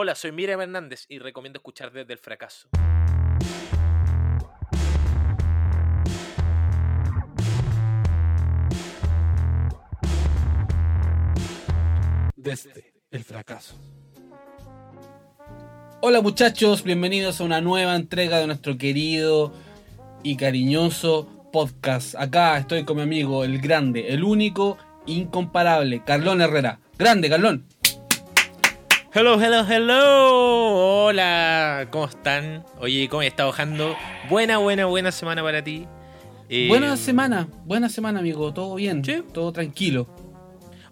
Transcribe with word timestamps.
Hola, 0.00 0.14
soy 0.14 0.30
Miriam 0.30 0.60
Hernández 0.60 1.06
y 1.08 1.18
recomiendo 1.18 1.56
escuchar 1.56 1.90
desde 1.90 2.12
el 2.12 2.20
fracaso. 2.20 2.68
Desde 12.36 12.92
el 13.10 13.24
fracaso. 13.24 13.74
Hola 16.00 16.20
muchachos, 16.20 16.84
bienvenidos 16.84 17.40
a 17.40 17.44
una 17.44 17.60
nueva 17.60 17.96
entrega 17.96 18.38
de 18.38 18.46
nuestro 18.46 18.78
querido 18.78 19.52
y 20.22 20.36
cariñoso 20.36 21.50
podcast. 21.52 22.14
Acá 22.14 22.56
estoy 22.56 22.84
con 22.84 22.98
mi 22.98 23.02
amigo, 23.02 23.42
el 23.42 23.60
grande, 23.60 24.10
el 24.10 24.22
único, 24.22 24.78
incomparable, 25.06 26.04
Carlón 26.04 26.40
Herrera. 26.40 26.78
Grande, 26.96 27.28
Carlón. 27.28 27.66
Hello, 29.14 29.40
hello, 29.40 29.64
hello. 29.66 31.04
Hola, 31.06 31.88
¿cómo 31.90 32.04
están? 32.06 32.64
Oye, 32.80 33.08
¿cómo 33.08 33.22
está 33.22 33.44
bajando? 33.46 33.96
Buena, 34.28 34.58
buena, 34.58 34.86
buena 34.86 35.12
semana 35.12 35.42
para 35.42 35.62
ti. 35.64 35.86
Eh, 36.50 36.66
Buena 36.68 36.96
semana, 36.96 37.48
buena 37.64 37.88
semana, 37.88 38.20
amigo. 38.20 38.52
Todo 38.54 38.74
bien, 38.76 39.04
Sí. 39.04 39.22
todo 39.32 39.52
tranquilo. 39.52 40.06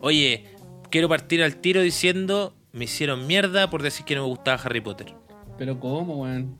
Oye, 0.00 0.44
quiero 0.90 1.08
partir 1.08 1.42
al 1.42 1.56
tiro 1.56 1.80
diciendo, 1.80 2.54
me 2.72 2.84
hicieron 2.84 3.26
mierda 3.26 3.70
por 3.70 3.82
decir 3.82 4.04
que 4.04 4.14
no 4.14 4.22
me 4.22 4.28
gustaba 4.28 4.60
Harry 4.62 4.80
Potter. 4.80 5.14
Pero 5.58 5.78
¿cómo, 5.80 6.22
weón? 6.22 6.58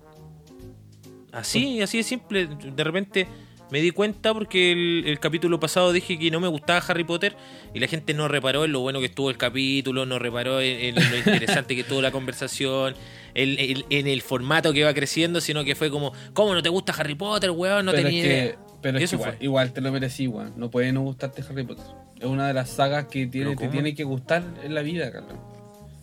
Así, 1.33 1.83
así 1.83 1.99
de 1.99 2.03
simple. 2.05 2.47
De 2.47 2.85
repente 2.85 3.29
me 3.71 3.81
di 3.81 3.91
cuenta 3.91 4.33
porque 4.33 4.73
el, 4.73 5.05
el 5.07 5.19
capítulo 5.19 5.59
pasado 5.59 5.93
dije 5.93 6.19
que 6.19 6.31
no 6.31 6.39
me 6.41 6.49
gustaba 6.49 6.79
Harry 6.87 7.05
Potter 7.05 7.37
y 7.75 7.81
la 7.81 7.89
gente 7.89 8.15
no 8.15 8.29
reparó 8.29 8.65
en 8.65 8.73
lo 8.73 8.81
bueno 8.81 9.01
que 9.01 9.07
estuvo 9.07 9.29
el 9.31 9.37
capítulo, 9.37 10.07
no 10.07 10.19
reparó 10.19 10.61
en, 10.61 10.97
en 10.97 11.11
lo 11.11 11.17
interesante 11.19 11.75
que 11.75 11.83
tuvo 11.85 12.01
la 12.03 12.11
conversación, 12.13 12.95
en, 13.35 13.59
en- 13.59 13.85
en 13.91 14.07
el 14.07 14.23
formato 14.23 14.73
que 14.73 14.85
va 14.85 14.95
creciendo, 14.95 15.41
sino 15.41 15.65
que 15.65 15.75
fue 15.75 15.91
como, 15.91 16.13
¿cómo 16.33 16.55
no 16.55 16.63
te 16.63 16.69
gusta 16.69 16.93
Harry 16.97 17.15
Potter, 17.17 17.51
weón? 17.51 17.85
No 17.87 17.93
tenía 17.93 18.21
es 18.21 18.27
idea. 18.27 18.57
pero 18.81 18.99
es 18.99 19.05
Eso 19.05 19.17
que 19.17 19.23
igual, 19.23 19.37
igual 19.41 19.73
te 19.73 19.81
lo 19.81 19.91
merecí, 19.93 20.27
weón. 20.29 20.53
No 20.57 20.71
puede 20.71 20.93
no 20.93 21.01
gustarte 21.03 21.43
Harry 21.49 21.65
Potter. 21.65 21.85
Es 22.21 22.25
una 22.27 22.47
de 22.49 22.55
las 22.55 22.71
sagas 22.71 23.07
que 23.07 23.27
tiene, 23.27 23.49
¿Pero 23.57 23.61
te 23.61 23.69
tiene 23.69 23.95
que 23.95 24.05
gustar 24.05 24.43
en 24.63 24.75
la 24.75 24.83
vida, 24.83 25.11
Carlón. 25.13 25.39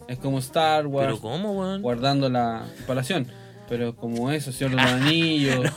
Es 0.10 0.18
como 0.20 0.40
Star 0.40 0.86
Wars, 0.86 1.08
¿Pero 1.08 1.20
cómo, 1.22 1.54
weón? 1.54 1.82
guardando 1.82 2.30
la 2.30 2.66
comparación. 2.80 3.28
Pero 3.70 3.96
como 3.96 4.30
eso, 4.32 4.52
Señor 4.52 4.72
de 4.76 4.82
los 4.84 4.86
Anillos. 5.02 5.72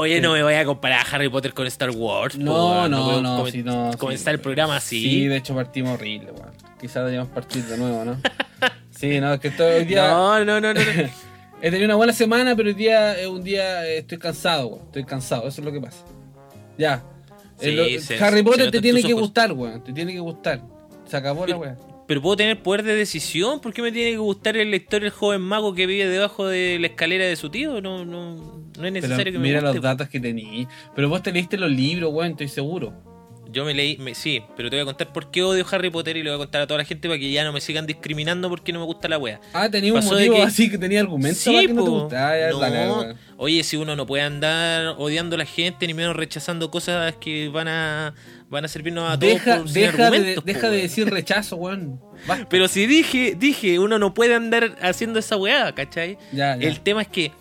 Oye, 0.00 0.20
no 0.20 0.32
me 0.32 0.42
vaya 0.42 0.60
a 0.60 0.64
comparar 0.64 1.06
a 1.06 1.10
Harry 1.10 1.28
Potter 1.28 1.52
con 1.54 1.66
Star 1.66 1.90
Wars. 1.90 2.36
No, 2.36 2.88
no, 2.88 3.20
no, 3.22 3.46
sí, 3.46 3.62
no, 3.62 3.90
comenzar 3.98 4.32
sí. 4.32 4.36
el 4.36 4.40
programa 4.40 4.76
así. 4.76 5.02
Sí, 5.02 5.26
de 5.26 5.36
hecho 5.36 5.54
partimos 5.54 5.94
horrible, 5.94 6.32
weón. 6.32 6.50
Quizás 6.80 6.96
deberíamos 6.96 7.28
partir 7.30 7.64
de 7.64 7.76
nuevo, 7.76 8.04
¿no? 8.04 8.16
Sí, 8.90 9.18
no, 9.18 9.32
es 9.32 9.40
que 9.40 9.48
estoy 9.48 9.72
hoy 9.72 9.84
día. 9.86 10.08
No, 10.08 10.44
no, 10.44 10.60
no, 10.60 10.74
no. 10.74 10.80
no. 10.80 10.90
He 11.62 11.70
tenido 11.70 11.86
una 11.86 11.94
buena 11.94 12.12
semana, 12.12 12.54
pero 12.56 12.68
hoy 12.68 12.74
día 12.74 13.18
es 13.18 13.26
un 13.28 13.42
día 13.42 13.86
eh, 13.86 13.98
estoy 13.98 14.18
cansado, 14.18 14.66
weón. 14.68 14.82
Estoy 14.86 15.04
cansado, 15.04 15.48
eso 15.48 15.60
es 15.60 15.64
lo 15.64 15.72
que 15.72 15.80
pasa. 15.80 16.04
Ya. 16.76 17.02
Sí, 17.58 17.68
Eh, 17.70 17.72
lo- 17.96 18.00
se- 18.02 18.22
Harry 18.22 18.42
Potter 18.42 18.70
te 18.70 18.76
en 18.78 18.82
tiene 18.82 19.02
que 19.02 19.12
ojos. 19.14 19.22
gustar, 19.26 19.52
weón. 19.52 19.82
Te 19.84 19.92
tiene 19.94 20.12
que 20.12 20.20
gustar. 20.20 20.60
Se 21.06 21.16
acabó 21.16 21.46
la 21.46 21.56
weá. 21.56 21.76
Pero 22.10 22.20
puedo 22.22 22.34
tener 22.34 22.60
poder 22.60 22.82
de 22.82 22.96
decisión. 22.96 23.60
¿Por 23.60 23.72
qué 23.72 23.82
me 23.82 23.92
tiene 23.92 24.10
que 24.10 24.16
gustar 24.16 24.56
el 24.56 24.72
lector, 24.72 25.04
el 25.04 25.10
joven 25.10 25.42
mago 25.42 25.76
que 25.76 25.86
vive 25.86 26.08
debajo 26.08 26.44
de 26.48 26.76
la 26.80 26.88
escalera 26.88 27.24
de 27.24 27.36
su 27.36 27.50
tío? 27.50 27.80
No, 27.80 28.04
no, 28.04 28.34
no 28.76 28.84
es 28.84 28.92
necesario 28.92 29.16
Pero 29.26 29.32
que 29.34 29.38
me 29.38 29.46
mira 29.46 29.60
guste. 29.60 29.74
los 29.76 29.82
datos 29.84 30.08
que 30.08 30.18
tení. 30.18 30.66
Pero 30.96 31.08
vos 31.08 31.22
te 31.22 31.30
leíste 31.30 31.56
los 31.56 31.70
libros, 31.70 32.10
weón, 32.12 32.32
estoy 32.32 32.48
seguro. 32.48 32.92
Yo 33.52 33.64
me 33.64 33.74
leí, 33.74 33.96
me- 33.98 34.14
sí, 34.16 34.42
pero 34.56 34.70
te 34.70 34.76
voy 34.76 34.82
a 34.82 34.86
contar 34.86 35.12
por 35.12 35.30
qué 35.30 35.42
odio 35.44 35.64
Harry 35.70 35.90
Potter 35.90 36.16
y 36.16 36.24
le 36.24 36.30
voy 36.30 36.36
a 36.36 36.38
contar 36.38 36.62
a 36.62 36.66
toda 36.66 36.78
la 36.78 36.84
gente 36.84 37.06
para 37.08 37.18
que 37.20 37.30
ya 37.30 37.44
no 37.44 37.52
me 37.52 37.60
sigan 37.60 37.86
discriminando 37.86 38.48
porque 38.48 38.72
no 38.72 38.80
me 38.80 38.86
gusta 38.86 39.08
la 39.08 39.16
wea. 39.18 39.40
Ah, 39.52 39.68
tenía 39.70 39.92
un 39.92 40.00
Pasó 40.00 40.14
motivo 40.14 40.34
que- 40.36 40.42
así 40.42 40.68
que 40.68 40.78
tenía 40.78 41.00
argumentos 41.02 41.44
para 41.44 41.60
que 41.60 41.72
no 41.72 42.08
te 42.08 42.14
dale. 42.16 43.14
Oye, 43.36 43.62
si 43.62 43.76
uno 43.76 43.94
no 43.94 44.04
puede 44.04 44.24
andar 44.24 44.96
odiando 44.98 45.36
a 45.36 45.38
la 45.38 45.46
gente 45.46 45.86
ni 45.86 45.94
menos 45.94 46.14
rechazando 46.16 46.70
cosas 46.72 47.14
que 47.20 47.48
van 47.48 47.68
a 47.68 48.14
van 48.50 48.64
a 48.64 48.68
servirnos 48.68 49.08
a 49.10 49.18
todos 49.18 49.32
Deja, 49.32 49.56
por 49.58 49.68
deja, 49.70 50.10
de, 50.10 50.34
po, 50.34 50.40
deja 50.42 50.70
de 50.70 50.82
decir 50.82 51.08
rechazo, 51.08 51.56
weón. 51.56 52.00
Basta. 52.26 52.48
Pero 52.48 52.68
si 52.68 52.86
dije, 52.86 53.34
dije, 53.38 53.78
uno 53.78 53.98
no 53.98 54.12
puede 54.12 54.34
andar 54.34 54.76
haciendo 54.82 55.20
esa 55.20 55.36
weá, 55.36 55.72
¿cachai? 55.72 56.18
Ya, 56.32 56.56
ya. 56.56 56.68
El 56.68 56.80
tema 56.80 57.02
es 57.02 57.08
que 57.08 57.32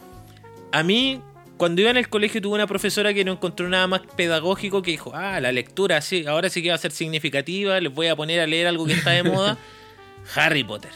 a 0.71 0.83
mí, 0.83 1.19
cuando 1.57 1.81
iba 1.81 1.89
en 1.89 1.97
el 1.97 2.09
colegio, 2.09 2.41
tuve 2.41 2.53
una 2.53 2.67
profesora 2.67 3.13
que 3.13 3.25
no 3.25 3.33
encontró 3.33 3.67
nada 3.67 3.87
más 3.87 4.01
pedagógico 4.15 4.83
que 4.83 4.91
dijo, 4.91 5.11
ah, 5.15 5.39
la 5.41 5.51
lectura, 5.51 5.99
sí, 6.01 6.25
ahora 6.27 6.49
sí 6.49 6.61
que 6.61 6.69
va 6.69 6.75
a 6.75 6.79
ser 6.79 6.91
significativa, 6.91 7.79
les 7.79 7.91
voy 7.91 8.07
a 8.07 8.15
poner 8.15 8.39
a 8.39 8.47
leer 8.47 8.67
algo 8.67 8.85
que 8.85 8.93
está 8.93 9.09
de 9.09 9.23
moda, 9.23 9.57
Harry 10.35 10.63
Potter. 10.63 10.91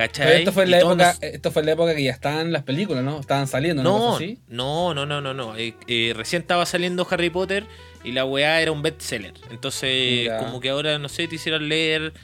¿Cachai? 0.00 0.26
Pero 0.26 0.38
esto 0.38 0.52
fue, 0.52 0.64
en 0.64 0.70
la 0.70 0.78
época, 0.78 0.94
nos- 1.12 1.22
esto 1.22 1.50
fue 1.52 1.60
en 1.60 1.66
la 1.66 1.72
época 1.72 1.94
que 1.94 2.02
ya 2.02 2.12
estaban 2.12 2.52
las 2.52 2.62
películas, 2.62 3.04
¿no? 3.04 3.20
Estaban 3.20 3.46
saliendo, 3.46 3.82
¿no? 3.82 4.18
No, 4.48 4.94
no, 4.94 5.04
no, 5.04 5.20
no, 5.20 5.20
no, 5.20 5.34
no. 5.34 5.56
Eh, 5.58 5.74
eh, 5.88 6.14
recién 6.16 6.40
estaba 6.40 6.64
saliendo 6.64 7.06
Harry 7.10 7.28
Potter 7.28 7.64
y 8.02 8.12
la 8.12 8.24
weá 8.24 8.62
era 8.62 8.72
un 8.72 8.80
bestseller. 8.80 9.34
Entonces, 9.50 10.24
Ya. 10.26 10.38
como 10.38 10.58
que 10.60 10.70
ahora, 10.70 10.98
no 10.98 11.08
sé, 11.10 11.28
te 11.28 11.34
hicieron 11.34 11.68
leer. 11.68 12.14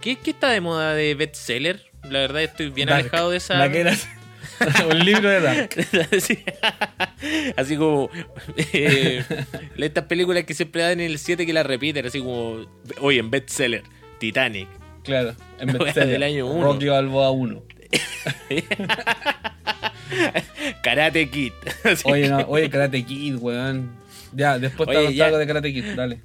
¿Qué, 0.00 0.16
qué 0.16 0.30
está 0.32 0.50
de 0.50 0.60
moda 0.60 0.94
de 0.94 1.14
bestseller? 1.14 1.84
La 2.02 2.18
verdad 2.18 2.42
estoy 2.42 2.70
bien 2.70 2.88
Dark. 2.88 3.02
alejado 3.02 3.30
de 3.30 3.36
esa. 3.36 3.54
La 3.54 3.70
que 3.70 3.80
era 3.82 3.94
un 4.90 4.98
libro 5.04 5.28
de 5.28 5.40
Dark. 5.40 5.70
Sí. 6.20 6.38
así 7.56 7.76
como 7.76 8.10
eh, 8.72 9.22
estas 9.76 10.04
películas 10.06 10.42
que 10.42 10.54
siempre 10.54 10.82
dan 10.82 10.98
en 10.98 11.10
el 11.12 11.18
7 11.20 11.46
que 11.46 11.52
las 11.52 11.64
repiten, 11.64 12.04
así 12.04 12.18
como, 12.18 12.66
oye, 13.00 13.20
en 13.20 13.30
bestseller, 13.30 13.84
Titanic. 14.18 14.68
Claro, 15.02 15.34
en 15.58 15.72
bestseller. 15.72 16.08
del 16.08 16.22
año 16.22 16.46
uno. 16.46 16.72
Rocky 16.72 16.88
Balboa 16.88 17.30
1. 17.30 17.62
Karate 20.82 21.30
Kid. 21.30 21.52
Oye, 22.04 22.28
no, 22.28 22.38
oye, 22.48 22.70
Karate 22.70 23.04
Kid, 23.04 23.36
weón. 23.36 23.90
Ya, 24.32 24.58
después 24.58 24.88
te 24.88 24.96
Oye, 24.96 25.22
algo 25.22 25.38
de 25.38 25.46
Karate 25.46 25.72
Kid, 25.72 25.84
dale. 25.94 26.20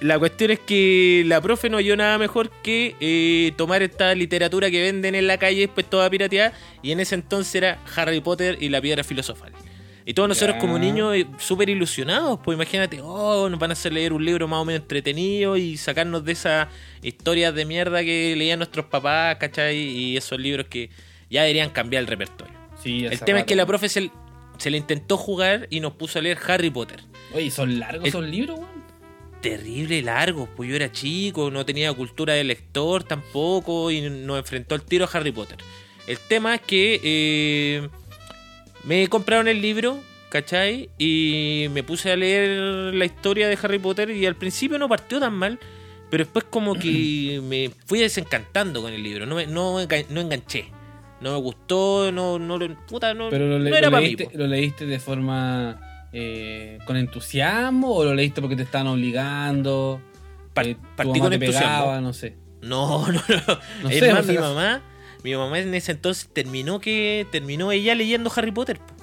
La 0.00 0.18
cuestión 0.18 0.52
es 0.52 0.60
que 0.60 1.24
la 1.26 1.40
profe 1.40 1.68
no 1.68 1.78
halló 1.78 1.96
nada 1.96 2.18
mejor 2.18 2.50
que 2.62 2.94
eh, 3.00 3.52
tomar 3.56 3.82
esta 3.82 4.14
literatura 4.14 4.70
que 4.70 4.80
venden 4.80 5.16
en 5.16 5.26
la 5.26 5.38
calle, 5.38 5.62
después 5.62 5.90
toda 5.90 6.08
pirateada, 6.08 6.52
y 6.82 6.92
en 6.92 7.00
ese 7.00 7.16
entonces 7.16 7.52
era 7.56 7.78
Harry 7.96 8.20
Potter 8.20 8.58
y 8.60 8.68
la 8.68 8.80
piedra 8.80 9.02
filosofal. 9.02 9.52
Y 10.08 10.14
todos 10.14 10.26
nosotros 10.26 10.56
como 10.58 10.78
niños 10.78 11.14
eh, 11.14 11.26
súper 11.36 11.68
ilusionados, 11.68 12.40
pues 12.42 12.56
imagínate, 12.56 12.98
oh, 13.02 13.50
nos 13.50 13.60
van 13.60 13.72
a 13.72 13.74
hacer 13.74 13.92
leer 13.92 14.14
un 14.14 14.24
libro 14.24 14.48
más 14.48 14.60
o 14.60 14.64
menos 14.64 14.80
entretenido 14.80 15.54
y 15.58 15.76
sacarnos 15.76 16.24
de 16.24 16.32
esas 16.32 16.68
historias 17.02 17.54
de 17.54 17.66
mierda 17.66 18.02
que 18.02 18.34
leían 18.34 18.58
nuestros 18.58 18.86
papás, 18.86 19.36
¿cachai? 19.36 19.76
Y 19.76 20.16
esos 20.16 20.40
libros 20.40 20.64
que 20.70 20.88
ya 21.28 21.42
deberían 21.42 21.68
cambiar 21.68 22.04
el 22.04 22.06
repertorio. 22.06 22.54
Sí, 22.82 23.04
El 23.04 23.20
tema 23.20 23.40
es 23.40 23.44
que 23.44 23.54
la 23.54 23.66
profe 23.66 23.90
se, 23.90 24.10
se 24.56 24.70
le 24.70 24.78
intentó 24.78 25.18
jugar 25.18 25.66
y 25.68 25.80
nos 25.80 25.92
puso 25.92 26.20
a 26.20 26.22
leer 26.22 26.38
Harry 26.46 26.70
Potter 26.70 27.00
Oye, 27.34 27.50
¿son 27.50 27.78
largos 27.78 28.08
esos 28.08 28.24
libros, 28.24 28.60
weón? 28.60 28.78
terrible 29.42 30.00
largos, 30.00 30.48
pues 30.56 30.70
yo 30.70 30.76
era 30.76 30.90
chico, 30.90 31.50
no 31.50 31.66
tenía 31.66 31.92
cultura 31.92 32.32
de 32.32 32.44
lector 32.44 33.04
tampoco 33.04 33.90
y 33.90 34.00
nos 34.08 34.38
enfrentó 34.38 34.74
al 34.74 34.84
tiro 34.84 35.04
a 35.04 35.08
Harry 35.12 35.32
Potter. 35.32 35.58
El 36.06 36.18
tema 36.18 36.54
es 36.54 36.62
que 36.62 37.00
eh, 37.04 37.88
me 38.88 39.06
compraron 39.08 39.46
el 39.48 39.60
libro, 39.60 40.00
¿cachai? 40.30 40.88
Y 40.98 41.66
me 41.72 41.82
puse 41.82 42.10
a 42.10 42.16
leer 42.16 42.58
la 42.94 43.04
historia 43.04 43.46
de 43.48 43.56
Harry 43.62 43.78
Potter 43.78 44.10
y 44.10 44.26
al 44.26 44.34
principio 44.34 44.78
no 44.78 44.88
partió 44.88 45.20
tan 45.20 45.34
mal, 45.34 45.58
pero 46.10 46.24
después 46.24 46.46
como 46.48 46.74
que 46.74 47.40
me 47.44 47.70
fui 47.86 48.00
desencantando 48.00 48.80
con 48.82 48.92
el 48.92 49.02
libro, 49.02 49.26
no, 49.26 49.34
me- 49.36 49.46
no, 49.46 49.76
no 50.10 50.20
enganché. 50.20 50.70
No 51.20 51.32
me 51.32 51.38
gustó, 51.38 52.12
no, 52.12 52.38
no, 52.38 52.58
puta, 52.86 53.12
no, 53.12 53.28
Pero 53.28 53.46
lo, 53.48 53.58
le- 53.58 53.70
no 53.70 53.76
era 53.76 53.90
lo 53.90 53.96
mí. 53.98 54.04
leíste. 54.04 54.28
¿lo 54.38 54.46
leíste 54.46 54.86
de 54.86 55.00
forma 55.00 56.08
eh, 56.12 56.78
con 56.86 56.96
entusiasmo 56.96 57.92
o 57.92 58.04
lo 58.04 58.14
leíste 58.14 58.40
porque 58.40 58.54
te 58.54 58.62
estaban 58.62 58.86
obligando? 58.86 60.00
Par- 60.54 60.68
Eh, 60.68 60.76
partí 60.96 61.18
con 61.18 61.32
entusiasmo. 61.32 61.68
pegaba, 61.68 62.00
no 62.00 62.12
sé. 62.12 62.36
No, 62.62 63.06
no, 63.12 63.12
no. 63.28 63.58
No 63.82 63.88
es 63.90 63.98
sé, 63.98 64.12
más, 64.12 64.26
mi 64.26 64.38
mamá, 64.38 64.80
mi 65.22 65.34
mamá 65.34 65.58
en 65.58 65.74
ese 65.74 65.92
entonces 65.92 66.28
terminó 66.32 66.80
que 66.80 67.26
terminó 67.30 67.72
ella 67.72 67.94
leyendo 67.94 68.32
Harry 68.34 68.52
Potter. 68.52 68.78
po. 68.78 68.94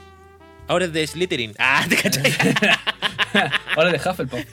Ahora 0.67 0.85
es 0.85 0.93
de 0.93 1.05
Slytherin. 1.05 1.53
Ah, 1.59 1.85
¿te 1.87 1.95
cachai? 1.97 2.33
Ahora 3.75 3.91
de 3.91 3.97
Hufflepuff. 3.97 4.45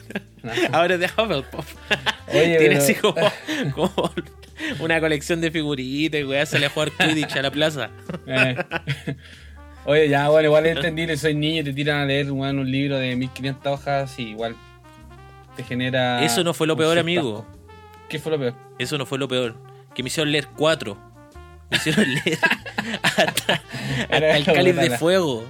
No. 0.43 0.51
Ahora 0.73 0.95
es 0.95 0.99
de 0.99 1.05
Hufflepuff. 1.05 1.75
Oye, 2.27 2.57
Tiene 2.57 2.75
así 2.75 2.95
como, 2.95 3.15
como 3.73 4.11
una 4.79 4.99
colección 4.99 5.41
de 5.41 5.51
figuritas 5.51 6.19
y 6.19 6.23
weá, 6.23 6.45
sale 6.45 6.65
a 6.65 6.69
jugar 6.69 6.91
Quidditch 6.91 7.35
a 7.35 7.41
la 7.41 7.51
plaza. 7.51 7.89
Eh. 8.27 8.55
Oye, 9.85 10.09
ya, 10.09 10.29
bueno, 10.29 10.47
igual 10.47 10.65
es 10.65 10.75
entendible, 10.77 11.17
soy 11.17 11.35
niño 11.35 11.61
y 11.61 11.63
te 11.63 11.73
tiran 11.73 12.01
a 12.01 12.05
leer 12.05 12.31
weón, 12.31 12.59
un 12.59 12.69
libro 12.71 12.97
de 12.97 13.15
1500 13.15 13.73
hojas 13.73 14.19
y 14.19 14.29
igual 14.29 14.55
te 15.57 15.63
genera... 15.63 16.23
Eso 16.23 16.43
no 16.43 16.53
fue 16.53 16.67
lo 16.67 16.77
peor, 16.77 16.97
amigo. 16.97 17.45
¿Qué 18.09 18.19
fue 18.19 18.31
lo 18.31 18.39
peor? 18.39 18.53
Eso 18.79 18.97
no 18.97 19.05
fue 19.05 19.17
lo 19.17 19.27
peor. 19.27 19.55
Que 19.93 20.03
me 20.03 20.07
hicieron 20.07 20.31
leer 20.31 20.47
cuatro. 20.55 20.97
Me 21.69 21.77
hicieron 21.77 22.13
leer 22.25 22.39
hasta, 23.01 23.61
hasta 24.09 24.37
el 24.37 24.45
cáliz 24.45 24.75
de 24.75 24.97
fuego. 24.97 25.45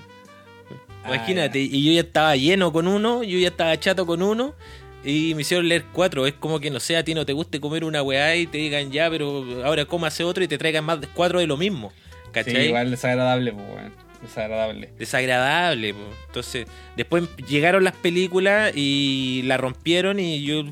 Ah, 1.04 1.16
Imagínate, 1.16 1.60
y 1.60 1.84
yo 1.84 1.92
ya 1.92 2.02
estaba 2.02 2.36
lleno 2.36 2.72
con 2.72 2.88
uno, 2.88 3.24
yo 3.24 3.38
ya 3.38 3.50
estaba 3.50 3.78
chato 3.78 4.06
con 4.06 4.22
uno, 4.22 4.56
y 5.04 5.34
me 5.36 5.42
hicieron 5.42 5.68
leer 5.68 5.86
cuatro. 5.92 6.26
Es 6.26 6.34
como 6.34 6.60
que, 6.60 6.70
no 6.70 6.80
sé, 6.80 6.96
a 6.96 7.04
ti 7.04 7.14
no 7.14 7.26
te 7.26 7.34
guste 7.34 7.60
comer 7.60 7.84
una 7.84 8.02
weá 8.02 8.36
y 8.36 8.48
te 8.48 8.58
digan 8.58 8.92
ya, 8.92 9.10
pero 9.10 9.46
ahora 9.66 9.86
cómase 9.86 10.24
otro 10.24 10.44
y 10.44 10.48
te 10.48 10.58
traigan 10.58 10.86
más 10.86 11.02
de 11.02 11.08
cuatro 11.08 11.40
de 11.40 11.48
lo 11.48 11.58
mismo. 11.58 11.92
¿Cachai? 12.32 12.56
Sí, 12.56 12.62
igual 12.62 12.92
desagradable, 12.92 13.52
pues. 13.52 13.92
Desagradable. 14.22 14.94
Desagradable. 14.98 15.94
Entonces, 16.28 16.68
después 16.96 17.24
llegaron 17.48 17.84
las 17.84 17.94
películas 17.94 18.72
y 18.74 19.42
la 19.44 19.58
rompieron 19.58 20.20
y 20.20 20.44
yo, 20.44 20.64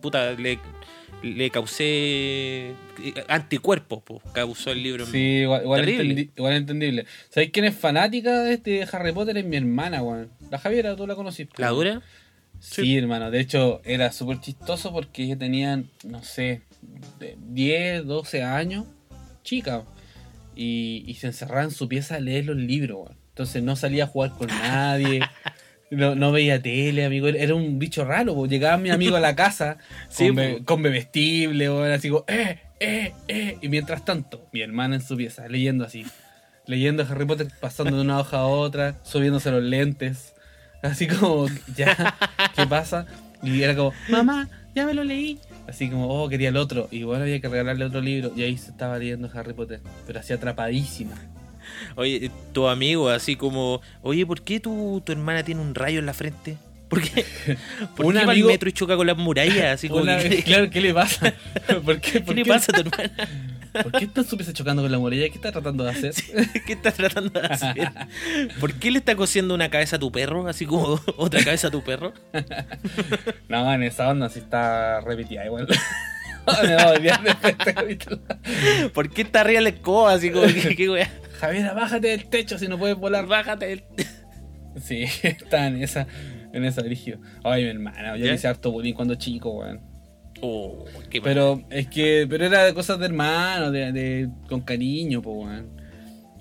puta, 0.00 0.32
le, 0.32 0.58
le 1.22 1.50
causé 1.50 2.72
anticuerpos, 3.28 4.02
po, 4.02 4.20
causó 4.32 4.70
el 4.72 4.82
libro. 4.82 5.06
Sí, 5.06 5.18
igual, 5.42 5.62
igual, 5.62 5.86
entendi- 5.86 6.30
igual 6.36 6.52
entendible. 6.54 7.06
¿Sabéis 7.30 7.50
quién 7.52 7.64
es 7.64 7.74
fanática 7.74 8.42
de 8.42 8.54
este 8.54 8.86
Harry 8.92 9.12
Potter? 9.12 9.36
Es 9.38 9.44
mi 9.44 9.56
hermana, 9.56 10.02
weón. 10.02 10.30
La 10.50 10.58
Javiera, 10.58 10.94
tú 10.96 11.06
la 11.06 11.14
conociste. 11.14 11.60
¿La 11.60 11.68
dura? 11.70 12.02
Sí, 12.60 12.96
hermano. 12.96 13.30
De 13.30 13.40
hecho, 13.40 13.80
era 13.84 14.12
súper 14.12 14.40
chistoso 14.40 14.92
porque 14.92 15.24
ella 15.24 15.36
tenía, 15.36 15.82
no 16.04 16.22
sé, 16.22 16.62
de 17.18 17.36
10, 17.40 18.06
12 18.06 18.42
años, 18.42 18.84
chica. 19.42 19.84
Y, 20.54 21.04
y 21.06 21.14
se 21.14 21.26
encerraba 21.26 21.64
en 21.64 21.70
su 21.70 21.86
pieza 21.88 22.14
a 22.16 22.20
leer 22.20 22.46
los 22.46 22.56
libros, 22.56 22.98
weón. 23.04 23.16
Entonces 23.30 23.62
no 23.62 23.76
salía 23.76 24.04
a 24.04 24.06
jugar 24.06 24.30
con 24.32 24.46
nadie. 24.62 25.20
No, 25.90 26.14
no 26.14 26.32
veía 26.32 26.60
tele, 26.60 27.04
amigo. 27.04 27.28
Era 27.28 27.54
un 27.54 27.78
bicho 27.78 28.04
raro, 28.04 28.34
po. 28.34 28.46
Llegaba 28.46 28.76
mi 28.76 28.90
amigo 28.90 29.16
a 29.16 29.20
la 29.20 29.36
casa 29.36 29.78
Sí, 30.08 30.26
con, 30.26 30.36
be- 30.36 30.62
con 30.64 30.82
bebestible, 30.82 31.70
weón, 31.70 31.92
así 31.92 32.08
como, 32.10 32.24
eh, 32.28 32.58
eh, 32.80 33.12
eh. 33.28 33.58
Y 33.62 33.68
mientras 33.68 34.04
tanto, 34.04 34.48
mi 34.52 34.62
hermana 34.62 34.96
en 34.96 35.02
su 35.02 35.16
pieza, 35.16 35.48
leyendo 35.48 35.84
así. 35.84 36.04
Leyendo 36.66 37.06
Harry 37.08 37.24
Potter, 37.24 37.48
pasando 37.60 37.96
de 37.96 38.02
una 38.02 38.18
hoja 38.20 38.38
a 38.38 38.46
otra, 38.46 38.96
subiéndose 39.04 39.50
los 39.52 39.62
lentes. 39.62 40.34
Así 40.82 41.06
como, 41.06 41.46
ya, 41.76 42.16
¿qué 42.56 42.66
pasa? 42.66 43.06
Y 43.42 43.62
era 43.62 43.74
como, 43.76 43.92
mamá, 44.08 44.48
ya 44.74 44.86
me 44.86 44.94
lo 44.94 45.04
leí. 45.04 45.38
Así 45.68 45.88
como, 45.88 46.08
oh, 46.08 46.28
quería 46.28 46.48
el 46.50 46.56
otro. 46.56 46.88
Y 46.90 47.02
bueno, 47.04 47.22
había 47.22 47.40
que 47.40 47.48
regalarle 47.48 47.84
otro 47.84 48.00
libro. 48.00 48.32
Y 48.36 48.42
ahí 48.42 48.56
se 48.56 48.70
estaba 48.70 48.98
leyendo 48.98 49.30
Harry 49.34 49.52
Potter. 49.52 49.80
Pero 50.06 50.20
así 50.20 50.32
atrapadísima. 50.32 51.14
Oye, 51.96 52.30
tu 52.52 52.68
amigo, 52.68 53.08
así 53.08 53.36
como, 53.36 53.80
oye, 54.02 54.24
¿por 54.26 54.42
qué 54.42 54.60
tu, 54.60 55.02
tu 55.04 55.12
hermana 55.12 55.42
tiene 55.42 55.60
un 55.60 55.74
rayo 55.74 55.98
en 55.98 56.06
la 56.06 56.14
frente? 56.14 56.56
¿Por 56.88 57.02
qué? 57.02 57.24
¿Por 57.96 58.06
Un 58.06 58.12
qué 58.12 58.18
va 58.18 58.24
al 58.24 58.30
amigo- 58.30 58.48
metro 58.48 58.68
y 58.68 58.72
choca 58.72 58.96
con 58.96 59.06
las 59.06 59.16
murallas? 59.16 59.74
Así 59.74 59.88
como 59.88 60.02
Una 60.02 60.18
que- 60.18 60.42
claro, 60.44 60.70
¿qué 60.70 60.80
le 60.80 60.94
pasa? 60.94 61.34
¿Por 61.84 62.00
qué, 62.00 62.12
¿Qué 62.12 62.20
por 62.20 62.34
le 62.36 62.42
qué- 62.44 62.48
pasa 62.48 62.72
a 62.72 62.82
tu 62.82 62.88
hermana? 62.88 63.28
¿Por 63.82 63.92
qué 63.92 64.04
está 64.06 64.22
pieza 64.24 64.54
chocando 64.54 64.80
con 64.82 64.90
la 64.90 64.98
muralla? 64.98 65.28
¿Qué 65.28 65.34
está 65.34 65.52
tratando 65.52 65.84
de 65.84 65.90
hacer? 65.90 66.14
¿Qué 66.66 66.72
estás 66.72 66.94
tratando 66.94 67.38
de 67.38 67.46
hacer? 67.46 67.90
¿Por 68.58 68.72
qué 68.72 68.90
le 68.90 68.98
está 69.00 69.14
cosiendo 69.16 69.54
una 69.54 69.68
cabeza 69.68 69.96
a 69.96 69.98
tu 69.98 70.10
perro? 70.10 70.48
Así 70.48 70.64
como 70.64 70.98
otra 71.18 71.44
cabeza 71.44 71.68
a 71.68 71.70
tu 71.70 71.82
perro. 71.82 72.14
No, 73.48 73.70
en 73.74 73.82
esa 73.82 74.08
onda 74.08 74.30
sí 74.30 74.38
está 74.38 75.00
repetida 75.02 75.44
igual. 75.44 75.66
me 76.64 76.74
va 76.74 76.94
este 77.50 77.74
capítulo. 77.74 78.18
¿Por 78.94 79.10
qué 79.10 79.22
está 79.22 79.42
arriba 79.42 79.60
la 79.60 79.68
escoba? 79.68 80.12
Así 80.14 80.30
como, 80.30 80.46
¿qué, 80.46 80.74
qué 80.74 80.88
wea? 80.88 81.10
Javiera, 81.40 81.74
bájate 81.74 82.08
del 82.08 82.26
techo 82.26 82.58
si 82.58 82.68
no 82.68 82.78
puedes 82.78 82.96
volar. 82.96 83.26
Bájate. 83.26 83.66
del- 83.66 83.84
Sí, 84.82 85.04
está 85.22 85.66
en 85.68 85.82
esa, 85.82 86.06
en 86.52 86.64
esa 86.64 86.82
brígido. 86.82 87.18
Ay, 87.42 87.64
mi 87.64 87.70
hermana, 87.70 88.16
yo 88.18 88.30
hice 88.32 88.46
harto 88.48 88.70
bullying 88.72 88.92
cuando 88.94 89.14
chico, 89.14 89.50
weón. 89.50 89.80
Oh, 90.42 90.84
qué 91.08 91.18
mal. 91.20 91.28
Pero 91.30 91.62
es 91.70 91.86
que, 91.88 92.26
pero 92.28 92.44
era 92.44 92.62
de 92.64 92.74
cosas 92.74 92.98
de 92.98 93.06
hermano, 93.06 93.70
de, 93.70 93.90
de- 93.92 94.28
con 94.48 94.60
cariño, 94.60 95.22
pues, 95.22 95.36
weón. 95.36 95.70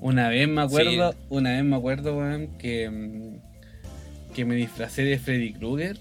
Una 0.01 0.27
vez 0.27 0.49
me 0.49 0.61
acuerdo, 0.61 1.13
Sí. 1.13 1.17
una 1.29 1.51
vez 1.51 1.63
me 1.63 1.75
acuerdo, 1.77 2.17
weón, 2.17 2.57
que, 2.57 2.89
mm, 2.89 4.33
que 4.35 4.43
me 4.43 4.55
disfracé 4.55 5.03
de 5.05 5.17
Freddy 5.17 5.53
Krueger 5.53 5.97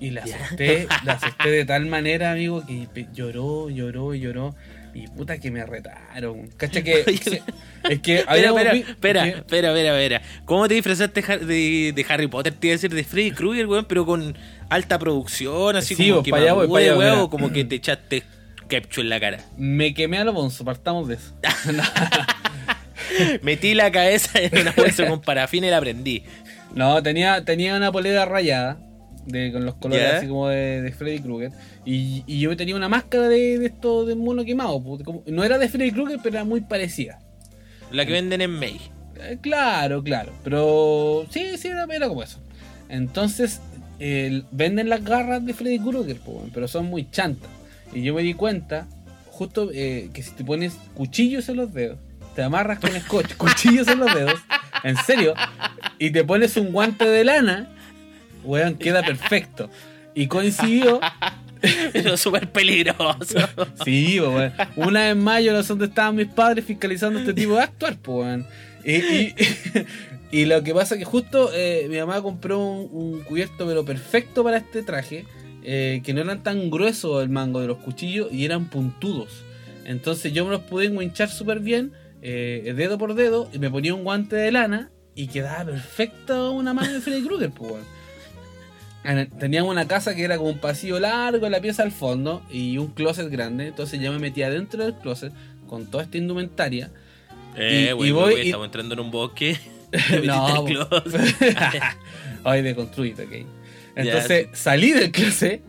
y 0.00 0.08
la 0.10 0.22
asusté, 0.22 0.88
la 1.04 1.12
asusté 1.12 1.50
de 1.50 1.64
tal 1.66 1.84
manera, 1.84 2.32
amigo, 2.32 2.64
que 2.66 3.06
lloró, 3.12 3.68
lloró, 3.68 4.14
lloró. 4.14 4.54
Y 4.94 5.06
puta 5.08 5.38
que 5.38 5.50
me 5.50 5.64
retaron. 5.64 6.48
Cacha 6.56 6.82
que. 6.84 7.04
Oye, 7.06 7.42
es 7.88 8.00
que 8.00 8.18
Espera, 8.18 8.48
espera, 8.50 8.72
espera, 8.74 9.26
espera, 9.28 9.68
espera, 9.70 10.02
espera. 10.02 10.22
¿Cómo 10.44 10.68
te 10.68 10.74
disfrazaste 10.74 11.22
de, 11.38 11.92
de 11.94 12.06
Harry 12.08 12.26
Potter? 12.26 12.52
Te 12.52 12.66
iba 12.68 12.72
a 12.72 12.76
decir 12.76 12.92
de 12.94 13.04
Freddy 13.04 13.30
Krueger, 13.32 13.66
weón, 13.66 13.86
pero 13.86 14.04
con 14.04 14.36
alta 14.68 14.98
producción, 14.98 15.76
así 15.76 15.94
Sí, 15.94 16.04
como 16.04 16.16
vos, 16.16 16.24
que 16.24 16.30
pa' 16.30 16.38
allá 16.38 16.52
voy, 16.52 16.68
pa' 16.68 16.78
allá, 16.78 16.96
weón, 16.96 17.10
mira. 17.12 17.24
o 17.24 17.30
como 17.30 17.52
que 17.52 17.64
te 17.64 17.76
echaste 17.76 18.22
ketchup 18.68 19.00
en 19.02 19.08
la 19.08 19.20
cara. 19.20 19.38
Me 19.56 19.94
quemé 19.94 20.18
a 20.18 20.24
lo 20.24 20.32
bonzo, 20.32 20.64
partamos 20.64 21.08
de 21.08 21.14
eso. 21.16 21.34
Metí 23.42 23.74
la 23.74 23.90
cabeza 23.92 24.40
en 24.40 24.58
una 24.60 24.72
bolsa 24.72 25.06
con 25.06 25.20
parafina 25.20 25.66
y 25.66 25.70
la 25.70 25.80
prendí. 25.80 26.24
No, 26.74 27.02
tenía, 27.02 27.44
tenía 27.44 27.76
una 27.76 27.92
polera 27.92 28.24
rayada. 28.24 28.78
De, 29.26 29.52
con 29.52 29.64
los 29.64 29.76
colores 29.76 30.04
así 30.14 30.26
como 30.26 30.48
de, 30.48 30.82
de 30.82 30.92
Freddy 30.92 31.20
Krueger. 31.20 31.52
Y, 31.84 32.24
y 32.26 32.40
yo 32.40 32.56
tenía 32.56 32.74
una 32.76 32.88
máscara 32.88 33.28
de, 33.28 33.58
de 33.58 33.66
esto 33.66 34.04
de 34.04 34.14
mono 34.16 34.44
quemado. 34.44 34.82
pues, 34.82 35.02
como- 35.04 35.22
no 35.26 35.44
era 35.44 35.58
de 35.58 35.68
Freddy 35.68 35.92
Krueger, 35.92 36.18
pero 36.22 36.36
era 36.36 36.44
muy 36.44 36.60
parecida. 36.62 37.20
La 37.90 38.04
que 38.06 38.12
venden 38.12 38.40
en 38.40 38.50
May. 38.50 38.80
Eh, 39.20 39.38
claro, 39.40 40.02
claro. 40.02 40.32
Pero 40.42 41.26
sí, 41.30 41.56
sí, 41.56 41.68
era, 41.68 41.86
era 41.94 42.08
como 42.08 42.22
eso. 42.22 42.38
Entonces, 42.88 43.60
venden 44.50 44.88
las 44.88 45.04
garras 45.04 45.44
de 45.44 45.54
Freddy 45.54 45.78
Krueger, 45.78 46.18
weón, 46.26 46.50
pero 46.52 46.66
son 46.68 46.86
muy 46.86 47.08
chantas. 47.10 47.50
Y 47.94 48.02
yo 48.02 48.14
me 48.14 48.22
di 48.22 48.34
cuenta, 48.34 48.86
justo 49.26 49.70
eh, 49.72 50.10
que 50.12 50.22
si 50.22 50.32
te 50.32 50.44
pones 50.44 50.74
cuchillos 50.94 51.48
en 51.48 51.56
los 51.58 51.72
dedos, 51.72 51.98
te 52.34 52.42
amarras 52.42 52.78
con 52.80 52.90
scotch, 52.90 53.34
cuchillos 53.36 53.86
en 53.88 53.98
los 54.00 54.12
dedos, 54.14 54.40
en 54.84 54.96
serio, 54.96 55.34
y 55.98 56.10
te 56.10 56.24
pones 56.24 56.56
un 56.56 56.72
guante 56.72 57.04
de 57.06 57.24
lana, 57.24 57.68
weón, 58.44 58.76
queda 58.76 59.02
perfecto. 59.02 59.70
Y 60.14 60.26
coincidió, 60.26 61.00
Pero 61.92 62.16
súper 62.16 62.50
peligroso. 62.50 63.38
Sí, 63.84 64.20
weón. 64.20 64.52
Una 64.76 65.00
vez 65.00 65.16
más 65.16 65.44
yo 65.44 65.52
no 65.52 65.62
sé 65.62 65.68
dónde 65.68 65.86
estaban 65.86 66.16
mis 66.16 66.26
padres 66.26 66.64
fiscalizando 66.64 67.20
este 67.20 67.34
tipo 67.34 67.54
de 67.54 67.62
actuar, 67.62 67.96
pues, 67.98 68.26
weón. 68.26 68.46
Y, 68.84 68.94
y, 68.94 69.34
y 70.32 70.44
lo 70.46 70.62
que 70.62 70.74
pasa 70.74 70.94
es 70.94 70.98
que 71.00 71.04
justo 71.04 71.50
eh, 71.54 71.86
mi 71.88 71.98
mamá 71.98 72.20
compró 72.20 72.58
un, 72.58 72.88
un 72.90 73.20
cubierto 73.20 73.66
pero 73.66 73.84
perfecto 73.84 74.42
para 74.42 74.56
este 74.56 74.82
traje, 74.82 75.24
eh, 75.62 76.02
que 76.04 76.12
no 76.12 76.20
eran 76.20 76.42
tan 76.42 76.68
gruesos 76.70 77.22
el 77.22 77.28
mango 77.28 77.60
de 77.60 77.68
los 77.68 77.78
cuchillos 77.78 78.32
y 78.32 78.44
eran 78.44 78.68
puntudos. 78.68 79.44
Entonces 79.84 80.32
yo 80.32 80.44
me 80.44 80.50
los 80.50 80.62
pude 80.62 80.86
hinchar 80.86 81.28
súper 81.28 81.60
bien, 81.60 81.92
eh, 82.22 82.72
dedo 82.76 82.98
por 82.98 83.14
dedo, 83.14 83.48
y 83.52 83.58
me 83.58 83.70
ponía 83.70 83.94
un 83.94 84.04
guante 84.04 84.36
de 84.36 84.50
lana 84.50 84.90
y 85.14 85.28
quedaba 85.28 85.64
perfecta 85.64 86.50
una 86.50 86.72
mano 86.72 86.92
de 86.92 87.00
Freddy 87.00 87.22
Krueger, 87.22 87.50
pues, 87.50 87.72
weón. 87.72 88.01
En- 89.04 89.28
Teníamos 89.30 89.70
una 89.70 89.86
casa 89.88 90.14
que 90.14 90.22
era 90.22 90.36
como 90.38 90.50
un 90.50 90.58
pasillo 90.58 91.00
largo, 91.00 91.48
la 91.48 91.60
pieza 91.60 91.82
al 91.82 91.92
fondo 91.92 92.42
y 92.50 92.78
un 92.78 92.88
closet 92.88 93.28
grande. 93.30 93.68
Entonces 93.68 94.00
yo 94.00 94.12
me 94.12 94.18
metía 94.18 94.48
dentro 94.50 94.84
del 94.84 94.94
closet 94.94 95.32
con 95.66 95.86
toda 95.90 96.04
esta 96.04 96.18
indumentaria. 96.18 96.90
Eh, 97.56 97.94
Y- 97.98 98.10
voy 98.12 98.34
y- 98.34 98.40
estamos 98.46 98.66
entrando 98.66 98.94
en 98.94 99.00
un 99.00 99.10
bosque. 99.10 99.56
No. 100.24 100.64
Hoy 102.44 102.62
deconstruido, 102.62 103.24
ok. 103.24 103.32
Entonces 103.94 104.46
salí 104.54 104.92
del 104.92 105.10
closet 105.12 105.60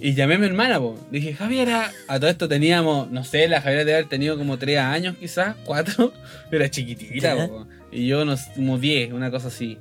y 0.00 0.14
llamé 0.14 0.34
a 0.34 0.38
mi 0.38 0.46
hermana, 0.46 0.78
po. 0.78 0.98
Dije, 1.10 1.34
Javiera, 1.34 1.90
a 2.06 2.20
todo 2.20 2.28
esto 2.30 2.48
teníamos, 2.48 3.10
no 3.10 3.24
sé, 3.24 3.48
la 3.48 3.60
Javiera 3.60 3.84
debe 3.84 3.94
haber 3.98 4.08
tenido 4.08 4.36
como 4.36 4.58
3 4.58 4.78
años 4.78 5.16
quizás, 5.18 5.56
4. 5.64 6.12
Era 6.52 6.70
chiquitita, 6.70 7.34
po. 7.48 7.66
Y 7.90 8.06
yo 8.06 8.22
unos, 8.22 8.42
como 8.54 8.78
10, 8.78 9.12
una 9.12 9.30
cosa 9.30 9.48
así. 9.48 9.78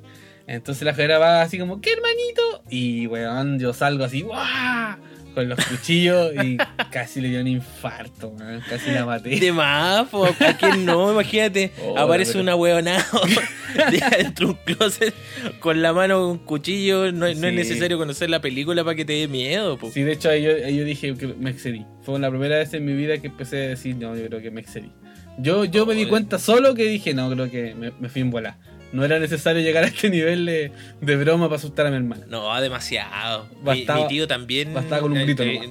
Entonces 0.48 0.84
la 0.84 0.94
Javiera 0.94 1.20
va 1.20 1.42
así 1.42 1.58
como, 1.60 1.82
¿qué 1.82 1.92
hermanito? 1.92 2.64
Y 2.70 3.06
weón, 3.08 3.60
yo 3.60 3.74
salgo 3.74 4.04
así, 4.06 4.22
¡guau! 4.22 4.98
Con 5.36 5.50
los 5.50 5.64
cuchillos 5.66 6.32
y 6.44 6.58
casi 6.92 7.22
le 7.22 7.28
dio 7.30 7.42
un 7.42 7.48
infarto, 7.48 8.30
weón. 8.30 8.62
Casi 8.70 8.90
la 8.92 9.06
maté. 9.06 9.40
De 9.40 9.52
más, 9.52 10.08
po, 10.08 10.26
¿a 10.26 10.58
quién 10.58 10.86
no? 10.86 11.12
Imagínate, 11.12 11.72
Oh, 11.84 11.98
aparece 12.00 12.32
pero- 12.32 12.44
una 12.44 12.56
huevonada 12.56 13.06
de- 13.92 14.18
dentro 14.24 14.48
de 14.48 14.54
un 14.54 14.60
closet 14.66 15.14
con 15.60 15.82
la 15.82 15.94
mano 15.94 16.22
con 16.22 16.30
un 16.32 16.38
cuchillo. 16.40 17.12
No, 17.12 17.20
no 17.20 17.28
es 17.28 17.38
Sí. 17.40 17.52
necesario 17.52 17.98
conocer 17.98 18.30
la 18.30 18.40
película 18.42 18.84
para 18.84 18.96
que 18.96 19.06
te 19.06 19.14
dé 19.14 19.28
miedo, 19.28 19.78
po. 19.78 19.92
Sí, 19.92 20.02
de 20.04 20.14
hecho 20.14 20.30
ahí 20.30 20.44
yo, 20.44 20.52
ahí 20.66 20.76
yo 20.78 20.84
dije 20.86 21.14
que 21.16 21.28
me 21.28 21.50
excedí. 21.52 21.86
Fue 22.04 22.18
la 22.20 22.30
primera 22.30 22.58
vez 22.58 22.74
en 22.74 22.86
mi 22.86 22.94
vida 22.94 23.18
que 23.20 23.28
empecé 23.28 23.58
a 23.58 23.68
decir, 23.70 23.96
no, 23.98 24.16
yo 24.16 24.26
creo 24.28 24.42
que 24.42 24.50
me 24.50 24.62
excedí. 24.62 24.92
Yo, 25.40 25.66
yo 25.66 25.86
me 25.86 25.94
di 25.94 26.00
Joder. 26.00 26.10
cuenta 26.10 26.40
solo 26.40 26.74
que 26.74 26.86
dije, 26.86 27.14
no, 27.14 27.30
creo 27.30 27.52
que 27.52 27.76
me, 27.76 27.92
me 28.00 28.10
fui 28.10 28.22
en 28.22 28.32
bola. 28.32 28.58
No 28.92 29.04
era 29.04 29.20
necesario 29.20 29.62
llegar 29.62 29.84
a 29.84 29.88
este 29.88 30.10
nivel 30.10 30.46
de, 30.46 30.72
de 31.02 31.16
broma 31.18 31.48
para 31.48 31.58
asustar 31.58 31.86
a 31.88 31.90
mi 31.90 31.98
hermana. 31.98 32.26
No, 32.30 32.60
demasiado. 32.62 33.48
Mi- 33.62 33.64
Bastaba- 33.86 34.02
mi, 34.04 34.08
tío 34.08 34.28
también. 34.28 34.74
bastaba 34.74 35.02
con 35.02 35.12
un 35.12 35.22
grito 35.24 35.44
eh, 35.44 35.62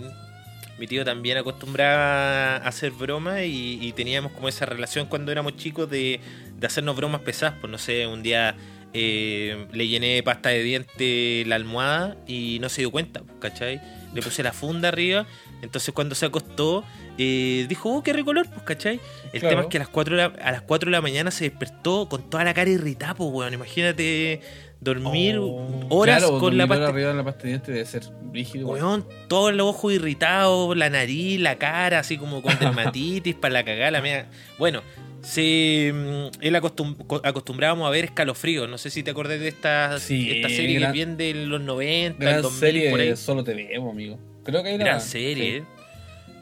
mi 0.78 0.86
tío 0.86 1.04
también 1.06 1.38
acostumbraba 1.38 2.56
a 2.56 2.68
hacer 2.68 2.90
bromas 2.90 3.40
y, 3.44 3.78
y 3.80 3.92
teníamos 3.92 4.32
como 4.32 4.48
esa 4.48 4.66
relación 4.66 5.06
cuando 5.06 5.32
éramos 5.32 5.56
chicos 5.56 5.88
de, 5.88 6.20
de 6.58 6.66
hacernos 6.66 6.94
bromas 6.96 7.22
pesadas. 7.22 7.54
Pues 7.60 7.70
no 7.70 7.78
sé, 7.78 8.06
un 8.06 8.22
día 8.22 8.54
eh, 8.92 9.66
le 9.72 9.88
llené 9.88 10.22
pasta 10.22 10.50
de 10.50 10.62
diente 10.62 11.44
la 11.46 11.56
almohada 11.56 12.16
y 12.26 12.58
no 12.60 12.68
se 12.68 12.82
dio 12.82 12.90
cuenta, 12.90 13.20
pues, 13.20 13.38
¿cachai? 13.40 13.80
Le 14.14 14.20
puse 14.20 14.42
la 14.42 14.52
funda 14.52 14.88
arriba. 14.88 15.26
Entonces 15.62 15.94
cuando 15.94 16.14
se 16.14 16.26
acostó, 16.26 16.84
eh, 17.18 17.66
dijo, 17.68 17.92
oh, 17.94 18.02
qué 18.02 18.12
recolor, 18.12 18.46
pues, 18.48 18.62
¿cachai? 18.62 19.00
El 19.32 19.40
Claro. 19.40 19.48
tema 19.50 19.62
es 19.62 19.68
que 19.68 19.76
a 19.78 19.80
las, 19.80 19.88
4 19.88 20.16
de 20.16 20.22
la, 20.22 20.32
a 20.42 20.52
las 20.52 20.62
4 20.62 20.86
de 20.88 20.92
la 20.92 21.00
mañana 21.00 21.30
se 21.30 21.44
despertó 21.44 22.08
con 22.08 22.28
toda 22.28 22.44
la 22.44 22.54
cara 22.54 22.70
irritada, 22.70 23.14
pues, 23.14 23.30
weón. 23.32 23.54
Imagínate 23.54 24.40
Dormir 24.78 25.38
Oh, 25.40 25.86
horas 25.88 26.18
claro, 26.18 26.38
con 26.38 26.56
la 26.58 26.66
pasta. 26.66 26.88
arriba 26.88 27.08
de 27.08 27.14
la 27.14 27.24
pasta 27.24 27.44
de 27.44 27.48
dientes 27.48 27.74
debe 27.74 27.86
ser 27.86 28.02
rígido. 28.32 28.68
Weón, 28.68 29.06
todos 29.26 29.54
los 29.54 29.66
ojos 29.66 29.92
irritados, 29.94 30.76
la 30.76 30.90
nariz, 30.90 31.40
la 31.40 31.56
cara, 31.56 32.00
así 32.00 32.18
como 32.18 32.42
con 32.42 32.52
dermatitis 32.60 33.34
para 33.34 33.54
la 33.54 33.64
cagada, 33.64 33.90
la 33.90 34.02
media. 34.02 34.28
Bueno, 34.58 34.82
se, 35.22 35.92
mm, 35.94 36.42
él 36.42 36.54
acostum- 36.54 36.96
co- 37.06 37.22
acostumbrábamos 37.24 37.86
a 37.88 37.90
ver 37.90 38.04
escalofríos. 38.04 38.68
No 38.68 38.76
sé 38.78 38.90
si 38.90 39.02
te 39.02 39.10
acordás 39.10 39.40
de 39.40 39.48
esta, 39.48 39.98
Sí, 39.98 40.30
esta 40.30 40.48
serie 40.50 40.78
gran- 40.78 40.92
que 40.92 40.96
viene 40.98 41.16
de 41.16 41.34
los 41.46 41.60
90, 41.62 42.22
el 42.22 42.28
Gran 42.30 42.42
2000, 42.42 42.60
serie 42.60 42.90
por 42.90 43.00
ahí. 43.00 43.08
de 43.08 43.16
Solo 43.16 43.42
TV, 43.44 43.74
amigo. 43.76 44.18
Creo 44.44 44.62
que 44.62 44.68
hay 44.68 44.78
Gran 44.78 45.00
serie, 45.00 45.56
¿eh? 45.56 45.64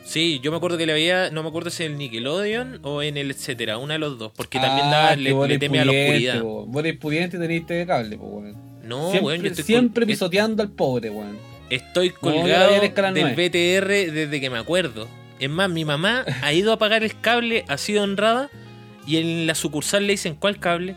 Sí, 0.05 0.39
yo 0.43 0.51
me 0.51 0.59
acuerdo 0.59 0.77
que 0.77 0.87
la 0.87 0.93
veía, 0.93 1.31
no 1.31 1.43
me 1.43 1.49
acuerdo 1.49 1.71
si 1.71 1.85
en 1.85 1.93
el 1.93 1.99
Nickelodeon 1.99 2.81
o 2.83 3.03
en 3.03 3.17
el 3.17 3.31
etcétera, 3.31 3.79
una 3.79 3.95
de 3.95 3.99
los 4.01 4.19
dos, 4.19 4.33
porque 4.37 4.61
también 4.61 4.91
daba, 4.91 5.17
le, 5.17 5.33
le 5.49 5.59
teme 5.59 5.81
a 5.81 5.85
la 5.87 5.93
oscuridad. 5.93 6.43
Vos 6.43 6.85
eres 6.85 6.99
pudiente 6.99 7.37
y 7.39 7.41
tenés 7.41 7.67
TV 7.67 7.87
cable, 7.87 8.19
pues, 8.19 8.31
weón. 8.31 8.57
No, 8.83 9.11
siempre 9.11 9.27
weón, 9.27 9.43
yo 9.43 9.49
estoy, 9.49 9.65
siempre 9.65 10.07
pisoteando 10.07 10.63
al 10.63 10.71
pobre, 10.71 11.09
weón. 11.09 11.39
estoy 11.71 12.11
No, 12.11 12.21
colgado 12.21 12.75
escala 12.83 13.13
del. 13.13 13.35
BTR 13.35 14.13
desde 14.13 14.41
que 14.41 14.51
me 14.51 14.59
acuerdo. 14.59 15.09
Es 15.41 15.49
más, 15.49 15.71
mi 15.71 15.85
mamá 15.87 16.25
ha 16.43 16.53
ido 16.53 16.73
a 16.73 16.79
pagar 16.79 17.03
el 17.03 17.19
cable, 17.19 17.65
ha 17.69 17.79
sido 17.79 18.03
honrada, 18.03 18.51
y 19.07 19.17
en 19.17 19.47
la 19.47 19.55
sucursal 19.55 20.07
le 20.07 20.13
dicen, 20.13 20.35
¿cuál 20.35 20.59
cable? 20.59 20.97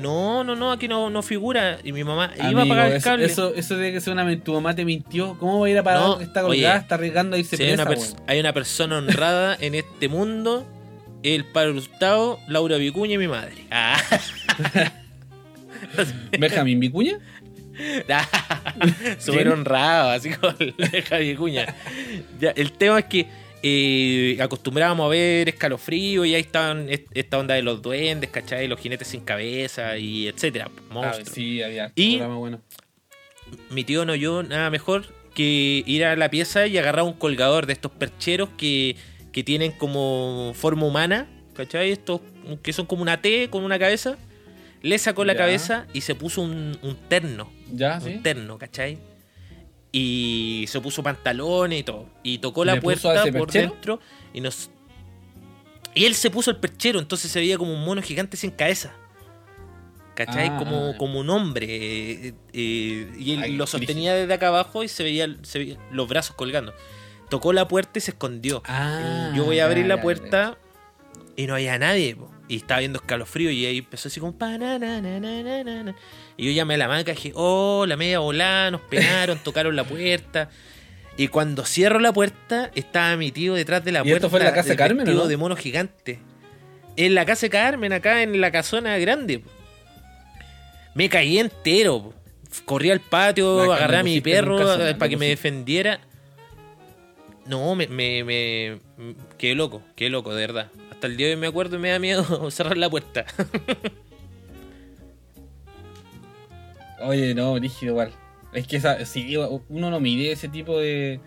No, 0.00 0.44
no, 0.44 0.54
no, 0.54 0.70
aquí 0.72 0.86
no, 0.88 1.10
no 1.10 1.22
figura. 1.22 1.78
Y 1.82 1.92
mi 1.92 2.04
mamá 2.04 2.32
iba 2.50 2.62
a 2.62 2.66
pagar 2.66 2.92
el 2.92 3.02
cable. 3.02 3.24
Eso, 3.26 3.52
eso 3.54 3.76
debe 3.76 3.92
que 3.92 4.00
ser 4.00 4.12
una 4.12 4.24
men- 4.24 4.40
tu 4.40 4.52
mamá 4.52 4.74
te 4.74 4.84
mintió. 4.84 5.36
¿Cómo 5.38 5.60
va 5.60 5.66
a 5.66 5.70
ir 5.70 5.78
a 5.78 5.82
pagar? 5.82 6.00
No, 6.00 6.20
está 6.20 6.42
colgada, 6.42 6.74
oye, 6.74 6.80
está 6.82 6.94
arriesgando 6.94 7.36
a 7.36 7.38
irse 7.38 7.56
Si 7.56 7.62
hay, 7.64 7.72
una 7.74 7.84
weón. 7.84 8.00
hay 8.26 8.40
una 8.40 8.52
persona 8.52 8.98
honrada 8.98 9.56
en 9.60 9.74
este 9.74 10.08
mundo, 10.08 10.66
el 11.22 11.44
Pablo 11.44 11.78
Hurtado, 11.80 12.38
Laura 12.48 12.76
Vicuña 12.76 13.14
y 13.14 13.18
mi 13.18 13.28
madre. 13.28 13.54
Ah. 13.70 14.00
Benjamín 16.38 16.80
Vicuña. 16.80 17.18
Súper 19.18 19.42
¿Quién? 19.42 19.52
honrado, 19.52 20.10
así 20.10 20.30
como 20.30 20.52
el 20.58 20.74
Javi 21.08 21.36
Cuña. 21.36 21.66
Ya, 22.40 22.50
el 22.50 22.72
tema 22.72 22.98
es 22.98 23.04
que 23.04 23.26
eh, 23.62 24.36
acostumbrábamos 24.40 25.06
a 25.06 25.08
ver 25.08 25.48
escalofrío 25.48 26.24
y 26.24 26.34
ahí 26.34 26.40
estaban 26.40 26.88
est- 26.88 27.06
esta 27.14 27.38
onda 27.38 27.54
de 27.54 27.62
los 27.62 27.82
duendes, 27.82 28.30
¿cachai? 28.30 28.68
Los 28.68 28.78
jinetes 28.80 29.08
sin 29.08 29.20
cabeza 29.22 29.96
y 29.98 30.28
etcétera. 30.28 30.70
Ah, 30.90 30.94
Monstruos. 30.94 31.28
sí, 31.30 31.62
había 31.62 31.92
Y- 31.94 32.18
bueno. 32.18 32.60
Mi 33.70 33.82
tío 33.84 34.04
no 34.04 34.14
yo 34.14 34.42
nada 34.42 34.70
mejor 34.70 35.06
que 35.34 35.82
ir 35.86 36.04
a 36.04 36.16
la 36.16 36.28
pieza 36.30 36.66
y 36.66 36.76
agarrar 36.78 37.04
un 37.04 37.14
colgador 37.14 37.66
de 37.66 37.72
estos 37.72 37.90
percheros 37.92 38.48
que, 38.58 38.96
que 39.32 39.42
tienen 39.44 39.72
como 39.72 40.52
forma 40.54 40.84
humana, 40.86 41.26
¿cachai? 41.54 41.90
Estos 41.92 42.20
que 42.62 42.72
son 42.72 42.86
como 42.86 43.02
una 43.02 43.20
T 43.22 43.48
con 43.50 43.64
una 43.64 43.78
cabeza. 43.78 44.16
Le 44.82 44.96
sacó 44.98 45.24
la 45.24 45.32
Ya. 45.32 45.38
cabeza 45.40 45.86
y 45.92 46.02
se 46.02 46.14
puso 46.14 46.40
un, 46.42 46.78
un 46.82 46.96
terno. 47.08 47.50
¿Ya? 47.72 48.00
¿Sí? 48.00 48.10
un 48.14 48.22
terno, 48.22 48.58
¿cachai? 48.58 48.98
Y 49.92 50.66
se 50.68 50.80
puso 50.80 51.02
pantalones 51.02 51.80
y 51.80 51.82
todo. 51.82 52.06
Y 52.22 52.38
tocó 52.38 52.64
la 52.64 52.74
¿Le 52.74 52.80
puso 52.82 53.02
puerta 53.10 53.22
por 53.24 53.32
perchero? 53.46 53.70
dentro 53.72 54.00
y 54.34 54.40
nos. 54.40 54.70
Y 55.94 56.04
él 56.04 56.14
se 56.14 56.30
puso 56.30 56.50
el 56.50 56.58
perchero, 56.58 56.98
entonces 56.98 57.30
se 57.30 57.40
veía 57.40 57.56
como 57.58 57.72
un 57.72 57.84
mono 57.84 58.02
gigante 58.02 58.36
sin 58.36 58.50
cabeza. 58.50 58.92
¿Cachai? 60.14 60.48
Ah, 60.48 60.56
como, 60.58 60.96
como 60.98 61.20
un 61.20 61.30
hombre. 61.30 61.66
eh, 61.68 62.34
eh, 62.52 63.12
y 63.18 63.32
él 63.34 63.42
Ay, 63.44 63.52
lo 63.56 63.66
sostenía 63.66 64.14
desde 64.14 64.34
acá 64.34 64.48
abajo 64.48 64.82
y 64.82 64.88
se 64.88 65.04
veía, 65.04 65.28
se 65.42 65.58
veía 65.60 65.78
los 65.92 66.08
brazos 66.08 66.34
colgando. 66.36 66.74
Tocó 67.30 67.52
la 67.52 67.68
puerta 67.68 67.98
y 67.98 68.02
se 68.02 68.10
escondió. 68.12 68.62
Ah, 68.66 69.32
yo 69.36 69.44
voy 69.44 69.60
a 69.60 69.66
abrir 69.66 69.86
la 69.86 70.00
puerta 70.00 70.58
y 71.36 71.46
no 71.46 71.54
había 71.54 71.78
nadie. 71.78 72.16
po. 72.16 72.30
Y 72.48 72.56
estaba 72.56 72.80
viendo 72.80 72.98
escalofrío 72.98 73.50
y 73.50 73.66
ahí 73.66 73.78
empezó 73.78 74.08
así 74.08 74.20
como... 74.20 74.34
Y 76.36 76.46
yo 76.46 76.52
llamé 76.52 76.74
a 76.74 76.78
la 76.78 76.88
maca 76.88 77.12
y 77.12 77.14
dije, 77.14 77.32
oh, 77.34 77.84
la 77.86 77.96
media 77.96 78.20
volada, 78.20 78.70
nos 78.70 78.80
pegaron, 78.82 79.38
tocaron 79.44 79.76
la 79.76 79.84
puerta. 79.84 80.48
Y 81.16 81.28
cuando 81.28 81.64
cierro 81.64 81.98
la 81.98 82.12
puerta, 82.12 82.70
estaba 82.74 83.16
mi 83.16 83.32
tío 83.32 83.54
detrás 83.54 83.84
de 83.84 83.92
la 83.92 83.98
¿Y 84.00 84.02
puerta. 84.02 84.16
esto 84.16 84.30
fue 84.30 84.38
en 84.40 84.46
la 84.46 84.54
casa 84.54 84.68
de 84.70 84.76
Carmen, 84.76 85.04
no? 85.14 85.26
de 85.26 85.36
mono 85.36 85.56
gigante. 85.56 86.20
En 86.96 87.14
la 87.14 87.26
casa 87.26 87.46
de 87.46 87.50
Carmen, 87.50 87.92
acá 87.92 88.22
en 88.22 88.40
la 88.40 88.50
casona 88.50 88.96
grande. 88.98 89.40
po. 89.40 89.50
Me 90.94 91.08
caí 91.08 91.38
entero. 91.38 92.02
po. 92.02 92.14
Corrí 92.64 92.90
al 92.90 93.00
patio, 93.00 93.66
La 93.66 93.76
agarré 93.76 93.96
a 93.98 94.02
mi 94.02 94.20
perro 94.20 94.58
eh, 94.86 94.94
para 94.94 95.08
que 95.10 95.16
me 95.16 95.26
defendiera. 95.28 96.00
No, 97.46 97.74
me, 97.74 97.86
me, 97.88 98.24
me, 98.24 98.78
me- 98.96 99.14
Quedé 99.36 99.54
loco, 99.54 99.82
quedé 99.96 100.10
loco, 100.10 100.34
de 100.34 100.40
verdad. 100.46 100.70
Hasta 100.98 101.06
el 101.06 101.16
día 101.16 101.28
de 101.28 101.34
hoy 101.34 101.40
me 101.40 101.46
acuerdo 101.46 101.76
y 101.76 101.78
me 101.78 101.90
da 101.90 102.00
miedo 102.00 102.50
cerrar 102.50 102.76
la 102.76 102.90
puerta. 102.90 103.24
Oye, 107.00 107.36
no, 107.36 107.56
rígido 107.56 107.92
igual. 107.92 108.10
Es 108.52 108.66
que 108.66 108.78
esa, 108.78 109.04
sí, 109.06 109.36
uno 109.36 109.90
no 109.90 110.00
mide 110.00 110.32
ese 110.32 110.48
tipo 110.48 110.76
de. 110.80 111.20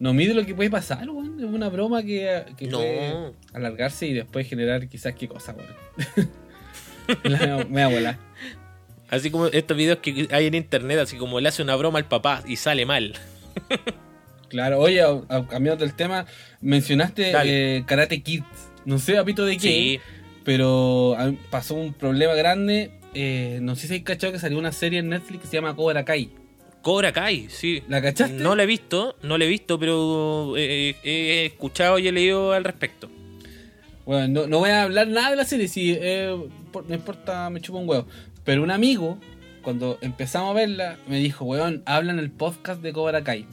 No 0.00 0.12
mide 0.12 0.34
lo 0.34 0.44
que 0.44 0.52
puede 0.52 0.68
pasar, 0.68 1.08
weón. 1.08 1.38
Es 1.38 1.44
una 1.46 1.68
broma 1.68 2.02
que, 2.02 2.44
que 2.56 2.66
No. 2.66 2.78
puede 2.78 3.32
alargarse 3.52 4.08
y 4.08 4.14
después 4.14 4.48
generar 4.48 4.88
quizás 4.88 5.14
qué 5.14 5.28
cosa, 5.28 5.54
weón. 5.54 5.70
Me 7.70 7.82
va 7.82 7.86
a 7.86 7.94
volar. 7.94 8.18
Así 9.08 9.30
como 9.30 9.46
estos 9.46 9.76
videos 9.76 9.98
que 9.98 10.26
hay 10.32 10.48
en 10.48 10.54
internet, 10.56 10.98
así 10.98 11.16
como 11.18 11.38
le 11.38 11.48
hace 11.50 11.62
una 11.62 11.76
broma 11.76 12.00
al 12.00 12.08
papá 12.08 12.42
y 12.48 12.56
sale 12.56 12.84
mal. 12.84 13.14
Claro, 14.48 14.80
oye, 14.80 15.04
cambiando 15.48 15.84
el 15.84 15.94
tema, 15.94 16.26
mencionaste 16.60 17.32
eh, 17.44 17.84
Karate 17.86 18.20
Kid. 18.24 18.42
No 18.84 18.98
sé, 18.98 19.16
apito 19.18 19.44
de 19.44 19.56
qué, 19.56 19.68
Sí, 19.68 20.00
pero 20.44 21.16
pasó 21.50 21.74
un 21.74 21.92
problema 21.94 22.34
grande. 22.34 22.90
eh, 23.14 23.58
no 23.62 23.76
sé 23.76 23.86
si 23.86 23.94
hay 23.94 24.00
cachado 24.02 24.32
que 24.32 24.38
salió 24.38 24.58
una 24.58 24.72
serie 24.72 24.98
en 24.98 25.08
Netflix 25.08 25.42
que 25.42 25.46
se 25.46 25.54
llama 25.56 25.74
Cobra 25.76 26.04
Kai. 26.04 26.30
Cobra 26.82 27.12
Kai, 27.12 27.46
sí. 27.48 27.82
¿La 27.88 28.02
cachaste? 28.02 28.34
No 28.36 28.54
la 28.54 28.64
he 28.64 28.66
visto, 28.66 29.16
no 29.22 29.38
la 29.38 29.44
he 29.44 29.48
visto, 29.48 29.78
pero 29.78 30.54
eh, 30.56 30.96
he 31.02 31.46
escuchado 31.46 31.98
y 31.98 32.08
he 32.08 32.12
leído 32.12 32.52
al 32.52 32.64
respecto. 32.64 33.08
Bueno, 34.04 34.28
no, 34.42 34.46
no 34.48 34.58
voy 34.58 34.68
a 34.70 34.82
hablar 34.82 35.08
nada 35.08 35.30
de 35.30 35.36
la 35.36 35.44
serie, 35.46 35.66
si 35.68 35.96
eh, 35.98 36.36
por- 36.72 36.86
no 36.88 36.94
importa, 36.94 37.48
me 37.48 37.60
chupa 37.62 37.78
un 37.78 37.88
huevo. 37.88 38.06
Pero 38.44 38.62
un 38.62 38.70
amigo, 38.70 39.18
cuando 39.62 39.96
empezamos 40.02 40.50
a 40.50 40.54
verla, 40.54 40.98
me 41.08 41.18
dijo, 41.20 41.46
weón, 41.46 41.82
habla 41.86 42.12
en 42.12 42.18
el 42.18 42.30
podcast 42.30 42.82
de 42.82 42.92
Cobra 42.92 43.24
Kai. 43.24 43.46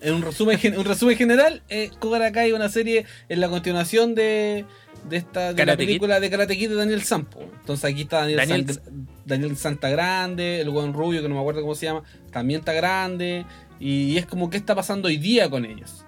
En 0.00 0.14
un 0.14 0.22
resumen, 0.22 0.58
un 0.78 0.84
resumen 0.84 1.16
general, 1.16 1.62
eh, 1.68 1.90
Cobra 1.98 2.32
Kai 2.32 2.52
una 2.52 2.68
serie 2.68 3.04
en 3.28 3.40
la 3.40 3.48
continuación 3.48 4.14
de, 4.14 4.64
de 5.08 5.16
esta 5.16 5.52
de 5.52 5.66
la 5.66 5.76
Kid. 5.76 5.84
película 5.86 6.20
de 6.20 6.30
Karate 6.30 6.56
Kid 6.56 6.70
de 6.70 6.74
Daniel 6.76 7.02
Sampo. 7.02 7.40
Entonces 7.60 7.84
aquí 7.84 8.02
está 8.02 8.20
Daniel, 8.20 8.38
Daniel- 8.38 8.72
San- 8.74 9.08
Daniel 9.26 9.56
Santa 9.56 9.90
Grande, 9.90 10.60
el 10.60 10.68
weón 10.70 10.92
rubio, 10.94 11.20
que 11.22 11.28
no 11.28 11.34
me 11.34 11.40
acuerdo 11.40 11.60
cómo 11.60 11.74
se 11.74 11.86
llama, 11.86 12.02
también 12.32 12.60
está 12.60 12.72
grande. 12.72 13.44
Y 13.78 14.16
es 14.16 14.26
como, 14.26 14.48
¿qué 14.50 14.56
está 14.56 14.74
pasando 14.74 15.08
hoy 15.08 15.16
día 15.18 15.48
con 15.50 15.64
ellos? 15.64 16.04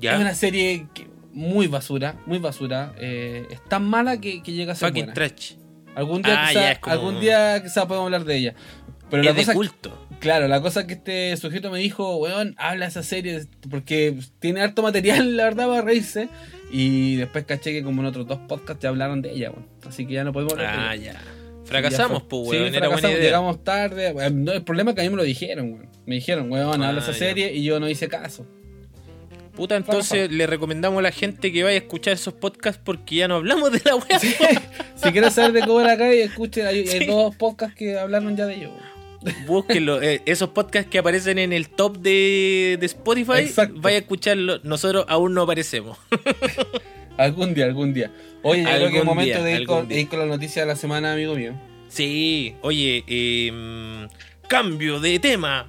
Ya. 0.00 0.14
Es 0.14 0.20
una 0.20 0.34
serie 0.34 0.86
que- 0.94 1.08
muy 1.32 1.66
basura, 1.66 2.14
muy 2.26 2.38
basura. 2.38 2.94
eh, 3.00 3.46
es 3.50 3.62
tan 3.64 3.84
mala 3.84 4.20
que, 4.20 4.40
que 4.44 4.52
llega 4.52 4.72
a 4.72 4.76
ser 4.76 4.88
Fucking 4.90 5.06
buena. 5.06 5.14
trash. 5.14 5.54
Algún 5.96 6.22
día, 6.22 6.34
Ah, 6.44 6.48
quizá, 6.48 6.60
ya, 6.60 6.72
es 6.72 6.78
como- 6.78 6.92
algún 6.92 7.20
día 7.20 7.62
quizá 7.62 7.88
podemos 7.88 8.06
hablar 8.06 8.24
de 8.24 8.36
ella. 8.36 8.54
Pero 9.10 9.22
la 9.24 9.30
es 9.30 9.36
de 9.36 9.42
cosa, 9.42 9.54
culto. 9.54 10.03
Claro, 10.24 10.48
la 10.48 10.60
cosa 10.60 10.80
es 10.80 10.86
que 10.86 10.94
este 10.94 11.36
sujeto 11.36 11.70
me 11.70 11.78
dijo, 11.78 12.16
weón, 12.16 12.54
habla 12.58 12.86
esa 12.86 13.02
serie 13.04 13.42
porque 13.70 14.16
tiene 14.40 14.60
harto 14.62 14.82
material, 14.82 15.36
la 15.36 15.44
verdad, 15.44 15.68
para 15.68 15.82
reírse. 15.82 16.28
Y 16.72 17.16
después 17.16 17.44
caché 17.44 17.72
que 17.72 17.82
como 17.84 18.00
en 18.00 18.06
otros 18.08 18.26
dos 18.26 18.38
podcasts 18.48 18.82
ya 18.82 18.88
hablaron 18.88 19.22
de 19.22 19.30
ella, 19.32 19.50
weón. 19.50 19.66
Así 19.86 20.06
que 20.06 20.14
ya 20.14 20.24
no 20.24 20.32
podemos 20.32 20.54
hablar 20.54 20.74
Ah, 20.76 20.96
ya. 20.96 21.20
Fracasamos, 21.64 22.22
pues, 22.24 22.42
Sí, 22.50 22.56
weón. 22.56 22.74
Era 22.74 22.88
buena 22.88 22.88
fracasamos, 22.88 23.12
idea. 23.18 23.24
llegamos 23.24 23.62
tarde. 23.64 24.12
weón. 24.12 24.44
No, 24.44 24.52
el 24.52 24.62
problema 24.64 24.90
es 24.90 24.94
que 24.96 25.00
a 25.02 25.04
mí 25.04 25.10
me 25.10 25.16
lo 25.16 25.22
dijeron, 25.22 25.72
weón. 25.74 25.88
Me 26.06 26.16
dijeron, 26.16 26.50
weón, 26.50 26.82
habla 26.82 27.00
esa 27.00 27.10
Ah, 27.10 27.12
ya. 27.12 27.18
serie 27.18 27.52
y 27.54 27.62
yo 27.62 27.78
no 27.78 27.88
hice 27.88 28.08
caso. 28.08 28.46
Puta, 29.54 29.76
entonces 29.76 30.32
le 30.32 30.48
recomendamos 30.48 30.98
a 30.98 31.02
la 31.02 31.12
gente 31.12 31.52
que 31.52 31.62
vaya 31.62 31.76
a 31.76 31.78
escuchar 31.82 32.14
esos 32.14 32.34
podcasts 32.34 32.80
porque 32.84 33.14
ya 33.16 33.28
no 33.28 33.36
hablamos 33.36 33.70
de 33.70 33.80
la 33.84 33.94
weá. 33.96 34.18
si 34.18 35.12
quieres 35.12 35.32
saber 35.34 35.52
de 35.52 35.60
Cobra 35.66 35.96
Kai, 35.96 36.22
escuchen, 36.22 36.66
hay, 36.66 36.78
hay 36.80 36.86
Sí. 37.00 37.06
dos 37.06 37.36
podcasts 37.36 37.76
que 37.76 37.96
hablaron 37.96 38.36
ya 38.36 38.46
de 38.46 38.54
ello. 38.56 38.70
weón. 38.70 38.93
Búsquenlo. 39.46 40.02
eh, 40.02 40.22
esos 40.26 40.50
podcasts 40.50 40.90
que 40.90 40.98
aparecen 40.98 41.38
en 41.38 41.52
el 41.52 41.68
top 41.68 41.98
de, 41.98 42.76
de 42.78 42.86
Spotify, 42.86 43.38
Exacto. 43.38 43.74
vaya 43.80 43.96
a 43.96 44.00
escucharlo. 44.00 44.58
Nosotros 44.62 45.04
aún 45.08 45.34
no 45.34 45.42
aparecemos. 45.42 45.98
Algún 47.16 47.54
día, 47.54 47.66
algún 47.66 47.94
día. 47.94 48.10
Oye, 48.42 48.64
yo 48.64 48.68
creo 48.68 48.90
que 48.90 48.98
es 48.98 49.04
momento 49.04 49.36
día, 49.38 49.44
de 49.44 49.60
ir, 49.60 49.66
con, 49.68 49.86
de 49.86 50.00
ir 50.00 50.08
con 50.08 50.18
la 50.18 50.26
noticia 50.26 50.62
de 50.62 50.68
la 50.68 50.74
semana, 50.74 51.12
amigo 51.12 51.36
mío. 51.36 51.52
Sí, 51.86 52.56
oye, 52.62 53.04
eh, 53.06 54.08
cambio 54.48 54.98
de 54.98 55.20
tema. 55.20 55.64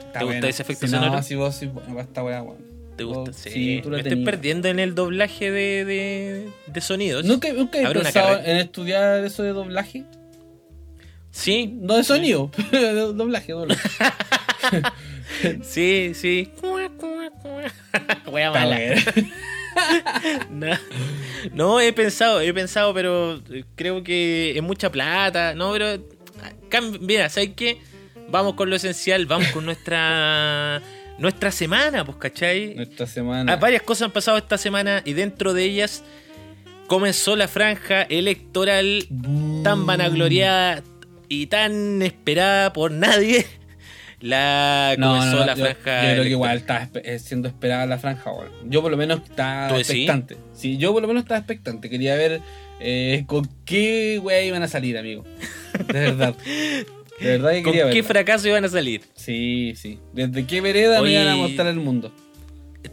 Está 0.00 0.18
¿Te 0.18 0.24
gusta 0.24 0.48
ese 0.48 0.62
efecto 0.62 0.86
Si 0.86 0.92
sonoro? 0.92 1.12
No, 1.12 1.22
si 1.22 1.34
vos 1.36 1.54
sí, 1.54 1.66
bueno, 1.66 2.00
esta 2.00 2.24
weá, 2.24 2.42
weón. 2.42 2.58
¿Te 2.96 3.04
gusta? 3.04 3.32
Sí, 3.32 3.80
la 3.84 3.90
me 3.90 3.98
estoy 4.00 4.24
perdiendo 4.24 4.68
en 4.68 4.78
el 4.80 4.94
doblaje 4.96 5.50
de, 5.52 5.84
de, 5.84 6.48
de 6.66 6.80
sonidos. 6.80 7.24
¿Nunca, 7.24 7.52
nunca 7.52 7.80
he 7.80 7.92
pensado 7.92 8.40
en 8.44 8.56
estudiar 8.56 9.24
eso 9.24 9.42
de 9.44 9.50
doblaje? 9.50 10.04
Sí, 11.34 11.66
No 11.80 11.96
de 11.96 12.04
sonido, 12.04 12.50
de 12.70 12.92
doblaje, 12.94 13.52
doblaje. 13.52 13.88
sí, 15.64 16.12
sí. 16.14 16.48
Wea 18.30 18.50
mala. 18.52 18.78
No, 20.50 20.66
no, 21.52 21.80
he 21.80 21.92
pensado, 21.92 22.40
he 22.40 22.54
pensado, 22.54 22.94
pero 22.94 23.42
creo 23.74 24.04
que 24.04 24.56
es 24.56 24.62
mucha 24.62 24.92
plata. 24.92 25.54
No, 25.54 25.72
pero 25.72 25.96
cam- 26.70 27.00
mira, 27.00 27.28
¿sabes 27.28 27.50
qué? 27.56 27.80
Vamos 28.28 28.54
con 28.54 28.70
lo 28.70 28.76
esencial, 28.76 29.26
vamos 29.26 29.48
con 29.48 29.64
nuestra 29.66 30.80
nuestra 31.18 31.50
semana, 31.50 32.04
pues, 32.04 32.16
¿cachai? 32.18 32.74
Nuestra 32.76 33.06
semana. 33.08 33.52
Ah, 33.52 33.56
varias 33.56 33.82
cosas 33.82 34.02
han 34.06 34.12
pasado 34.12 34.38
esta 34.38 34.56
semana 34.56 35.02
y 35.04 35.14
dentro 35.14 35.52
de 35.52 35.64
ellas 35.64 36.04
comenzó 36.86 37.34
la 37.34 37.48
franja 37.48 38.02
electoral 38.02 39.06
tan 39.64 39.84
vanagloriada 39.86 40.82
y 41.28 41.46
tan 41.46 42.02
esperada 42.02 42.72
por 42.72 42.90
nadie. 42.92 43.46
La 44.20 44.94
No, 44.96 45.08
comenzó 45.16 45.32
no, 45.32 45.40
no, 45.40 45.46
la 45.46 45.54
yo, 45.54 45.64
franja. 45.64 46.02
yo 46.06 46.10
creo 46.12 46.22
que 46.22 46.30
igual 46.30 46.56
está 46.56 46.88
eh, 46.94 47.18
siendo 47.18 47.46
esperada 47.48 47.84
la 47.84 47.98
franja, 47.98 48.32
weón. 48.32 48.50
Yo 48.70 48.80
por 48.80 48.90
lo 48.90 48.96
menos 48.96 49.20
estaba 49.22 49.76
expectante. 49.78 50.36
Sí, 50.54 50.78
yo 50.78 50.92
por 50.94 51.02
lo 51.02 51.08
menos 51.08 51.24
estaba 51.24 51.38
expectante. 51.38 51.90
Quería 51.90 52.14
ver 52.14 52.40
eh, 52.80 53.24
con 53.26 53.46
qué 53.66 54.18
wea 54.22 54.42
iban 54.42 54.62
a 54.62 54.68
salir, 54.68 54.96
amigo. 54.96 55.24
De 55.88 55.92
verdad. 56.00 56.34
De 57.20 57.26
verdad 57.38 57.50
que 57.52 57.62
¿Con 57.64 57.72
quería 57.74 57.90
qué 57.90 58.02
fracaso 58.02 58.48
iban 58.48 58.64
a 58.64 58.68
salir? 58.70 59.02
Sí, 59.14 59.74
sí. 59.76 59.98
¿Desde 60.14 60.46
qué 60.46 60.62
vereda 60.62 61.02
Oye. 61.02 61.16
me 61.18 61.22
iban 61.22 61.34
a 61.34 61.36
mostrar 61.36 61.66
el 61.66 61.76
mundo? 61.80 62.10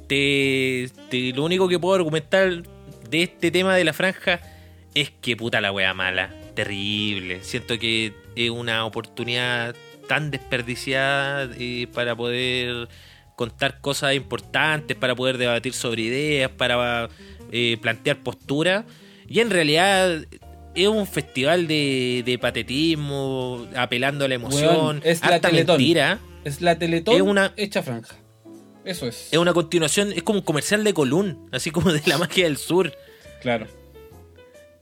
Te, 0.08 0.90
te- 1.10 1.32
lo 1.34 1.46
único 1.46 1.70
que 1.70 1.80
puedo 1.80 1.96
argumentar 1.96 2.64
de 3.10 3.24
este 3.24 3.52
tema 3.52 3.76
de 3.78 3.86
la 3.86 3.94
franja 3.94 4.42
es 4.96 5.12
que 5.22 5.38
puta 5.38 5.62
la 5.62 5.72
wea 5.72 5.94
mala. 5.94 6.30
Terrible. 6.56 7.44
Siento 7.44 7.78
que 7.80 8.14
es 8.36 8.50
una 8.50 8.86
oportunidad 8.86 9.76
tan 10.08 10.32
desperdiciada 10.32 11.50
eh, 11.58 11.88
para 11.94 12.16
poder 12.16 12.88
contar 13.36 13.80
cosas 13.82 14.14
importantes, 14.16 14.96
para 14.98 15.16
poder 15.16 15.38
debatir 15.38 15.74
sobre 15.74 16.04
ideas, 16.04 16.52
para 16.52 17.10
eh, 17.52 17.78
plantear 17.82 18.18
posturas. 18.22 18.86
Y 19.28 19.40
en 19.40 19.50
realidad 19.50 20.26
es 20.76 20.88
un 20.88 21.08
festival 21.08 21.68
de, 21.68 22.24
de 22.26 22.38
patetismo, 22.38 23.68
apelando 23.76 24.26
a 24.26 24.28
la 24.28 24.36
emoción, 24.36 24.76
Weón, 24.76 25.02
es 25.04 25.22
la 25.22 25.40
Teletón. 25.40 25.78
mentira. 25.78 26.20
Es 26.44 26.62
la 26.62 26.78
Teletón 26.78 27.16
Es 27.16 27.22
una- 27.22 27.54
hecha 27.56 27.82
franja. 27.84 28.16
Eso 28.84 29.08
es. 29.08 29.30
Es 29.32 29.38
una 29.38 29.54
continuación, 29.54 30.12
es 30.12 30.24
como 30.24 30.40
un 30.40 30.46
comercial 30.46 30.84
de 30.84 30.94
Colún, 30.94 31.48
así 31.52 31.70
como 31.72 31.92
de 31.94 32.02
la 32.08 32.18
magia 32.18 32.46
del 32.46 32.58
sur. 32.58 32.92
Claro. 33.42 33.68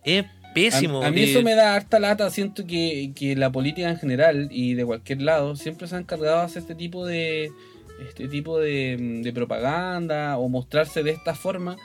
Es 0.03 0.25
pésimo. 0.53 1.03
A, 1.03 1.07
a 1.07 1.11
mí 1.11 1.21
eh, 1.21 1.31
eso 1.31 1.41
me 1.41 1.55
da 1.55 1.75
harta 1.75 1.99
lata. 1.99 2.29
Siento 2.29 2.65
que, 2.65 3.11
que 3.15 3.35
la 3.35 3.51
política 3.51 3.89
en 3.89 3.97
general 3.97 4.49
y 4.51 4.73
de 4.73 4.85
cualquier 4.85 5.21
lado 5.21 5.55
siempre 5.55 5.87
se 5.87 5.95
han 5.95 6.01
encargado 6.01 6.39
de 6.39 6.45
hacer 6.45 6.61
este 6.61 6.75
tipo 6.75 7.05
de 7.05 7.51
este 8.07 8.27
tipo 8.27 8.59
de, 8.59 8.97
de 9.23 9.33
propaganda 9.33 10.37
o 10.37 10.47
mostrarse 10.47 11.03
de 11.03 11.11
esta 11.11 11.35
forma, 11.35 11.75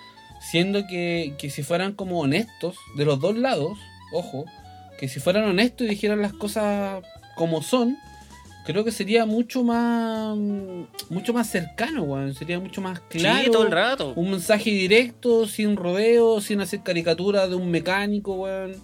siendo 0.40 0.86
que, 0.86 1.34
que 1.38 1.50
si 1.50 1.62
fueran 1.62 1.92
como 1.92 2.20
honestos 2.20 2.76
de 2.96 3.04
los 3.04 3.20
dos 3.20 3.36
lados, 3.36 3.76
ojo, 4.12 4.44
que 4.98 5.08
si 5.08 5.18
fueran 5.20 5.44
honestos 5.44 5.86
y 5.86 5.90
dijeran 5.90 6.22
las 6.22 6.32
cosas 6.32 7.02
como 7.34 7.62
son, 7.62 7.96
creo 8.64 8.84
que 8.84 8.90
sería 8.92 9.26
mucho 9.26 9.62
más 9.62 10.36
mucho 11.10 11.32
más 11.32 11.50
cercano, 11.50 12.02
weón. 12.02 12.34
sería 12.34 12.58
mucho 12.58 12.80
más 12.80 13.00
claro. 13.00 13.44
Sí, 13.44 13.50
todo 13.50 13.64
el 13.66 13.72
rato. 13.72 14.12
Un 14.16 14.30
mensaje 14.30 14.70
directo, 14.70 15.46
sin 15.46 15.76
rodeo, 15.76 16.40
sin 16.40 16.60
hacer 16.60 16.82
caricatura 16.82 17.46
de 17.48 17.54
un 17.54 17.70
mecánico, 17.70 18.34
weón. 18.34 18.76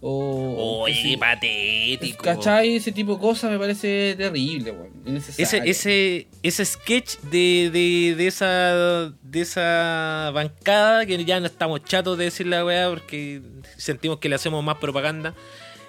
O. 0.00 0.82
Oye, 0.84 1.18
patético. 1.18 2.22
¿Cachai? 2.22 2.76
Ese 2.76 2.92
tipo 2.92 3.14
de 3.14 3.20
cosas 3.20 3.50
me 3.50 3.58
parece 3.58 4.14
terrible, 4.16 4.70
weón. 4.70 5.16
Ese, 5.16 5.60
ese, 5.64 6.28
ese 6.44 6.64
sketch 6.64 7.16
de, 7.32 7.70
de, 7.72 8.14
de 8.16 8.26
esa 8.28 9.12
de 9.22 9.40
esa 9.40 10.30
bancada 10.32 11.04
que 11.04 11.24
ya 11.24 11.40
no 11.40 11.46
estamos 11.46 11.82
chatos 11.82 12.16
de 12.16 12.26
decir 12.26 12.46
la 12.46 12.64
weá 12.64 12.88
porque 12.90 13.42
sentimos 13.76 14.18
que 14.18 14.28
le 14.28 14.36
hacemos 14.36 14.62
más 14.62 14.76
propaganda. 14.78 15.34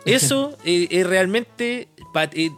Eso 0.06 0.58
eh, 0.66 0.88
es 0.90 1.06
realmente 1.06 1.90
pat- 2.14 2.34
eh, 2.34 2.46
eh, 2.46 2.52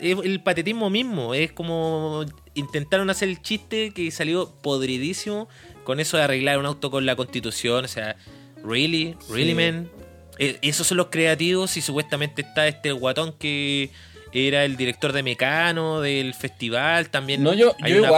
el 0.00 0.40
patetismo 0.42 0.90
mismo. 0.90 1.34
Es 1.34 1.52
como 1.52 2.24
intentaron 2.54 3.08
hacer 3.10 3.28
el 3.28 3.40
chiste 3.42 3.92
que 3.92 4.10
salió 4.10 4.52
podridísimo 4.62 5.48
con 5.84 6.00
eso 6.00 6.16
de 6.16 6.22
arreglar 6.24 6.58
un 6.58 6.66
auto 6.66 6.90
con 6.90 7.06
la 7.06 7.16
constitución. 7.16 7.84
O 7.84 7.88
sea, 7.88 8.16
really, 8.64 9.16
really, 9.30 9.50
Sí. 9.50 9.54
man. 9.54 9.90
Eh, 10.38 10.58
esos 10.62 10.86
son 10.86 10.96
los 10.96 11.06
creativos 11.08 11.76
y 11.76 11.80
supuestamente 11.82 12.42
está 12.42 12.66
este 12.66 12.92
guatón 12.92 13.34
que 13.38 13.90
era 14.32 14.64
el 14.64 14.76
director 14.76 15.12
de 15.12 15.22
Mecano 15.22 16.00
del 16.00 16.32
festival. 16.34 17.10
También 17.10 17.42
No, 17.42 17.52
yo- 17.52 17.74
hay, 17.82 17.92
yo 17.92 17.98
una, 17.98 18.10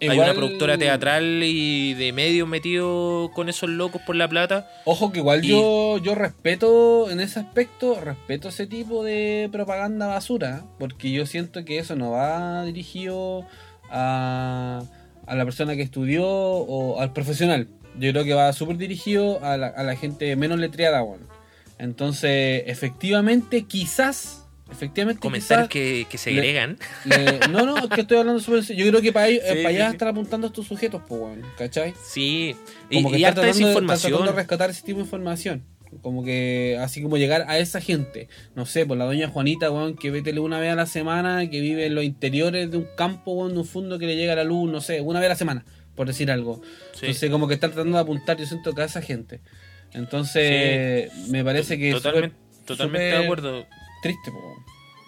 igual- 0.00 0.20
hay 0.20 0.24
una 0.30 0.34
productora 0.34 0.78
teatral 0.78 1.42
y 1.44 1.94
de 1.94 2.12
medios 2.12 2.46
metido 2.48 3.30
con 3.34 3.48
esos 3.48 3.68
locos 3.70 4.00
por 4.06 4.16
la 4.16 4.28
plata. 4.28 4.70
Ojo 4.84 5.10
que 5.12 5.18
igual 5.18 5.44
Y- 5.44 5.48
yo, 5.48 5.98
yo 5.98 6.14
respeto 6.14 7.10
en 7.10 7.20
ese 7.20 7.40
aspecto, 7.40 8.00
respeto 8.00 8.48
ese 8.48 8.66
tipo 8.66 9.02
de 9.04 9.48
propaganda 9.52 10.06
basura, 10.06 10.64
porque 10.78 11.10
yo 11.10 11.26
siento 11.26 11.64
que 11.64 11.78
eso 11.78 11.96
no 11.96 12.10
va 12.12 12.64
dirigido 12.64 13.44
a, 13.90 14.82
a 15.26 15.34
la 15.34 15.44
persona 15.44 15.76
que 15.76 15.82
estudió 15.82 16.26
o 16.26 17.00
al 17.00 17.12
profesional. 17.12 17.68
Yo 17.98 18.12
creo 18.12 18.24
que 18.24 18.34
va 18.34 18.52
súper 18.52 18.76
dirigido 18.76 19.42
a 19.44 19.56
la, 19.56 19.66
a 19.68 19.82
la 19.82 19.96
gente 19.96 20.34
menos 20.36 20.58
letreada, 20.60 21.00
bueno. 21.02 21.26
Entonces, 21.78 22.64
efectivamente, 22.66 23.62
quizás, 23.64 24.46
efectivamente, 24.70 25.28
quizás, 25.32 25.68
que, 25.68 26.06
que 26.10 26.18
se 26.18 26.30
agregan. 26.30 26.78
le- 27.04 27.40
no, 27.50 27.64
no, 27.66 27.78
es 27.78 27.88
que 27.88 28.02
estoy 28.02 28.18
hablando 28.18 28.40
serio. 28.40 28.62
Yo 28.84 28.88
creo 28.90 29.02
que 29.02 29.12
para, 29.12 29.26
ahí- 29.26 29.36
Sí, 29.40 29.40
para 29.46 29.58
sí, 29.60 29.66
allá 29.66 29.86
sí. 29.88 29.92
están 29.94 30.08
apuntando 30.08 30.46
estos 30.46 30.66
sujetos, 30.66 31.02
pues, 31.08 31.38
¿cachai? 31.56 31.94
Sí. 32.04 32.56
Y, 32.90 32.96
Como 32.96 33.10
que 33.10 33.18
y 33.18 33.24
está 33.24 33.28
harta 33.28 33.40
tratando, 33.42 33.42
de- 33.42 33.50
está 33.50 33.54
desinformación. 33.54 34.12
tratando 34.12 34.32
de 34.32 34.36
rescatar 34.36 34.70
ese 34.70 34.82
tipo 34.82 34.98
de 34.98 35.04
información. 35.04 35.62
Como 36.02 36.22
que, 36.22 36.76
así 36.82 37.00
como 37.02 37.16
llegar 37.16 37.46
a 37.48 37.58
esa 37.58 37.80
gente. 37.80 38.28
No 38.54 38.66
sé, 38.66 38.84
por 38.84 38.98
la 38.98 39.06
doña 39.06 39.28
Juanita, 39.28 39.70
weón, 39.70 39.96
que 39.96 40.10
ve 40.10 40.20
tele 40.20 40.38
una 40.40 40.60
vez 40.60 40.70
a 40.70 40.74
la 40.74 40.84
semana, 40.84 41.48
que 41.48 41.60
vive 41.60 41.86
en 41.86 41.94
los 41.94 42.04
interiores 42.04 42.70
de 42.70 42.76
un 42.76 42.86
campo, 42.94 43.32
weón, 43.32 43.54
de 43.54 43.60
un 43.60 43.64
fondo 43.64 43.98
que 43.98 44.04
le 44.06 44.14
llega 44.16 44.34
la 44.34 44.44
luz, 44.44 44.70
no 44.70 44.82
sé, 44.82 45.00
una 45.00 45.18
vez 45.18 45.26
a 45.26 45.30
la 45.30 45.36
semana, 45.36 45.64
por 45.94 46.06
decir 46.06 46.30
algo. 46.30 46.60
Entonces, 47.00 47.30
como 47.30 47.48
que 47.48 47.54
están 47.54 47.70
tratando 47.70 47.96
de 47.96 48.02
apuntar, 48.02 48.36
yo 48.36 48.44
siento 48.44 48.74
que 48.74 48.82
a 48.82 48.84
esa 48.84 49.00
gente. 49.00 49.40
Entonces, 49.94 51.10
me 51.28 51.44
parece 51.44 51.78
que 51.78 51.92
totalmente, 51.92 52.36
totalmente 52.66 53.08
súper 53.10 53.18
de 53.18 53.24
acuerdo. 53.24 53.66
Triste, 54.02 54.30
po. 54.30 54.56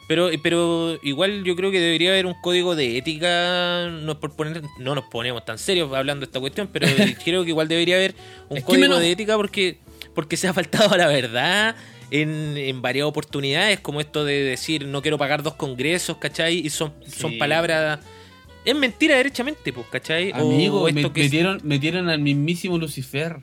Pero, 0.08 0.28
pero 0.42 0.98
igual 1.04 1.44
yo 1.44 1.54
creo 1.54 1.70
que 1.70 1.78
debería 1.80 2.10
haber 2.10 2.26
un 2.26 2.34
código 2.42 2.74
de 2.74 2.98
ética, 2.98 3.88
no 3.90 4.12
es 4.12 4.18
por 4.18 4.34
poner, 4.34 4.60
no 4.78 4.96
nos 4.96 5.04
ponemos 5.04 5.44
tan 5.44 5.56
serios 5.56 5.92
hablando 5.94 6.26
de 6.26 6.30
esta 6.30 6.40
cuestión, 6.40 6.68
pero 6.72 6.88
creo 7.24 7.44
que 7.44 7.50
igual 7.50 7.68
debería 7.68 7.94
haber 7.94 8.14
un 8.48 8.58
Es 8.58 8.64
código 8.64 8.98
de 8.98 9.12
ética 9.12 9.36
porque, 9.36 9.78
porque 10.14 10.36
se 10.36 10.48
ha 10.48 10.52
faltado 10.52 10.92
a 10.94 10.96
la 10.96 11.06
verdad 11.06 11.76
en, 12.10 12.56
en 12.56 12.82
varias 12.82 13.06
oportunidades, 13.06 13.78
como 13.78 14.00
esto 14.00 14.24
de 14.24 14.42
decir 14.42 14.84
no 14.86 15.00
quiero 15.00 15.16
pagar 15.16 15.44
dos 15.44 15.54
congresos, 15.54 16.16
¿cachai? 16.16 16.58
Y 16.58 16.70
son, 16.70 16.92
son 17.06 17.38
palabras... 17.38 18.00
Es 18.64 18.74
mentira 18.74 19.16
derechamente, 19.16 19.72
pues, 19.72 19.86
¿cachai? 19.92 20.32
O 20.32 20.52
Amigo, 20.52 20.88
esto 20.88 21.00
me- 21.08 21.12
que 21.14 21.20
es- 21.20 21.26
metieron, 21.28 21.60
metieron 21.62 22.08
al 22.10 22.18
mismísimo 22.18 22.78
Lucifer. 22.78 23.36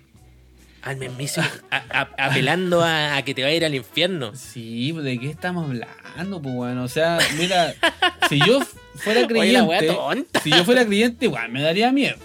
Al 0.89 0.97
mismísimo, 0.97 1.45
a- 1.71 1.83
a- 2.01 2.27
apelando 2.27 2.81
a, 2.83 3.17
a 3.17 3.21
que 3.23 3.33
te 3.33 3.41
va 3.43 3.49
a 3.49 3.51
ir 3.53 3.65
al 3.65 3.75
infierno. 3.75 4.35
Sí, 4.35 4.91
¿de 4.93 5.19
qué 5.19 5.29
estamos 5.29 5.65
hablando? 5.65 6.41
Pues 6.41 6.55
bueno, 6.55 6.83
o 6.83 6.87
sea, 6.87 7.19
mira, 7.37 7.73
si 8.29 8.39
yo 8.39 8.59
fuera 8.95 9.25
Oye, 9.27 9.51
la 9.51 9.63
wea 9.63 9.79
creyente, 9.79 10.01
tonta. 10.01 10.39
si 10.41 10.49
yo 10.51 10.63
fuera 10.63 10.85
creyente, 10.85 11.25
igual 11.25 11.49
me 11.51 11.61
daría 11.61 11.91
miedo. 11.91 12.15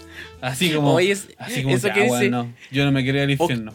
Así 0.40 0.70
como, 0.70 0.94
Oye, 0.94 1.12
es- 1.12 1.28
así 1.38 1.62
como 1.62 1.76
eso 1.76 1.88
ya, 1.88 1.94
que 1.94 2.02
dice- 2.04 2.30
no, 2.30 2.52
yo 2.70 2.84
no 2.84 2.92
me 2.92 3.04
quería 3.04 3.22
al 3.24 3.30
infierno. 3.30 3.74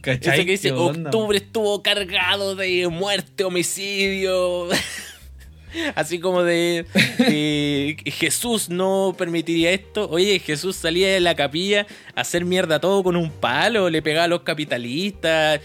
¿Cachai? 0.00 0.34
Eso 0.34 0.44
que 0.44 0.50
dice, 0.50 0.72
octubre 0.72 1.38
estuvo 1.38 1.80
cargado 1.82 2.56
de 2.56 2.88
muerte, 2.88 3.44
homicidio. 3.44 4.68
Así 5.94 6.18
como 6.20 6.42
de, 6.42 6.84
de 7.18 7.96
Jesús 8.12 8.68
no 8.68 9.14
permitiría 9.16 9.70
esto. 9.72 10.08
Oye, 10.10 10.38
Jesús 10.38 10.76
salía 10.76 11.08
de 11.12 11.20
la 11.20 11.34
capilla 11.34 11.86
a 12.14 12.20
hacer 12.22 12.44
mierda 12.44 12.80
todo 12.80 13.02
con 13.02 13.16
un 13.16 13.30
palo, 13.30 13.90
le 13.90 14.02
pegaba 14.02 14.24
a 14.24 14.28
los 14.28 14.40
capitalistas, 14.42 15.60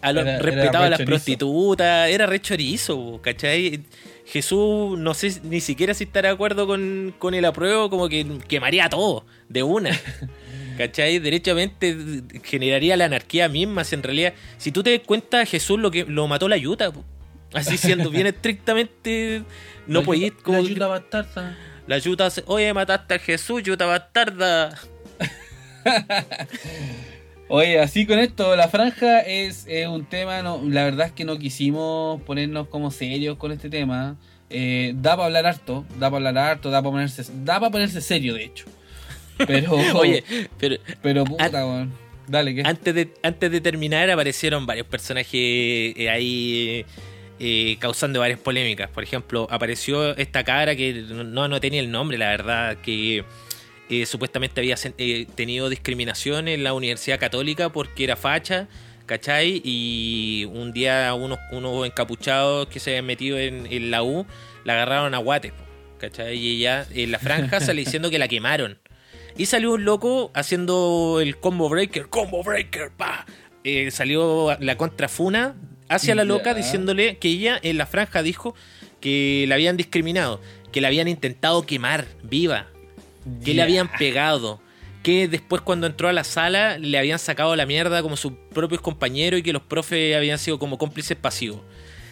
a 0.00 0.12
los- 0.12 0.22
Era- 0.22 0.34
era 0.34 0.42
respetaba 0.42 0.86
a 0.86 0.90
las 0.90 0.98
prostitutas, 1.06 2.08
era 2.10 2.26
re 2.26 2.40
chorizo, 2.40 3.20
¿cachai? 3.22 3.80
Jesús, 4.26 4.96
no 4.98 5.12
sé 5.12 5.40
ni 5.42 5.60
siquiera 5.60 5.92
si 5.92 6.04
estará 6.04 6.28
de 6.28 6.34
acuerdo 6.34 6.66
con, 6.66 7.12
con 7.18 7.34
el 7.34 7.44
apruebo, 7.44 7.90
como 7.90 8.08
que 8.08 8.24
quemaría 8.48 8.88
todo 8.88 9.24
de 9.48 9.62
una. 9.64 9.90
¿Cachai? 10.78 11.18
Derechamente 11.18 11.94
generaría 12.44 12.96
la 12.96 13.04
anarquía 13.06 13.48
misma. 13.48 13.84
Si 13.84 13.94
en 13.96 14.02
realidad, 14.02 14.32
si 14.56 14.72
tú 14.72 14.82
te 14.82 14.96
das 14.96 15.04
cuenta, 15.06 15.44
Jesús 15.44 15.78
lo 15.78 15.90
que 15.90 16.04
lo 16.04 16.26
mató 16.28 16.48
la 16.48 16.56
yuta. 16.56 16.90
po. 16.90 17.04
Así 17.54 17.76
siendo 17.78 18.10
bien 18.10 18.26
estrictamente. 18.28 19.42
No 19.86 20.02
yuta- 20.02 20.36
como. 20.42 20.58
La 20.58 20.68
yuta 20.68 20.86
bastarda. 20.86 21.56
La 21.86 21.98
yuta. 21.98 22.30
se- 22.30 22.44
Oye, 22.46 22.72
mataste 22.74 23.14
a 23.14 23.18
Jesús, 23.18 23.62
yuta 23.62 23.86
bastarda. 23.86 24.78
Oye, 27.48 27.80
así 27.80 28.06
con 28.06 28.18
esto, 28.20 28.54
la 28.54 28.68
franja 28.68 29.20
es, 29.20 29.66
eh, 29.66 29.88
un 29.88 30.04
tema, 30.04 30.40
no, 30.42 30.62
la 30.64 30.84
verdad 30.84 31.08
es 31.08 31.12
que 31.12 31.24
no 31.24 31.36
quisimos 31.36 32.22
ponernos 32.22 32.68
como 32.68 32.92
serios 32.92 33.36
con 33.38 33.50
este 33.50 33.68
tema. 33.68 34.16
Eh, 34.50 34.92
da 34.96 35.12
para 35.16 35.26
hablar 35.26 35.46
harto, 35.46 35.84
da 35.98 36.10
para 36.10 36.28
hablar 36.28 36.38
harto, 36.38 36.70
da 36.70 36.80
para 36.80 36.92
ponerse, 36.92 37.24
da 37.44 37.58
para 37.58 37.72
ponerse 37.72 38.00
serio 38.00 38.34
de 38.34 38.44
hecho. 38.44 38.66
Pero, 39.48 39.72
Oye, 39.98 40.22
pero 40.58 40.76
pero 41.02 41.24
puta, 41.24 41.66
weón. 41.66 41.92
Dale, 42.28 42.54
¿qué? 42.54 42.62
antes 42.64 42.94
de, 42.94 43.12
antes 43.24 43.50
de 43.50 43.60
terminar 43.60 44.08
aparecieron 44.10 44.64
varios 44.64 44.86
personajes 44.86 45.32
eh, 45.34 46.08
ahí 46.08 46.84
eh, 47.42 47.78
causando 47.78 48.20
varias 48.20 48.38
polémicas. 48.38 48.90
Por 48.90 49.02
ejemplo, 49.02 49.46
apareció 49.50 50.14
esta 50.18 50.44
cara 50.44 50.76
que 50.76 50.92
no, 50.92 51.48
no 51.48 51.60
tenía 51.60 51.80
el 51.80 51.90
nombre, 51.90 52.18
la 52.18 52.28
verdad, 52.28 52.76
que 52.82 53.24
eh, 53.88 54.04
supuestamente 54.04 54.60
había 54.60 54.76
eh, 54.98 55.26
tenido 55.34 55.70
discriminación 55.70 56.48
en 56.48 56.62
la 56.62 56.74
Universidad 56.74 57.18
Católica 57.18 57.70
porque 57.70 58.04
era 58.04 58.16
facha, 58.16 58.68
¿cachai? 59.06 59.62
Y 59.64 60.44
un 60.52 60.72
día 60.72 61.14
unos, 61.14 61.38
unos 61.50 61.86
encapuchados 61.86 62.68
que 62.68 62.78
se 62.78 62.90
habían 62.90 63.06
metido 63.06 63.38
en, 63.38 63.66
en 63.70 63.90
la 63.90 64.02
U 64.02 64.26
la 64.64 64.74
agarraron 64.74 65.14
a 65.14 65.18
guates, 65.18 65.54
¿cachai? 65.98 66.36
Y 66.36 66.58
ella 66.58 66.86
en 66.94 67.10
la 67.10 67.18
franja 67.18 67.60
sale 67.60 67.80
diciendo 67.84 68.10
que 68.10 68.18
la 68.18 68.28
quemaron. 68.28 68.78
Y 69.38 69.46
salió 69.46 69.72
un 69.72 69.86
loco 69.86 70.30
haciendo 70.34 71.20
el 71.22 71.38
combo 71.38 71.70
breaker, 71.70 72.08
combo 72.10 72.42
breaker, 72.42 72.90
pa. 72.90 73.24
Eh, 73.64 73.90
salió 73.90 74.56
la 74.60 74.76
contrafuna 74.76 75.54
hacia 75.90 76.14
la 76.14 76.24
loca 76.24 76.54
diciéndole 76.54 77.18
que 77.18 77.28
ella 77.28 77.58
en 77.62 77.76
la 77.76 77.84
franja 77.84 78.22
dijo 78.22 78.54
que 79.00 79.44
la 79.48 79.56
habían 79.56 79.76
discriminado, 79.76 80.40
que 80.72 80.80
la 80.80 80.88
habían 80.88 81.08
intentado 81.08 81.66
quemar 81.66 82.06
viva, 82.22 82.68
que 83.44 83.54
le 83.54 83.62
habían 83.62 83.90
pegado, 83.98 84.60
que 85.02 85.26
después 85.26 85.62
cuando 85.62 85.86
entró 85.86 86.08
a 86.08 86.12
la 86.12 86.24
sala 86.24 86.78
le 86.78 86.96
habían 86.96 87.18
sacado 87.18 87.56
la 87.56 87.66
mierda 87.66 88.02
como 88.02 88.16
sus 88.16 88.32
propios 88.52 88.80
compañeros 88.80 89.40
y 89.40 89.42
que 89.42 89.52
los 89.52 89.62
profes 89.62 90.16
habían 90.16 90.38
sido 90.38 90.58
como 90.58 90.78
cómplices 90.78 91.16
pasivos. 91.16 91.60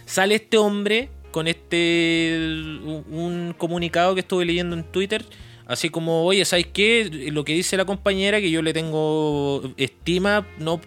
Sale 0.07 0.35
este 0.35 0.59
hombre 0.59 1.11
con 1.31 1.47
este 1.47 2.37
un 2.85 3.05
un 3.11 3.55
comunicado 3.57 4.15
que 4.15 4.21
estuve 4.21 4.45
leyendo 4.45 4.75
en 4.75 4.83
Twitter, 4.83 5.25
así 5.67 5.89
como, 5.89 6.25
oye, 6.25 6.45
¿sabes 6.45 6.67
qué? 6.67 7.29
Lo 7.31 7.45
que 7.45 7.53
dice 7.53 7.77
la 7.77 7.85
compañera, 7.85 8.41
que 8.41 8.51
yo 8.51 8.63
le 8.63 8.73
tengo 8.73 9.63
estima, 9.77 10.47
no 10.59 10.81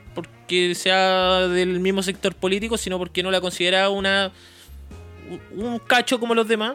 porque 0.52 0.76
sea 0.76 1.48
del 1.48 1.80
mismo 1.80 2.04
sector 2.04 2.36
político, 2.36 2.78
sino 2.78 2.98
porque 2.98 3.24
no 3.24 3.32
la 3.32 3.40
considera 3.40 3.90
una 3.90 4.32
un 5.56 5.80
cacho 5.80 6.20
como 6.20 6.36
los 6.36 6.46
demás 6.46 6.74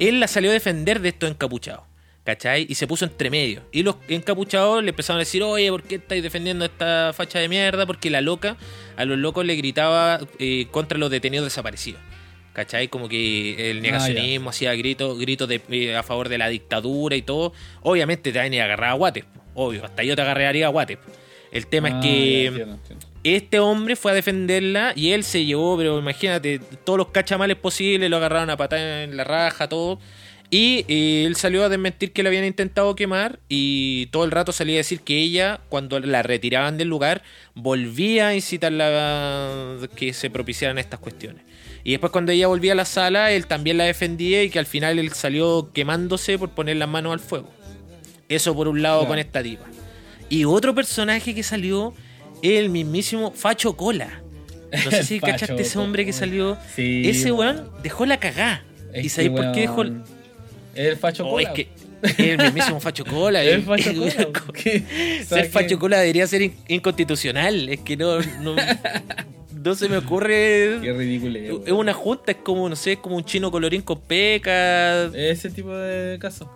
él 0.00 0.18
la 0.18 0.26
salió 0.26 0.50
a 0.50 0.52
defender 0.52 1.00
de 1.00 1.10
estos 1.10 1.30
encapuchados. 1.30 1.84
¿Cachai? 2.24 2.66
Y 2.68 2.74
se 2.74 2.86
puso 2.86 3.04
entre 3.04 3.28
medio. 3.28 3.62
Y 3.70 3.82
los 3.82 3.96
encapuchados 4.08 4.82
le 4.82 4.88
empezaron 4.88 5.18
a 5.18 5.20
decir, 5.20 5.42
oye, 5.42 5.68
¿por 5.70 5.82
qué 5.82 5.96
estáis 5.96 6.22
defendiendo 6.22 6.64
esta 6.64 7.12
facha 7.14 7.38
de 7.38 7.50
mierda? 7.50 7.84
Porque 7.84 8.08
la 8.08 8.22
loca, 8.22 8.56
a 8.96 9.04
los 9.04 9.18
locos 9.18 9.44
le 9.44 9.54
gritaba 9.56 10.18
eh, 10.38 10.66
contra 10.70 10.96
los 10.96 11.10
detenidos 11.10 11.44
desaparecidos. 11.44 12.00
¿Cachai? 12.54 12.88
Como 12.88 13.10
que 13.10 13.70
el 13.70 13.82
negacionismo 13.82 14.50
hacía 14.50 14.74
gritos 14.74 15.18
gritos 15.18 15.48
de, 15.48 15.60
eh, 15.68 15.96
a 15.96 16.02
favor 16.02 16.30
de 16.30 16.38
la 16.38 16.48
dictadura 16.48 17.14
y 17.14 17.22
todo. 17.22 17.52
Obviamente 17.82 18.32
te 18.32 18.38
van 18.38 18.54
a 18.54 18.64
agarrar 18.64 18.90
a 18.90 18.94
guates. 18.94 19.26
Obvio, 19.54 19.84
hasta 19.84 20.02
yo 20.02 20.16
te 20.16 20.22
agarraría 20.22 20.66
a 20.66 20.70
guates. 20.70 20.96
po. 20.96 21.23
El 21.54 21.66
tema 21.68 21.88
Ah, 21.88 21.98
es 22.00 22.04
que 22.04 22.46
entiendo, 22.46 22.74
entiendo. 22.74 23.06
este 23.22 23.58
hombre 23.60 23.96
fue 23.96 24.10
a 24.12 24.14
defenderla 24.14 24.92
y 24.94 25.12
él 25.12 25.24
se 25.24 25.44
llevó, 25.46 25.76
pero 25.78 25.98
imagínate, 25.98 26.58
todos 26.84 26.98
los 26.98 27.08
cachamales 27.08 27.56
posibles, 27.56 28.10
lo 28.10 28.16
agarraron 28.18 28.50
a 28.50 28.56
patada 28.58 29.04
en 29.04 29.16
la 29.16 29.24
raja, 29.24 29.68
todo. 29.68 29.98
Y 30.50 30.84
eh, 30.88 31.24
él 31.26 31.34
salió 31.36 31.64
a 31.64 31.68
desmentir 31.68 32.12
que 32.12 32.22
la 32.22 32.28
habían 32.28 32.44
intentado 32.44 32.94
quemar 32.94 33.40
y 33.48 34.06
todo 34.06 34.24
el 34.24 34.30
rato 34.30 34.52
salía 34.52 34.76
a 34.76 34.78
decir 34.78 35.00
que 35.00 35.18
ella, 35.18 35.60
cuando 35.68 35.98
la 36.00 36.22
retiraban 36.22 36.76
del 36.76 36.88
lugar, 36.88 37.22
volvía 37.54 38.28
a 38.28 38.34
incitarla 38.34 38.86
a 39.82 39.88
que 39.96 40.12
se 40.12 40.28
propiciaran 40.30 40.78
estas 40.78 41.00
cuestiones. 41.00 41.42
Y 41.82 41.92
después 41.92 42.12
cuando 42.12 42.30
ella 42.32 42.46
volvía 42.46 42.72
a 42.72 42.76
la 42.76 42.84
sala, 42.84 43.32
él 43.32 43.46
también 43.46 43.78
la 43.78 43.84
defendía 43.84 44.42
y 44.42 44.50
que 44.50 44.58
al 44.58 44.66
final 44.66 44.98
él 44.98 45.12
salió 45.12 45.70
quemándose 45.72 46.38
por 46.38 46.50
poner 46.50 46.76
las 46.76 46.88
manos 46.88 47.12
al 47.14 47.20
fuego. 47.20 47.50
Eso 48.28 48.54
por 48.54 48.68
un 48.68 48.80
lado 48.82 49.00
Claro. 49.00 49.08
con 49.10 49.18
esta 49.18 49.42
tipa. 49.42 49.64
Y 50.28 50.44
otro 50.44 50.74
personaje 50.74 51.34
que 51.34 51.42
salió 51.42 51.94
es 52.42 52.58
el 52.60 52.70
mismísimo 52.70 53.30
Facho 53.32 53.76
Cola. 53.76 54.20
No 54.84 54.90
sé 54.90 55.02
si 55.04 55.20
cachaste 55.20 55.60
ese 55.62 55.78
hombre 55.78 56.04
que 56.04 56.12
salió. 56.12 56.56
Sí, 56.74 57.08
ese 57.08 57.30
weón. 57.32 57.68
dejó 57.82 58.06
la 58.06 58.18
cagá. 58.18 58.64
Es 58.92 59.04
¿Y 59.04 59.08
sabéis 59.08 59.30
por 59.32 59.52
qué 59.52 59.60
dejó 59.62 59.82
Es 59.84 59.92
el 60.74 60.96
facho 60.96 61.26
Oh, 61.26 61.30
cola. 61.32 61.48
es 61.48 61.54
que 61.54 61.68
es 62.02 62.18
el 62.18 62.38
mismísimo 62.38 62.80
Facho 62.80 63.04
Cola. 63.06 63.42
Es 63.42 63.48
el 63.54 63.60
el- 63.60 63.62
facho 63.64 63.90
el- 63.90 63.96
cola. 64.32 64.42
¿qué? 64.52 64.82
O 65.22 65.24
sea, 65.26 65.38
Ser 65.42 65.50
Facho 65.50 65.78
Cola 65.78 65.98
debería 66.00 66.26
ser 66.26 66.42
in- 66.42 66.54
inconstitucional. 66.68 67.68
Es 67.68 67.80
que 67.80 67.96
no, 67.96 68.18
no, 68.42 68.54
no 69.52 69.74
se 69.74 69.88
me 69.88 69.98
Qué 69.98 70.04
ocurre. 70.04 70.78
ridículo. 70.80 71.38
Es 71.38 71.50
weón. 71.68 71.72
una 71.78 71.92
junta, 71.94 72.32
es 72.32 72.38
como, 72.38 72.68
no 72.68 72.76
sé, 72.76 72.92
es 72.92 72.98
como 72.98 73.16
un 73.16 73.24
chino 73.24 73.50
colorín 73.50 73.82
con 73.82 74.00
pecas. 74.00 75.12
Ese 75.14 75.50
tipo 75.50 75.74
de 75.74 76.18
caso. 76.18 76.50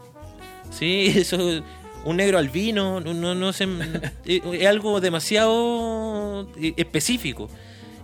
Sí, 0.70 1.12
eso. 1.16 1.62
Un 2.04 2.16
negro 2.16 2.38
albino, 2.38 3.00
no, 3.00 3.14
no, 3.14 3.34
no 3.34 3.52
sé. 3.52 3.66
es, 4.24 4.66
algo 4.66 5.00
demasiado 5.00 6.48
eh, 6.60 6.74
específico. 6.76 7.50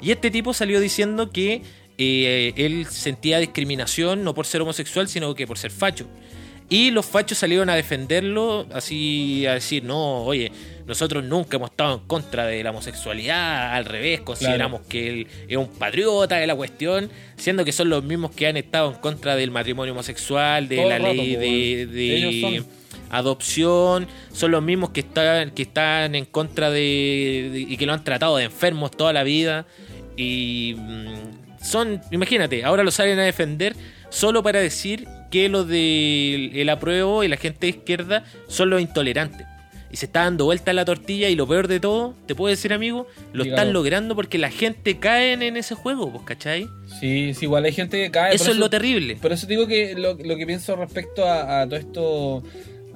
Y 0.03 0.11
este 0.11 0.31
tipo 0.31 0.53
salió 0.53 0.81
diciendo 0.81 1.31
que 1.31 1.63
eh, 1.97 2.53
él 2.57 2.87
sentía 2.87 3.39
discriminación 3.39 4.25
no 4.25 4.35
por 4.35 4.47
ser 4.47 4.63
homosexual, 4.63 5.09
sino 5.09 5.35
que 5.35 5.47
por 5.47 5.59
ser 5.59 5.71
facho. 5.71 6.07
Y 6.69 6.91
los 6.91 7.05
fachos 7.05 7.39
salieron 7.39 7.69
a 7.69 7.75
defenderlo, 7.75 8.67
así 8.73 9.47
a 9.47 9.55
decir, 9.55 9.85
no, 9.85 10.23
oye, 10.25 10.51
nosotros 10.87 11.23
nunca 11.23 11.59
hemos 11.59 11.71
estado 11.71 11.95
en 11.95 12.01
contra 12.07 12.47
de 12.47 12.63
la 12.63 12.71
homosexualidad, 12.71 13.75
al 13.75 13.85
revés, 13.85 14.23
consideramos 14.23 14.81
que 14.89 15.09
él 15.09 15.27
es 15.47 15.57
un 15.59 15.69
patriota 15.69 16.37
de 16.37 16.47
la 16.47 16.55
cuestión, 16.55 17.11
siendo 17.37 17.67
que 17.67 17.73
son 17.73 17.91
los 17.91 18.03
mismos 18.03 18.31
que 18.31 18.47
han 18.47 18.57
estado 18.57 18.93
en 18.93 18.99
contra 18.99 19.37
del 19.37 19.51
matrimonio 19.51 19.93
homosexual, 19.93 20.67
de 20.67 20.77
Todo 20.77 20.89
la 20.89 20.99
rato, 20.99 21.13
ley 21.13 21.37
de. 21.37 22.65
Adopción, 23.17 24.07
son 24.33 24.51
los 24.51 24.63
mismos 24.63 24.91
que 24.91 25.01
están, 25.01 25.51
que 25.53 25.63
están 25.63 26.15
en 26.15 26.25
contra 26.25 26.71
de, 26.71 27.51
de- 27.53 27.61
y 27.69 27.77
que 27.77 27.87
lo 27.87 27.93
han 27.93 28.05
tratado 28.05 28.37
de 28.37 28.45
enfermos 28.45 28.91
toda 28.91 29.13
la 29.13 29.23
vida. 29.23 29.67
Y 30.17 30.75
mm, 30.79 31.65
son, 31.65 32.01
imagínate, 32.11 32.65
ahora 32.65 32.83
lo 32.83 32.91
salen 32.91 33.19
a 33.19 33.23
defender 33.25 33.75
solo 34.11 34.43
para 34.43 34.61
decir 34.61 35.07
que 35.31 35.49
los 35.49 35.67
del 35.67 36.53
el 36.55 36.69
apruebo 36.71 37.25
y 37.25 37.29
la 37.29 37.37
gente 37.37 37.67
de 37.67 37.71
izquierda 37.71 38.25
son 38.47 38.71
los 38.71 38.81
intolerantes. 38.81 39.47
Y 39.91 39.97
se 39.97 40.07
está 40.07 40.25
dando 40.25 40.45
vuelta 40.47 40.73
la 40.73 40.85
tortilla 40.85 41.29
y 41.29 41.37
lo 41.37 41.47
peor 41.47 41.69
de 41.69 41.79
todo, 41.79 42.15
te 42.27 42.35
puedo 42.35 42.51
decir 42.51 42.73
amigo, 42.73 43.07
lo 43.33 43.45
Dígalo. 43.45 43.61
están 43.61 43.73
logrando 43.73 44.17
porque 44.17 44.39
la 44.39 44.51
gente 44.51 44.99
cae 44.99 45.35
en 45.35 45.57
ese 45.57 45.77
juego, 45.77 46.11
pues, 46.11 46.25
¿cachai? 46.25 46.67
Sí, 46.99 47.33
sí, 47.33 47.45
igual 47.45 47.65
hay 47.65 47.71
gente 47.73 48.03
que 48.03 48.11
cae. 48.11 48.35
Eso 48.35 48.47
por 48.47 48.53
es 48.55 48.59
lo 48.59 48.69
terrible. 48.71 49.15
Por 49.23 49.33
eso 49.33 49.47
digo 49.47 49.69
que 49.69 49.95
lo, 49.95 50.15
lo 50.15 50.37
que 50.37 50.47
pienso 50.47 50.75
respecto 50.75 51.25
a, 51.25 51.61
a 51.63 51.65
todo 51.69 51.77
esto, 51.79 52.43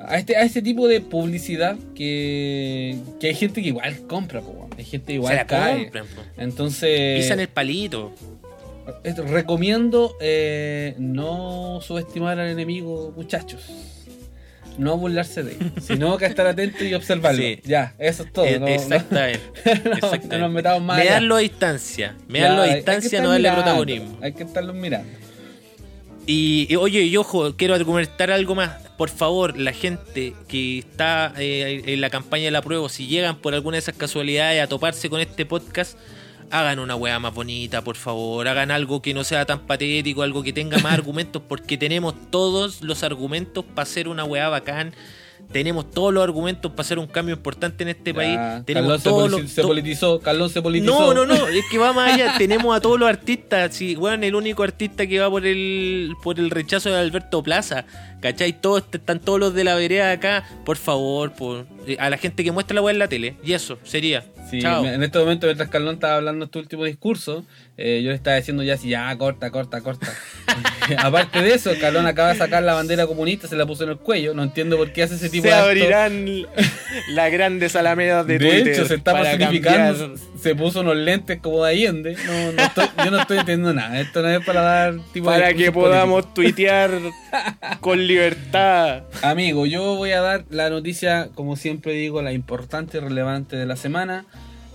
a 0.06 0.18
este, 0.18 0.37
a 0.37 0.42
este 0.42 0.62
tipo 0.62 0.87
de 0.88 1.00
publicidad, 1.00 1.76
que, 1.94 2.96
que 3.20 3.28
hay 3.28 3.34
gente 3.34 3.62
que 3.62 3.68
igual 3.68 4.06
compra, 4.06 4.40
po, 4.40 4.68
hay 4.76 4.84
gente 4.84 5.06
que 5.06 5.12
Se 5.12 5.14
igual 5.14 5.37
la 5.37 5.46
cae. 5.46 5.82
compran, 5.84 6.06
po. 6.06 6.22
Entonces, 6.37 7.20
Pisan 7.22 7.40
el 7.40 7.48
palito. 7.48 8.14
recomiendo 9.26 10.14
eh, 10.20 10.94
no 10.98 11.80
subestimar 11.82 12.38
al 12.38 12.48
enemigo, 12.50 13.12
muchachos. 13.16 13.62
No 14.78 14.96
burlarse 14.96 15.42
de 15.42 15.52
él, 15.52 15.72
sino 15.82 16.16
que 16.18 16.26
estar 16.26 16.46
atento 16.46 16.84
y 16.84 16.94
observarlo. 16.94 17.42
Sí. 17.42 17.58
Ya, 17.64 17.94
eso 17.98 18.22
es 18.22 18.32
todo. 18.32 18.44
Eh, 18.44 18.61
no- 18.61 18.66
exactamente. 18.68 19.40
no, 19.64 19.92
exactamente. 19.92 20.28
no 20.28 20.38
nos 20.38 20.52
metamos 20.52 20.82
más. 20.82 21.00
A 21.00 21.38
distancia. 21.38 22.14
Me 22.28 22.38
Ya, 22.38 22.48
darlo 22.48 22.62
a 22.62 22.74
distancia, 22.74 23.20
no 23.20 23.30
darle 23.30 23.50
mirando, 23.50 23.62
protagonismo. 23.64 24.18
Hay 24.22 24.32
que 24.34 24.44
estarlos 24.44 24.76
mirando. 24.76 25.11
Y, 26.26 26.66
y, 26.70 26.76
oye, 26.76 27.02
y 27.02 27.16
ojo, 27.16 27.56
quiero 27.56 27.74
argumentar 27.74 28.30
algo 28.30 28.54
más. 28.54 28.88
Por 28.98 29.11
favor, 29.11 29.56
la 29.56 29.72
gente 29.72 30.34
que 30.48 30.80
está 30.80 31.32
eh, 31.38 31.84
en 31.87 32.00
la 32.00 32.11
campaña 32.11 32.46
de 32.46 32.50
la 32.50 32.62
prueba, 32.62 32.88
si 32.88 33.06
llegan 33.06 33.37
por 33.37 33.54
alguna 33.54 33.76
de 33.76 33.78
esas 33.78 33.94
casualidades 33.94 34.61
a 34.61 34.66
toparse 34.66 35.08
con 35.08 35.20
este 35.20 35.46
podcast, 35.46 35.96
hagan 36.50 36.80
una 36.80 36.96
weá 36.96 37.20
más 37.20 37.32
bonita, 37.32 37.82
por 37.82 37.94
favor. 37.94 38.48
Hagan 38.48 38.72
algo 38.72 39.00
que 39.00 39.14
no 39.14 39.22
sea 39.22 39.46
tan 39.46 39.61
patético, 39.61 40.22
algo 40.22 40.42
que 40.42 40.52
tenga 40.52 40.78
más 40.78 40.92
argumentos, 40.98 41.40
porque 41.48 41.78
tenemos 41.78 42.12
todos 42.32 42.82
los 42.82 43.04
argumentos 43.04 43.64
para 43.64 43.84
hacer 43.84 44.08
una 44.08 44.24
weá 44.24 44.48
bacán. 44.48 44.92
Tenemos 45.52 45.90
todos 45.90 46.12
los 46.12 46.22
argumentos 46.22 46.70
para 46.72 46.82
hacer 46.82 46.98
un 46.98 47.06
cambio 47.06 47.34
importante 47.34 47.82
en 47.82 47.88
este 47.88 48.11
Ya, 48.12 48.16
país. 48.16 48.64
Tenemos 48.66 49.02
se, 49.02 49.08
todos 49.08 49.30
los, 49.30 49.50
se 49.50 49.62
politizó, 49.62 50.20
Carlón 50.20 50.50
se 50.50 50.61
politizó. 50.61 51.14
no, 51.14 51.24
no, 51.24 51.34
no, 51.34 51.48
es 51.48 51.64
que 51.70 51.78
va 51.78 51.92
más 51.92 52.12
allá. 52.14 52.34
Tenemos 52.37 52.76
a 52.76 52.80
todos 52.80 52.98
los 53.00 53.08
artistas. 53.08 53.74
Sí, 53.74 53.94
bueno, 53.94 54.26
el 54.26 54.34
único 54.34 54.62
artista 54.62 55.06
que 55.06 55.18
va 55.18 55.30
por 55.30 55.46
el 55.46 56.12
por 56.22 56.38
el 56.38 56.50
rechazo 56.50 56.90
de 56.90 56.98
Alberto 56.98 57.42
Plaza. 57.42 57.87
¿Cachai? 58.20 58.61
Todos, 58.61 58.84
están 58.92 59.20
todos 59.20 59.38
los 59.40 59.54
de 59.54 59.64
la 59.64 59.74
vereda 59.74 60.11
acá. 60.12 60.44
Por 60.64 60.76
favor, 60.76 61.32
por, 61.32 61.66
eh, 61.87 61.96
a 61.98 62.11
la 62.11 62.18
gente 62.18 62.44
que 62.44 62.52
muestra 62.52 62.74
la 62.74 62.82
web 62.82 62.92
en 62.94 62.98
la 62.98 63.08
tele. 63.08 63.37
Y 63.42 63.52
eso, 63.52 63.78
sería. 63.84 64.24
Sí, 64.50 64.61
Chao. 64.62 64.84
en 64.84 65.02
este 65.02 65.18
momento, 65.18 65.46
mientras 65.46 65.68
Carlón 65.68 65.94
estaba 65.96 66.16
hablando 66.16 66.46
este 66.46 66.58
último 66.58 66.84
discurso, 66.84 67.44
eh, 67.76 68.00
yo 68.02 68.08
le 68.11 68.16
estaba 68.16 68.37
diciendo 68.37 68.62
ya 68.62 68.74
así, 68.74 68.88
ya, 68.88 69.16
corta, 69.18 69.50
corta, 69.50 69.80
corta. 69.82 70.08
Aparte 70.98 71.42
de 71.42 71.54
eso, 71.54 71.70
Carlón 71.80 72.06
acaba 72.06 72.30
de 72.32 72.38
sacar 72.38 72.62
la 72.62 72.72
bandera 72.74 73.06
comunista, 73.06 73.46
se 73.46 73.56
la 73.56 73.66
puso 73.66 73.84
en 73.84 73.90
el 73.90 73.98
cuello. 73.98 74.32
No 74.34 74.42
entiendo 74.42 74.76
por 74.78 74.92
qué 74.92 75.02
hace 75.02 75.16
ese 75.16 75.28
tipo 75.28 75.42
Se 75.42 75.48
de 75.48 75.54
actos. 75.54 75.68
abrirán 75.68 76.46
las 77.11 77.30
grandes 77.32 77.76
alamedas 77.76 78.26
de, 78.26 78.38
De, 78.38 78.48
Twitter 78.48 78.68
hecho, 78.74 78.87
se 78.87 78.94
está 78.94 79.12
para 79.12 79.32
pacificando, 79.37 79.98
cambiar. 79.98 80.18
se 80.40 80.54
puso 80.54 80.80
unos 80.80 80.96
lentes 80.96 81.40
como 81.40 81.64
de 81.64 81.72
Allende. 81.72 82.16
No, 82.26 82.52
no 82.52 82.62
estoy- 82.62 82.88
yo 83.04 83.11
no 83.11 83.20
estoy 83.20 83.38
entendiendo 83.38 83.74
nada. 83.74 84.00
Esto 84.00 84.22
no 84.22 84.30
es 84.30 84.44
para 84.44 84.62
dar 84.62 84.94
tipo 85.12 85.30
de 85.30 85.38
Para 85.40 85.54
que 85.54 85.70
podamos 85.70 86.32
tuitear 86.32 86.90
con 87.81 88.07
libertad. 88.07 89.05
Amigo, 89.23 89.67
yo 89.67 89.97
voy 89.97 90.12
a 90.12 90.21
dar 90.21 90.45
la 90.51 90.71
noticia, 90.71 91.31
como 91.35 91.57
siempre 91.57 91.93
digo, 91.93 92.23
la 92.23 92.33
importante 92.33 92.99
y 92.99 93.01
relevante 93.01 93.57
de 93.57 93.67
la 93.67 93.77
semana. 93.77 94.27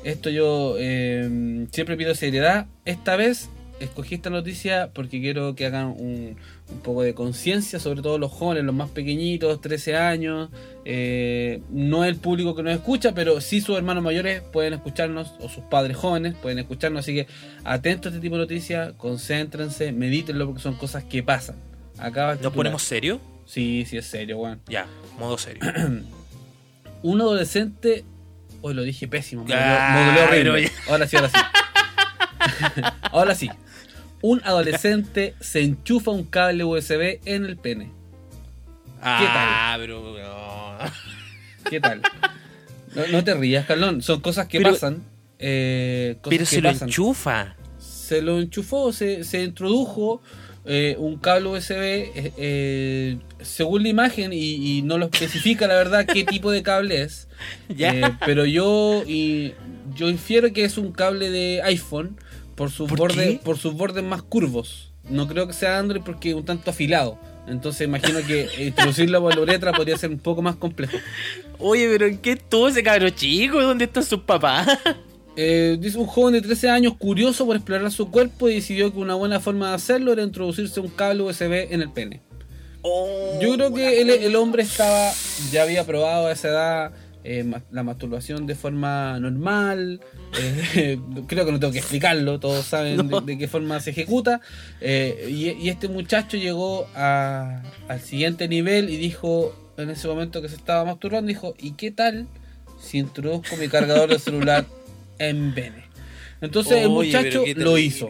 Esto 0.03 0.29
yo 0.29 0.75
eh, 0.77 1.67
siempre 1.71 1.95
pido 1.97 2.13
seriedad. 2.15 2.67
Esta 2.85 3.15
vez 3.15 3.49
escogí 3.79 4.15
esta 4.15 4.29
noticia 4.29 4.91
porque 4.93 5.21
quiero 5.21 5.55
que 5.55 5.65
hagan 5.65 5.87
un, 5.87 6.35
poco 6.83 7.03
de 7.03 7.13
conciencia, 7.13 7.79
sobre 7.79 8.01
todo 8.01 8.17
los 8.17 8.31
jóvenes, 8.31 8.63
los 8.63 8.73
más 8.73 8.89
pequeñitos, 8.89 9.61
13 9.61 9.95
años. 9.95 10.49
Eh, 10.85 11.61
no 11.69 12.03
el 12.03 12.15
público 12.15 12.55
que 12.55 12.63
nos 12.63 12.73
escucha, 12.73 13.13
pero 13.13 13.39
sí 13.41 13.61
sus 13.61 13.77
hermanos 13.77 14.03
mayores 14.03 14.41
pueden 14.41 14.73
escucharnos, 14.73 15.33
o 15.39 15.49
sus 15.49 15.63
padres 15.65 15.95
jóvenes 15.97 16.35
pueden 16.41 16.59
escucharnos. 16.59 17.01
Así 17.01 17.13
que 17.13 17.27
atentos 17.63 18.11
a 18.11 18.15
este 18.15 18.21
tipo 18.21 18.35
de 18.35 18.41
noticias, 18.41 18.93
concéntrense, 18.97 19.91
medítenlo 19.91 20.47
porque 20.47 20.61
son 20.61 20.75
cosas 20.75 21.03
que 21.03 21.21
pasan. 21.23 21.72
Acá 21.97 22.37
¿Nos 22.41 22.53
ponemos 22.53 22.81
serio? 22.83 23.19
Sí, 23.45 23.85
sí, 23.87 23.97
es 23.97 24.05
serio, 24.05 24.37
weón. 24.39 24.61
Ya, 24.67 24.87
modo 25.19 25.37
serio. 25.37 25.61
Un 27.03 27.21
adolescente. 27.21 28.05
Hoy 28.61 28.73
lo 28.73 28.83
dije 28.83 29.07
pésimo. 29.07 29.45
Ah, 29.53 30.13
modulé 30.15 30.23
horrible. 30.51 30.71
Ahora 30.89 31.05
sí, 31.07 31.17
ahora 31.17 31.29
sí. 31.29 31.37
ahora 33.11 33.35
sí. 33.35 33.49
Un 34.21 34.41
adolescente 34.45 35.35
se 35.41 35.61
enchufa 35.61 36.11
un 36.11 36.23
cable 36.23 36.63
USB 36.63 37.19
en 37.25 37.43
el 37.45 37.57
pene. 37.57 37.91
ah, 39.01 39.75
pero. 39.77 40.01
no. 40.01 40.77
¿Qué 41.69 41.79
tal? 41.81 42.01
No, 42.95 43.07
no 43.07 43.23
te 43.23 43.33
rías, 43.33 43.65
Carlón. 43.65 44.01
Son 44.01 44.21
cosas 44.21 44.47
que 44.47 44.59
Pero- 44.59 44.71
pasan. 44.71 45.03
eh, 45.39 46.17
cosas 46.21 46.29
Pero 46.29 46.39
que 46.41 46.45
se 46.45 46.61
lo 46.61 46.69
enchufa. 46.69 47.55
Se 47.79 48.21
lo 48.21 48.39
enchufó, 48.39 48.93
se, 48.93 49.23
se 49.25 49.43
introdujo 49.43 50.21
eh, 50.65 50.95
un 50.97 51.17
cable 51.17 51.49
USB. 51.49 51.71
eh, 51.71 52.33
eh, 52.37 53.17
según 53.41 53.83
la 53.83 53.89
imagen, 53.89 54.31
y, 54.33 54.77
y 54.77 54.81
no 54.81 54.97
lo 54.97 55.05
especifica 55.05 55.67
la 55.67 55.75
verdad 55.75 56.05
qué 56.05 56.23
tipo 56.23 56.51
de 56.51 56.63
cable 56.63 57.01
es. 57.01 57.27
Eh, 57.77 58.01
pero 58.25 58.45
yo 58.45 59.03
y 59.05 59.53
yo 59.95 60.07
infiero 60.09 60.53
que 60.53 60.63
es 60.63 60.77
un 60.77 60.93
cable 60.93 61.29
de 61.29 61.61
iPhone 61.63 62.17
por 62.55 62.71
sus 62.71 62.87
¿Por 62.87 62.99
bordes 62.99 63.27
qué? 63.31 63.39
por 63.43 63.57
sus 63.57 63.73
bordes 63.73 64.03
más 64.03 64.21
curvos. 64.21 64.91
No 65.09 65.27
creo 65.27 65.45
que 65.47 65.53
sea 65.53 65.77
Android 65.79 66.01
porque 66.05 66.29
es 66.29 66.35
un 66.35 66.45
tanto 66.45 66.69
afilado. 66.71 67.19
Entonces 67.47 67.85
imagino 67.85 68.19
que 68.25 68.47
introducirlo 68.67 69.19
por 69.21 69.35
la 69.35 69.41
uretra 69.41 69.73
podría 69.73 69.97
ser 69.97 70.11
un 70.11 70.19
poco 70.19 70.41
más 70.41 70.55
complejo. 70.55 70.95
Oye, 71.59 71.89
pero 71.89 72.05
¿en 72.05 72.17
qué 72.19 72.33
estuvo 72.33 72.69
ese 72.69 72.81
cabro 72.83 73.09
chico? 73.09 73.61
¿Dónde 73.61 73.85
están 73.85 74.05
sus 74.05 74.21
papás? 74.21 74.67
Eh, 75.35 75.77
dice 75.79 75.97
un 75.97 76.05
joven 76.05 76.33
de 76.33 76.41
13 76.41 76.69
años 76.69 76.93
curioso 76.97 77.45
por 77.45 77.55
explorar 77.55 77.91
su 77.91 78.11
cuerpo 78.11 78.49
y 78.49 78.55
decidió 78.55 78.91
que 78.93 78.99
una 78.99 79.15
buena 79.15 79.39
forma 79.39 79.69
de 79.69 79.75
hacerlo 79.75 80.13
era 80.13 80.21
introducirse 80.21 80.79
un 80.79 80.89
cable 80.89 81.23
USB 81.23 81.71
en 81.73 81.81
el 81.81 81.91
pene. 81.91 82.21
Oh, 82.83 83.39
Yo 83.41 83.53
creo 83.55 83.73
que 83.73 84.01
el, 84.01 84.09
el 84.09 84.35
hombre 84.35 84.63
estaba 84.63 85.11
ya 85.51 85.63
había 85.63 85.85
probado 85.85 86.27
a 86.27 86.31
esa 86.33 86.49
edad 86.49 86.91
eh, 87.23 87.45
la 87.71 87.81
masturbación 87.83 88.45
de 88.45 88.53
forma 88.55 89.17
normal. 89.19 90.01
eh, 90.39 90.99
creo 91.27 91.45
que 91.45 91.51
no 91.51 91.59
tengo 91.59 91.71
que 91.73 91.79
explicarlo, 91.79 92.39
todos 92.39 92.65
saben 92.65 92.97
No. 93.09 93.21
de, 93.21 93.33
de 93.33 93.37
qué 93.39 93.47
forma 93.47 93.79
se 93.79 93.91
ejecuta. 93.91 94.41
eh, 94.81 95.27
y, 95.31 95.49
y 95.51 95.69
este 95.69 95.87
muchacho 95.87 96.37
llegó 96.37 96.85
a- 96.93 97.63
al 97.87 98.01
siguiente 98.01 98.47
nivel 98.47 98.89
y 98.89 98.97
dijo, 98.97 99.55
en 99.77 99.89
ese 99.89 100.07
momento 100.07 100.41
que 100.43 100.49
se 100.49 100.55
estaba 100.55 100.83
masturbando, 100.85 101.29
dijo, 101.29 101.55
¿y 101.57 101.71
qué 101.71 101.89
tal 101.89 102.27
si 102.79 102.97
introduzco 102.99 103.55
mi 103.55 103.69
cargador 103.69 104.09
de 104.09 104.19
celular 104.19 104.65
en 105.19 105.53
pene? 105.53 105.83
Entonces 106.41 106.73
el 106.79 106.87
Oye, 106.87 107.07
muchacho 107.07 107.43
lo 107.55 107.77
hizo. 107.77 108.09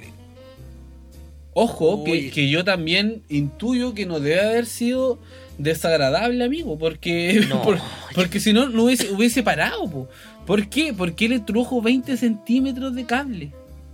Ojo, 1.56 2.04
que, 2.04 2.32
que 2.32 2.50
yo 2.50 2.64
también 2.64 3.22
intuyo 3.30 3.94
que 3.94 4.06
no 4.08 4.20
debe 4.20 4.42
haber 4.42 4.66
sido 4.66 5.20
desagradable, 5.60 6.44
amigo, 6.44 6.80
porque 6.80 7.46
No. 7.50 7.62
por- 7.62 7.80
porque 8.16 8.40
si 8.40 8.54
no, 8.54 8.70
no 8.70 8.86
hubiese, 8.86 9.12
hubiese 9.12 9.44
parado. 9.44 9.88
Po. 9.90 10.10
¿Por 10.48 10.68
qué? 10.68 10.94
Porque 10.94 11.26
él 11.26 11.34
introdujo 11.34 11.82
20 11.82 12.18
centímetros 12.18 12.96
de 12.96 13.06
cable. 13.06 13.52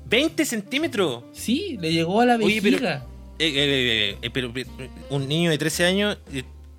¿20 0.09 0.45
centímetros? 0.45 1.23
Sí, 1.33 1.77
le 1.81 1.91
llegó 1.91 2.21
a 2.21 2.25
la 2.25 2.35
Oye, 2.37 2.61
pero- 2.61 2.77
vejiga. 2.77 3.05
Eh, 3.41 3.51
eh, 3.55 4.17
eh, 4.21 4.29
pero, 4.33 4.51
un 5.09 5.27
niño 5.27 5.49
de 5.51 5.57
13 5.57 5.85
años. 5.85 6.17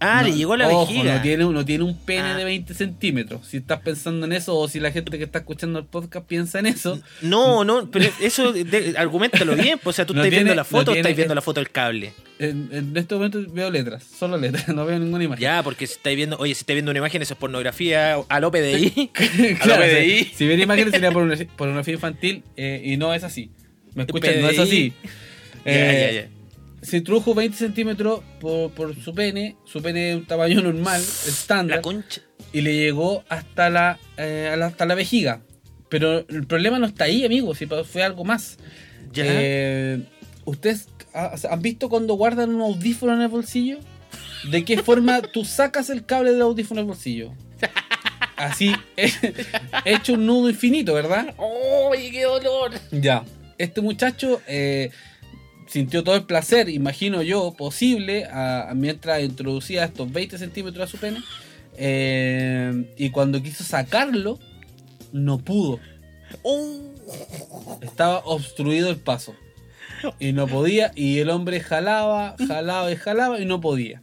Eh, 0.01 0.07
ah, 0.07 0.23
No, 0.23 0.29
le 0.29 0.35
llegó 0.37 0.57
la 0.57 0.69
ojo, 0.69 0.87
vejiga. 0.93 1.17
No 1.17 1.23
tiene, 1.23 1.45
no 1.45 1.65
tiene 1.65 1.85
un 1.85 1.97
pene 1.97 2.29
Ah. 2.31 2.37
de 2.37 2.45
20 2.45 2.75
centímetros. 2.75 3.47
Si 3.47 3.59
estás 3.59 3.81
pensando 3.81 4.27
en 4.27 4.33
eso 4.33 4.57
o 4.57 4.67
si 4.69 4.81
la 4.81 4.91
gente 4.93 5.17
que 5.19 5.25
está 5.25 5.41
escuchando 5.41 5.79
el 5.79 5.85
podcast 5.85 6.27
piensa 6.27 6.59
en 6.59 6.67
eso, 6.67 7.01
No, 7.23 7.65
no, 7.65 7.91
pero 7.91 8.11
eso, 8.21 8.53
de, 8.53 8.95
argumentalo 8.97 9.55
bien. 9.55 9.79
pues, 9.83 9.95
o 9.95 9.97
sea, 9.97 10.07
tú 10.07 10.15
No 10.15 10.21
estás 10.23 10.31
tiene- 10.31 10.45
viendo 10.45 10.55
la 10.55 10.65
foto 10.65 10.93
o 10.93 10.95
estás 10.95 11.15
viendo 11.15 11.35
la 11.35 11.43
foto 11.43 11.61
del 11.61 11.71
cable. 11.71 12.13
en, 12.39 12.69
en 12.73 12.97
este 12.97 13.15
momento 13.15 13.39
veo 13.53 13.71
letras, 13.71 14.03
solo 14.05 14.37
letras, 14.39 14.67
no 14.75 14.87
veo 14.87 14.99
ninguna 14.99 15.25
imagen. 15.25 15.43
Ya, 15.43 15.63
porque 15.63 15.87
si 15.87 15.93
estáis 15.95 16.17
viendo, 16.17 16.37
oye, 16.39 16.55
si 16.55 16.61
estáis 16.61 16.77
viendo 16.77 16.91
una 16.91 16.99
imagen, 16.99 17.21
eso 17.21 17.35
es 17.35 17.39
pornografía 17.41 18.15
a 18.29 18.41
lo 18.41 18.51
PDI. 18.53 19.11
a 19.15 19.59
Claro, 19.63 19.87
lo 19.87 20.01
si, 20.01 20.25
si 20.35 20.47
viera 20.47 20.63
imágenes 20.63 20.93
sería 20.93 21.11
por 21.13 21.23
una, 21.23 21.37
por 21.57 21.69
una 21.69 21.83
infantil 21.87 22.43
eh, 22.57 22.81
y 22.85 22.97
no 22.97 23.13
es 23.13 23.23
así. 23.25 23.51
¿Me 23.95 24.05
escuchan? 24.05 24.41
No 24.41 24.49
es 24.49 24.59
así. 24.59 24.93
Ya, 25.03 25.11
Eh, 25.73 26.11
ya, 26.15 26.21
ya. 26.23 26.29
Se 26.83 26.97
introdujo 26.99 27.35
20 27.35 27.57
centímetros 27.57 28.21
por, 28.41 28.71
por 28.73 28.95
su 28.99 29.15
pene, 29.15 29.57
su 29.65 29.83
pene 29.83 30.01
de 30.11 30.17
un 30.17 30.27
tamaño 30.27 30.63
normal, 30.63 31.01
La 31.01 31.31
estándar, 31.31 31.81
concha. 31.83 32.23
y 32.53 32.63
le 32.63 32.75
llegó 32.75 33.23
hasta 33.29 33.69
la, 33.71 33.99
eh, 34.17 34.55
la- 34.57 34.67
hasta 34.67 34.87
la 34.87 34.95
vejiga. 34.95 35.43
Pero 35.91 36.27
el 36.29 36.47
problema 36.47 36.79
no 36.79 36.87
está 36.87 37.05
ahí, 37.05 37.25
amigos, 37.25 37.59
si 37.59 37.67
fue 37.67 38.03
algo 38.03 38.25
más. 38.25 38.57
Ya. 39.13 39.25
Eh, 39.27 40.03
¿Ustedes 40.45 40.89
ha- 41.13 41.35
han 41.51 41.61
visto 41.63 41.89
cuando 41.89 42.15
guardan 42.15 42.51
un 42.55 42.63
audífono 42.63 43.13
en 43.15 43.21
el 43.23 43.29
bolsillo? 43.29 43.79
¿De 44.51 44.65
qué 44.65 44.83
forma 44.83 45.21
tú 45.33 45.45
sacas 45.45 45.91
el 45.91 46.07
cable 46.07 46.33
del 46.33 46.43
audífono 46.43 46.81
del 46.81 46.87
bolsillo? 46.87 47.33
Así, 48.37 48.73
hecho 49.85 50.15
un 50.15 50.25
nudo 50.25 50.49
infinito, 50.49 50.95
¿verdad? 50.95 51.35
¡Oye, 51.37 52.11
qué 52.11 52.23
dolor! 52.23 52.71
Ya. 52.91 53.23
Este 53.59 53.83
muchacho 53.83 54.41
eh, 54.47 54.91
sintió 55.71 56.03
todo 56.05 56.17
el 56.17 56.25
placer, 56.25 56.69
imagino 56.69 57.23
yo, 57.23 57.55
posible, 57.57 58.25
a- 58.27 58.71
a- 58.71 58.75
mientras 58.75 59.23
introducía 59.23 59.85
estos 59.85 60.11
20 60.13 60.37
centímetros 60.39 60.89
a 60.89 60.91
su 60.91 60.99
pene. 60.99 61.21
eh, 61.83 62.93
y 62.99 63.11
cuando 63.11 63.43
quiso 63.43 63.65
sacarlo, 63.65 64.39
no 65.13 65.39
pudo. 65.39 65.81
Oh. 66.43 66.79
Estaba 67.81 68.19
obstruido 68.19 68.91
el 68.91 68.97
paso. 68.97 69.35
Y 70.19 70.33
no 70.33 70.47
podía, 70.47 70.93
y 70.95 71.19
el 71.19 71.31
hombre 71.31 71.61
jalaba, 71.61 72.35
jalaba 72.47 72.91
y 72.93 72.97
jalaba 72.97 73.41
y 73.41 73.45
no 73.47 73.61
podía. 73.61 74.03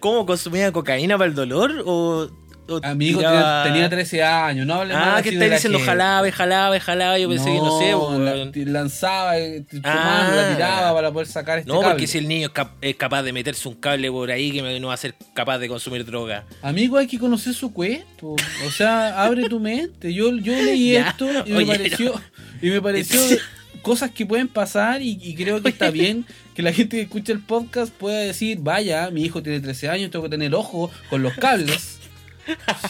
¿Cómo 0.00 0.26
consumía 0.26 0.70
cocaína 0.72 1.16
para 1.18 1.28
el 1.30 1.34
dolor? 1.34 1.82
¿O, 1.86 2.28
o 2.41 2.41
Amigo, 2.84 3.18
tiraba- 3.18 3.64
tenía, 3.64 3.74
tenía 3.74 3.88
13 3.90 4.22
años, 4.22 4.66
no 4.66 4.74
hable 4.74 4.94
Ah, 4.94 4.98
mal 4.98 5.22
¿qué 5.22 5.28
así 5.30 5.36
estáis 5.36 5.40
de 5.40 5.48
la 5.48 5.54
diciendo? 5.56 5.78
gente. 5.78 5.90
Jalaba 5.90 6.32
jalaba 6.32 6.76
y 6.76 6.80
jalaba. 6.80 7.18
Yo 7.18 7.28
pensé 7.28 7.44
que 7.46 7.56
no 7.58 7.78
sé. 7.78 7.90
No, 7.90 8.08
weón. 8.08 8.24
la- 8.24 8.72
lanzaba 8.72 9.38
eh, 9.38 9.64
Ah. 9.84 10.32
la 10.34 10.54
tiraba 10.56 10.94
para 10.94 11.12
poder 11.12 11.26
sacar 11.26 11.58
este 11.58 11.68
No, 11.68 11.80
cable. 11.80 11.94
porque 11.94 12.06
si 12.06 12.18
el 12.18 12.28
niño 12.28 12.46
es, 12.46 12.52
cap- 12.52 12.72
es 12.80 12.96
capaz 12.96 13.22
de 13.24 13.32
meterse 13.32 13.68
un 13.68 13.74
cable 13.74 14.10
por 14.10 14.30
ahí 14.30 14.52
que 14.52 14.80
no 14.80 14.88
va 14.88 14.94
a 14.94 14.96
ser 14.96 15.14
capaz 15.34 15.58
de 15.58 15.68
consumir 15.68 16.04
droga. 16.06 16.44
Amigo, 16.62 16.96
hay 16.98 17.06
que 17.06 17.18
conocer 17.18 17.52
su 17.54 17.72
cuerpo. 17.72 18.36
O 18.66 18.70
sea, 18.70 19.22
abre 19.22 19.48
tu 19.48 19.58
mente. 19.60 20.14
Yo, 20.14 20.30
yo 20.36 20.52
leí 20.54 20.92
Ya, 20.92 21.08
esto 21.10 21.26
y 21.46 21.52
me 21.52 21.66
pareció, 21.66 22.14
y 22.62 22.70
me 22.70 22.80
pareció 22.80 23.20
cosas 23.82 24.10
que 24.12 24.24
pueden 24.24 24.46
pasar 24.48 25.02
y, 25.02 25.18
y 25.20 25.34
creo 25.34 25.60
que 25.60 25.68
está 25.68 25.90
bien 25.90 26.24
que 26.54 26.62
la 26.62 26.72
gente 26.72 26.96
que 26.98 27.02
escucha 27.02 27.32
el 27.32 27.40
podcast 27.40 27.92
pueda 27.92 28.20
decir, 28.20 28.58
vaya, 28.60 29.10
mi 29.10 29.22
hijo 29.24 29.42
tiene 29.42 29.58
13 29.60 29.88
años, 29.88 30.10
tengo 30.10 30.24
que 30.24 30.28
tener 30.30 30.54
ojo 30.54 30.90
con 31.10 31.22
los 31.22 31.32
cables. 31.34 31.98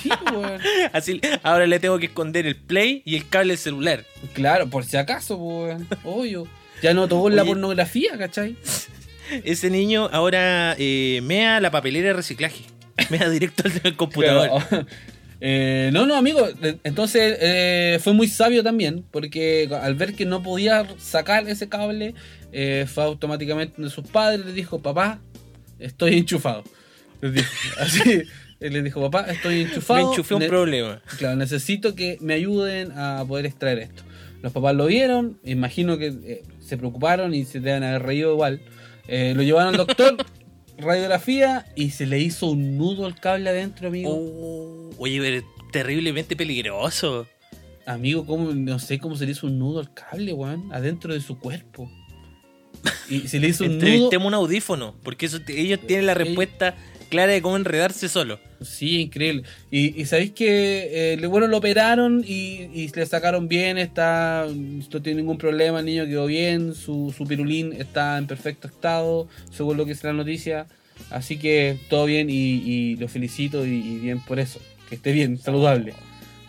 Sí, 0.00 0.10
weón. 0.32 0.60
Así, 0.92 1.20
ahora 1.42 1.66
le 1.66 1.78
tengo 1.78 1.98
que 1.98 2.06
esconder 2.06 2.46
el 2.46 2.56
play 2.56 3.02
y 3.04 3.16
el 3.16 3.28
cable 3.28 3.52
del 3.52 3.58
celular. 3.58 4.04
Claro, 4.32 4.68
por 4.68 4.84
si 4.84 4.96
acaso, 4.96 5.36
weón. 5.36 5.86
Obvio. 6.04 6.46
Ya 6.82 6.94
no 6.94 7.06
tocó 7.08 7.30
la 7.30 7.44
pornografía, 7.44 8.18
¿cachai? 8.18 8.56
Ese 9.44 9.70
niño 9.70 10.08
ahora 10.12 10.74
eh, 10.78 11.20
mea 11.22 11.60
la 11.60 11.70
papelera 11.70 12.08
de 12.08 12.14
reciclaje. 12.14 12.64
Mea 13.08 13.30
directo 13.30 13.64
al 13.84 13.96
computador. 13.96 14.62
Pero, 14.68 14.86
eh, 15.40 15.90
no, 15.92 16.06
no, 16.06 16.16
amigo. 16.16 16.48
Entonces 16.82 17.38
eh, 17.40 17.98
fue 18.02 18.12
muy 18.12 18.28
sabio 18.28 18.62
también, 18.62 19.04
porque 19.10 19.70
al 19.80 19.94
ver 19.94 20.14
que 20.14 20.26
no 20.26 20.42
podía 20.42 20.86
sacar 20.98 21.48
ese 21.48 21.68
cable, 21.68 22.14
fue 22.52 23.04
automáticamente 23.04 23.80
de 23.80 23.88
sus 23.88 24.06
padres, 24.08 24.44
le 24.44 24.52
dijo, 24.52 24.80
papá, 24.80 25.20
estoy 25.78 26.18
enchufado. 26.18 26.64
Así, 27.78 28.24
él 28.62 28.72
le 28.72 28.82
dijo, 28.82 29.00
papá, 29.00 29.30
estoy 29.30 29.60
enchufado. 29.62 30.00
Me 30.00 30.10
enchufé 30.10 30.34
un 30.34 30.46
problema. 30.46 31.02
Claro, 31.18 31.36
necesito 31.36 31.94
que 31.94 32.18
me 32.20 32.34
ayuden 32.34 32.92
a 32.92 33.24
poder 33.26 33.46
extraer 33.46 33.78
esto. 33.78 34.02
Los 34.42 34.52
papás 34.52 34.74
lo 34.74 34.86
vieron, 34.86 35.38
imagino 35.44 35.98
que 35.98 36.06
eh, 36.06 36.42
se 36.58 36.76
preocuparon 36.76 37.32
y 37.32 37.44
se 37.44 37.60
deben 37.60 37.84
haber 37.84 38.02
reído 38.02 38.32
igual. 38.32 38.60
Eh, 39.06 39.34
lo 39.36 39.42
llevaron 39.42 39.68
al 39.68 39.76
doctor, 39.76 40.16
radiografía, 40.78 41.66
y 41.76 41.90
se 41.90 42.06
le 42.06 42.18
hizo 42.18 42.46
un 42.46 42.76
nudo 42.76 43.06
al 43.06 43.18
cable 43.18 43.50
adentro, 43.50 43.88
amigo. 43.88 44.10
Oh, 44.12 44.90
oye, 44.98 45.20
pero 45.20 45.46
terriblemente 45.72 46.34
peligroso. 46.34 47.26
Amigo, 47.86 48.26
¿cómo, 48.26 48.52
no 48.52 48.78
sé 48.78 48.98
cómo 48.98 49.16
se 49.16 49.26
le 49.26 49.32
hizo 49.32 49.46
un 49.46 49.58
nudo 49.58 49.80
al 49.80 49.94
cable, 49.94 50.32
weón, 50.32 50.72
adentro 50.72 51.14
de 51.14 51.20
su 51.20 51.38
cuerpo. 51.38 51.90
Y 53.08 53.28
se 53.28 53.38
le 53.38 53.48
hizo 53.48 53.64
un 53.64 53.78
nudo. 53.78 54.10
Un 54.18 54.34
audífono, 54.34 54.96
porque 55.02 55.26
eso, 55.26 55.38
ellos 55.48 55.80
tienen 55.86 56.06
la 56.06 56.14
respuesta 56.14 56.74
clara 57.12 57.32
de 57.32 57.42
cómo 57.42 57.56
enredarse 57.56 58.08
solo. 58.08 58.40
Sí, 58.62 59.02
increíble. 59.02 59.42
Y, 59.70 60.00
y 60.00 60.06
sabéis 60.06 60.30
que, 60.32 61.12
eh, 61.12 61.26
bueno, 61.26 61.46
lo 61.46 61.58
operaron 61.58 62.24
y, 62.26 62.70
y 62.72 62.88
le 62.88 63.04
sacaron 63.04 63.48
bien, 63.48 63.76
está, 63.76 64.46
no 64.48 65.02
tiene 65.02 65.20
ningún 65.20 65.36
problema, 65.36 65.80
el 65.80 65.84
niño 65.84 66.06
quedó 66.06 66.24
bien, 66.24 66.74
su, 66.74 67.14
su 67.14 67.26
pirulín 67.26 67.74
está 67.74 68.16
en 68.16 68.26
perfecto 68.26 68.66
estado, 68.66 69.28
según 69.50 69.76
lo 69.76 69.84
que 69.84 69.92
es 69.92 70.02
la 70.02 70.14
noticia. 70.14 70.66
Así 71.10 71.36
que 71.36 71.76
todo 71.90 72.06
bien 72.06 72.30
y, 72.30 72.34
y 72.34 72.96
lo 72.96 73.08
felicito 73.08 73.66
y, 73.66 73.74
y 73.74 73.98
bien 73.98 74.20
por 74.20 74.40
eso, 74.40 74.58
que 74.88 74.94
esté 74.94 75.12
bien, 75.12 75.36
saludable. 75.36 75.92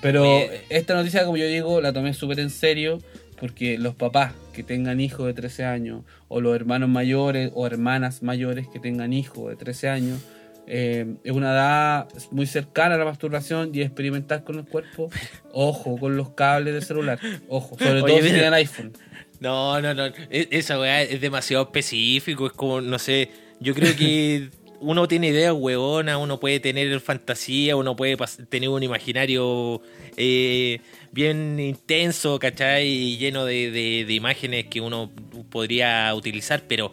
Pero 0.02 0.26
esta 0.70 0.94
noticia, 0.94 1.26
como 1.26 1.36
yo 1.36 1.48
digo, 1.48 1.82
la 1.82 1.92
tomé 1.92 2.14
súper 2.14 2.40
en 2.40 2.50
serio 2.50 3.02
porque 3.38 3.78
los 3.78 3.96
papás 3.96 4.32
que 4.54 4.64
tengan 4.64 5.02
hijos 5.02 5.28
de 5.28 5.34
13 5.34 5.66
años 5.66 6.04
o 6.30 6.40
los 6.40 6.56
hermanos 6.56 6.88
mayores 6.88 7.52
o 7.54 7.68
hermanas 7.68 8.24
mayores 8.24 8.70
que 8.70 8.80
tengan 8.80 9.12
hijos 9.12 9.50
de 9.50 9.58
13 9.58 9.90
años 9.90 10.20
eh, 10.68 11.16
es 11.24 11.32
una 11.32 11.52
edad 11.52 12.08
muy 12.32 12.46
cercana 12.48 12.96
a 12.96 12.98
la 12.98 13.06
masturbación 13.06 13.72
y 13.74 13.82
experimentar 13.82 14.44
con 14.44 14.60
el 14.60 14.66
cuerpo. 14.66 15.10
Ojo 15.52 15.98
con 15.98 16.16
los 16.18 16.32
cables 16.32 16.74
del 16.74 16.84
celular. 16.84 17.20
Ojo, 17.48 17.78
sobre 17.78 18.02
Oye, 18.02 18.08
todo 18.14 18.18
si 18.18 18.24
mira. 18.24 18.34
tienen 18.36 18.54
iPhone. 18.54 18.94
No, 19.40 19.82
no, 19.82 19.94
no. 19.94 20.06
e- 20.06 20.48
Esa 20.52 20.80
weá 20.80 21.02
es 21.02 21.20
demasiado 21.20 21.64
específico. 21.64 22.48
Es 22.48 22.54
como, 22.54 22.80
no 22.82 22.98
sé. 23.00 23.30
Yo 23.60 23.74
creo 23.76 23.96
que 23.96 24.50
uno 24.80 25.08
tiene 25.08 25.28
ideas 25.30 25.54
huevonas, 25.54 26.18
uno 26.18 26.40
puede 26.40 26.60
tener 26.60 27.00
fantasía, 27.00 27.76
uno 27.76 27.96
puede 27.96 28.18
tener 28.50 28.70
un 28.70 28.84
imaginario 28.84 29.82
eh, 30.18 30.80
bien 31.12 31.60
intenso, 31.60 32.40
¿cachai? 32.40 32.88
Y 32.88 33.18
lleno 33.18 33.46
de, 33.46 33.70
de- 33.72 34.06
de 34.06 34.14
imágenes 34.14 34.66
que 34.66 34.82
uno 34.82 35.12
podría 35.50 36.14
utilizar, 36.16 36.64
pero 36.68 36.92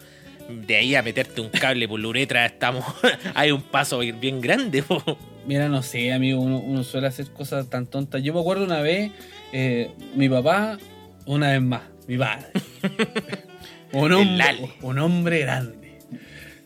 de 0.50 0.76
ahí 0.76 0.94
a 0.94 1.02
meterte 1.02 1.40
un 1.40 1.48
cable 1.48 1.88
por 1.88 2.00
la 2.00 2.08
uretra 2.08 2.46
estamos. 2.46 2.84
hay 3.34 3.50
un 3.50 3.62
paso 3.62 3.98
bien 3.98 4.40
grande, 4.40 4.82
po. 4.82 5.02
Mira, 5.46 5.68
no 5.68 5.82
sé, 5.82 6.12
amigo, 6.12 6.40
uno, 6.40 6.58
uno 6.58 6.84
suele 6.84 7.06
hacer 7.06 7.30
cosas 7.30 7.68
tan 7.70 7.86
tontas. 7.86 8.22
Yo 8.22 8.34
me 8.34 8.40
acuerdo 8.40 8.64
una 8.64 8.80
vez, 8.80 9.10
eh, 9.52 9.90
mi 10.14 10.28
papá, 10.28 10.78
una 11.26 11.50
vez 11.52 11.62
más, 11.62 11.82
mi 12.06 12.18
padre. 12.18 12.46
un, 13.92 14.12
hombre, 14.12 14.44
un 14.82 14.98
hombre 14.98 15.40
grande. 15.40 15.98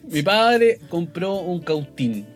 Mi 0.03 0.23
padre 0.23 0.79
compró 0.89 1.37
un 1.37 1.61
cautín. 1.61 2.27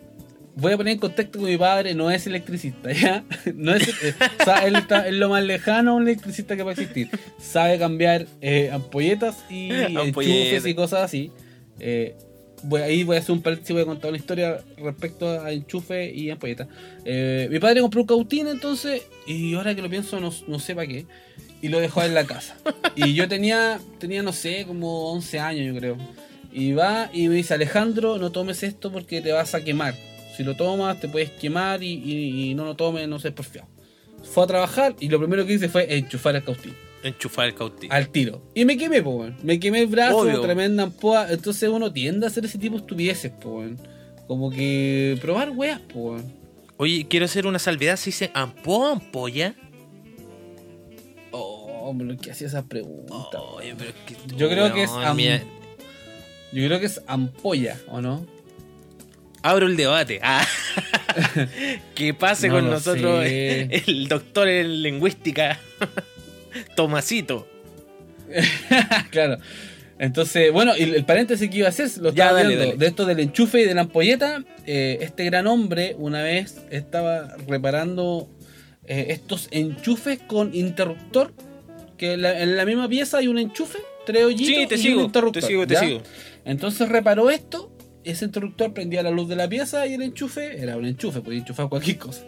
Voy 0.61 0.73
a 0.73 0.77
poner 0.77 0.95
en 0.95 0.99
contexto 0.99 1.39
que 1.39 1.45
mi 1.45 1.57
padre 1.57 1.95
no 1.95 2.11
es 2.11 2.27
electricista, 2.27 2.91
¿ya? 2.93 3.25
No 3.55 3.75
es, 3.75 3.89
eh, 4.03 4.15
o 4.41 4.45
sea, 4.45 4.67
él 4.67 4.75
está, 4.75 5.07
es 5.07 5.15
lo 5.15 5.29
más 5.29 5.45
lejano 5.45 5.93
a 5.93 5.95
un 5.95 6.03
electricista 6.03 6.57
que 6.57 6.65
va 6.65 6.71
a 6.71 6.73
existir. 6.73 7.09
Sabe 7.39 7.79
cambiar 7.79 8.27
eh, 8.41 8.71
ampolletas 8.73 9.45
y 9.49 9.71
enchufes 9.73 10.67
y 10.67 10.75
cosas 10.75 11.05
así. 11.05 11.31
Eh, 11.79 12.17
voy, 12.65 12.81
ahí 12.83 13.05
voy 13.05 13.17
a 13.17 13.21
hacer 13.21 13.33
un 13.33 13.43
paréntesis, 13.43 13.73
voy 13.73 13.83
a 13.83 13.87
contar 13.87 14.11
una 14.11 14.19
historia 14.19 14.59
respecto 14.79 15.29
a 15.29 15.53
enchufe 15.53 16.13
y 16.13 16.29
ampolletas. 16.31 16.67
Eh, 17.05 17.47
mi 17.51 17.61
padre 17.61 17.81
compró 17.81 18.01
un 18.01 18.09
cautín 18.09 18.49
entonces, 18.49 19.03
y 19.29 19.55
ahora 19.55 19.77
que 19.77 19.83
lo 19.83 19.89
pienso, 19.89 20.19
no, 20.19 20.33
no 20.49 20.59
sé 20.59 20.75
para 20.75 20.89
qué, 20.89 21.07
y 21.63 21.69
lo 21.69 21.79
dejó 21.79 22.03
en 22.03 22.15
la 22.15 22.25
casa. 22.25 22.57
Y 22.97 23.15
yo 23.15 23.29
tenía, 23.29 23.79
tenía 23.99 24.25
no 24.25 24.33
sé, 24.33 24.65
como 24.67 25.13
11 25.13 25.39
años, 25.39 25.73
yo 25.73 25.79
creo. 25.79 25.97
Y 26.53 26.73
va 26.73 27.11
y 27.13 27.29
me 27.29 27.37
dice, 27.37 27.55
Alejandro, 27.55 28.19
no 28.19 28.33
tomes 28.33 28.63
esto 28.63 28.91
porque 28.91 29.21
te 29.21 29.33
vas 29.33 29.55
a 29.55 29.63
quemar. 29.63 29.95
Si 30.39 30.45
lo 30.45 30.55
tomas, 30.55 30.99
te 31.01 31.09
puedes 31.09 31.31
quemar 31.33 31.83
y, 31.83 31.93
y- 31.95 32.51
y 32.51 32.55
no 32.55 32.65
lo 32.65 32.77
tomes, 32.77 33.07
no 33.09 33.19
sé, 33.19 33.33
porfiado. 33.33 33.69
Fue 34.23 34.45
a 34.45 34.47
trabajar 34.47 34.95
y 35.01 35.09
lo 35.09 35.19
primero 35.19 35.45
que 35.45 35.55
hice 35.55 35.69
fue 35.69 35.93
enchufar 35.97 36.37
el 36.37 36.45
cautín 36.45 36.75
Enchufar 37.03 37.47
el 37.49 37.55
cautín. 37.55 37.93
al 37.93 38.09
tiro. 38.11 38.41
Y 38.55 38.65
me 38.65 38.77
quemé, 38.77 39.03
po, 39.03 39.11
weón. 39.11 39.37
Me 39.43 39.59
quemé 39.61 39.81
el 39.81 39.89
brazo, 39.89 40.19
Obvio. 40.19 40.41
tremenda 40.41 40.85
ampoa. 40.85 41.31
Entonces 41.31 41.69
uno 41.69 41.93
tiende 41.93 42.25
a 42.27 42.29
hacer 42.29 42.45
ese 42.45 42.57
tipo 42.59 42.77
de 42.77 42.81
estupideces, 42.83 43.33
po, 43.33 43.59
weón. 43.59 43.79
Como 44.29 44.51
que 44.51 45.19
probar 45.21 45.51
weas, 45.51 45.81
po, 45.81 45.99
weón. 46.13 46.33
Oye, 46.77 47.07
quiero 47.09 47.25
hacer 47.27 47.47
una 47.47 47.59
salvedad. 47.59 47.97
¿Se 47.97 48.07
dice 48.07 48.31
ampolla 48.33 48.79
o 48.79 48.87
ampolla? 48.93 49.55
Oh, 51.31 51.67
hombre, 51.91 52.17
¿qué 52.17 52.31
hacía 52.31 52.47
esa 52.47 52.65
pregunta? 52.67 53.15
Oye, 53.57 53.75
pero 53.77 53.91
es 53.91 53.97
que- 54.07 54.37
Yo 54.37 54.49
creo 54.49 54.73
que 54.73 54.83
es 54.85 54.91
am- 54.91 55.19
Yo 55.19 56.67
creo 56.67 56.81
que 56.81 56.87
es 56.87 57.03
ampolla, 57.07 57.79
¿o 57.89 58.01
no? 58.01 58.27
Abro 59.49 59.67
el 59.67 59.77
debate. 59.77 60.21
Ah. 60.23 60.47
que 61.95 62.15
pase 62.15 62.49
No 62.49 62.55
con 62.55 62.71
nosotros 62.71 63.25
sé. 63.25 63.83
el 63.87 64.09
doctor 64.09 64.49
en 64.49 64.83
lingüística, 64.83 65.59
Tomasito. 66.77 67.49
claro. 69.11 69.39
Entonces, 69.99 70.53
bueno, 70.53 70.77
y 70.77 70.83
el 70.83 71.05
paréntesis 71.05 71.51
que 71.51 71.59
iba 71.59 71.67
a 71.67 71.71
hacer, 71.71 71.89
lo 71.99 72.13
Ya, 72.13 72.25
estaba 72.27 72.33
dale, 72.43 72.49
viendo, 72.55 72.65
dale. 72.67 72.77
de 72.79 72.87
esto 72.87 73.05
del 73.07 73.19
enchufe 73.21 73.63
y 73.63 73.65
de 73.65 73.75
la 73.75 73.81
ampolleta, 73.83 74.45
eh, 74.65 74.99
este 75.01 75.25
gran 75.25 75.47
hombre 75.49 75.97
una 75.99 76.23
vez 76.23 76.59
estaba 76.71 77.35
reparando 77.49 78.29
eh, 78.87 79.07
estos 79.11 79.49
enchufes 79.51 80.21
con 80.21 80.55
interruptor, 80.55 81.33
que 81.97 82.13
en 82.13 82.23
la, 82.23 82.41
en 82.41 82.57
la 82.57 82.65
misma 82.65 82.89
pieza 82.89 83.19
hay 83.19 83.27
un 83.27 83.39
enchufe, 83.39 83.79
tres 84.07 84.25
hoyitos 84.25 84.47
Sí, 84.47 84.67
te 84.69 84.75
y 84.75 84.79
un 84.79 84.83
sigo, 84.83 85.01
te 85.01 85.07
interruptor, 85.07 85.43
sigo, 85.43 85.67
te 85.67 85.75
¿ya? 85.75 85.81
sigo. 85.81 86.03
Entonces 86.45 86.89
reparó 86.89 87.29
esto, 87.31 87.73
ese 88.11 88.25
interruptor 88.27 88.73
prendía 88.73 89.03
la 89.03 89.11
luz 89.11 89.29
de 89.29 89.37
la 89.37 89.49
pieza 89.49 89.87
y 89.87 89.95
el 89.95 90.03
enchufe 90.03 90.61
era 90.63 90.77
un 90.77 90.85
enchufe, 90.87 91.21
podía 91.21 91.39
enchufar 91.41 91.69
cualquier 91.69 91.99
cosa. 91.99 92.25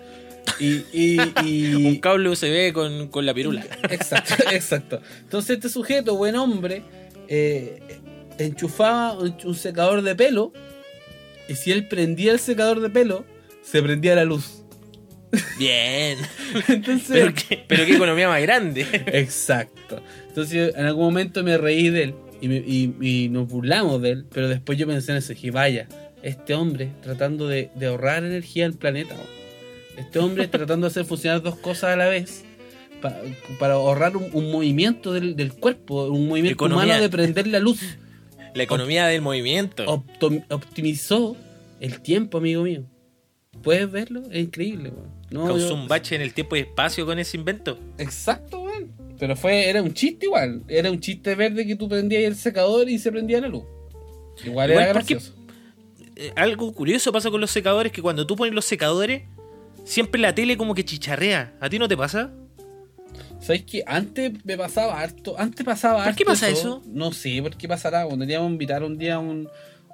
Y, 0.59 0.85
y, 0.93 1.19
y- 1.45 1.75
Un 1.87 1.97
cable 1.97 2.29
USB 2.29 2.73
con, 2.73 3.09
con 3.09 3.25
la 3.27 3.35
pirula. 3.35 3.65
Exacto, 3.91 4.35
exacto. 4.53 5.01
Entonces 5.23 5.57
este 5.57 5.69
sujeto, 5.69 6.17
buen 6.17 6.37
hombre, 6.37 6.83
eh, 7.29 7.81
enchufaba 8.39 9.19
un, 9.19 9.55
secador 9.55 10.03
de 10.03 10.15
pelo 10.15 10.53
y 11.49 11.55
si 11.55 11.73
él 11.73 11.89
prendía 11.89 12.33
el 12.33 12.39
secador 12.39 12.81
de 12.81 12.91
pelo, 12.91 13.25
se 13.63 13.83
prendía 13.83 14.15
la 14.15 14.25
luz. 14.25 14.63
Bien. 15.59 16.19
Entonces, 16.69 17.07
Pero 17.11 17.33
qué, 17.35 17.65
pero 17.69 17.85
qué 17.87 17.95
economía 17.95 18.29
más 18.29 18.43
grande. 18.43 18.87
exacto. 19.13 20.03
Entonces 20.29 20.75
en 20.75 20.87
algún 20.87 21.05
momento 21.05 21.43
me 21.45 21.57
reí 21.59 21.89
de 21.91 22.03
él 22.05 22.15
y, 22.41 22.49
me- 22.49 22.57
y- 22.67 22.95
y 23.01 23.29
nos 23.29 23.49
burlamos 23.49 24.01
de 24.03 24.11
él, 24.11 24.27
pero 24.33 24.49
después 24.49 24.79
yo 24.79 24.87
pensé 24.87 25.13
en 25.13 25.19
eso 25.19 25.33
dije, 25.33 25.51
vaya, 25.51 25.89
este 26.23 26.55
hombre 26.55 26.91
tratando 27.03 27.49
de, 27.49 27.71
de 27.75 27.87
ahorrar 27.87 28.25
energía 28.25 28.67
al 28.67 28.75
planeta. 28.75 29.15
Este 29.97 30.19
hombre 30.19 30.47
tratando 30.49 30.87
de 30.87 30.91
hacer 30.91 31.05
funcionar 31.05 31.43
dos 31.43 31.57
cosas 31.57 31.85
a 31.93 31.97
la 31.97 32.09
vez. 32.09 32.45
pa- 33.01 33.17
para 33.59 33.75
ahorrar 33.75 34.17
un, 34.17 34.29
un 34.33 34.51
movimiento 34.51 35.13
del, 35.13 35.37
del 35.37 35.53
cuerpo, 35.55 36.05
un 36.07 36.29
movimiento 36.29 36.55
Economía. 36.55 36.85
humano 36.85 37.03
de 37.03 37.09
prender 37.09 37.47
la 37.47 37.59
luz. 37.61 37.81
La 38.55 38.65
economía 38.65 39.07
del 39.07 39.23
movimiento. 39.23 39.85
Optimizó 40.51 41.37
el 41.79 42.01
tiempo, 42.01 42.39
amigo 42.39 42.65
mío. 42.65 42.83
¿Puedes 43.63 43.89
verlo? 43.91 44.23
Es 44.33 44.41
increíble, 44.45 44.91
weón. 44.91 45.11
No, 45.31 45.47
Causó 45.47 45.69
yo- 45.69 45.75
un 45.75 45.87
bache 45.87 46.17
en 46.17 46.23
el 46.23 46.35
tiempo 46.35 46.57
y 46.57 46.61
espacio 46.61 47.07
con 47.07 47.21
ese 47.21 47.37
invento. 47.37 47.79
Exacto, 47.99 48.61
weón. 48.63 48.91
Pero 49.21 49.37
fue, 49.37 49.69
era 49.69 49.83
un 49.83 49.93
chiste 49.95 50.27
igual. 50.27 50.65
Era 50.67 50.91
un 50.91 50.99
chiste 50.99 51.35
verde 51.37 51.67
que 51.67 51.77
tú 51.77 51.89
prendías 51.89 52.25
el 52.25 52.35
secador 52.35 52.89
y 52.89 52.99
se 52.99 53.13
prendía 53.13 53.41
la 53.41 53.49
luz. 53.49 53.65
Igual, 54.45 54.71
Igual 54.71 54.85
era 54.85 54.93
gracioso. 54.95 55.35
Eh, 56.17 56.33
algo 56.37 56.73
curioso 56.73 57.13
pasa 57.13 57.31
con 57.31 57.41
los 57.41 57.51
secadores 57.51 57.93
que 57.93 58.01
cuando 58.03 58.27
tú 58.27 58.35
pones 58.35 58.55
los 58.55 58.65
secadores, 58.65 59.23
siempre 59.85 60.21
la 60.21 60.35
tele 60.35 60.57
como 60.57 60.75
que 60.75 60.85
chicharrea. 60.85 61.55
¿A 61.61 61.69
ti 61.69 61.79
no 61.79 61.87
te 61.87 61.97
pasa? 61.97 62.33
¿Sabes 63.41 63.63
qué? 63.65 63.83
Antes 63.87 64.33
me 64.45 64.57
pasaba 64.57 64.99
harto. 65.01 65.35
Antes 65.39 65.65
pasaba 65.65 65.99
¿Por 65.99 66.09
harto. 66.09 66.19
qué 66.19 66.25
pasa 66.25 66.49
eso? 66.49 66.83
No 66.87 67.13
sé 67.13 67.41
por 67.43 67.57
qué 67.57 67.69
pasará. 67.69 68.05
Cuando 68.07 68.25
teníamos 68.25 68.49
que 68.49 68.53
invitar 68.53 68.83
un 68.83 68.99
día 68.99 69.15
a 69.17 69.19
un, 69.19 69.49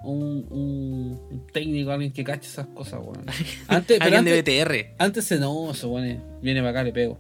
un, 0.04 0.46
un- 0.50 1.20
un 1.30 1.46
técnico, 1.52 1.90
alguien 1.90 2.12
que 2.12 2.22
cache 2.24 2.48
esas 2.48 2.66
cosas, 2.68 3.00
weón. 3.02 3.24
Antes, 3.68 3.98
pero 3.98 4.04
Alguien 4.16 4.18
antes, 4.34 4.44
de 4.44 4.64
BTR. 4.64 4.94
antes 4.98 5.24
se 5.24 5.38
no, 5.38 5.70
eso, 5.72 5.88
weón. 5.90 6.22
Viene 6.42 6.60
para 6.60 6.70
acá, 6.70 6.82
le 6.84 6.92
pego. 6.92 7.18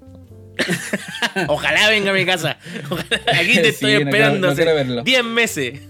Ojalá 1.48 1.88
venga 1.88 2.10
a 2.10 2.14
mi 2.14 2.24
casa. 2.24 2.58
Ojalá- 2.90 3.20
Aquí 3.40 3.54
te 3.56 3.72
Sí, 3.72 3.86
estoy 3.86 3.92
no 3.92 3.96
quiero- 3.98 4.10
esperando 4.10 4.48
no 4.48 4.54
quiero 4.54 4.70
hace 4.72 4.84
verlo. 4.84 5.02
10 5.02 5.24
meses. 5.24 5.80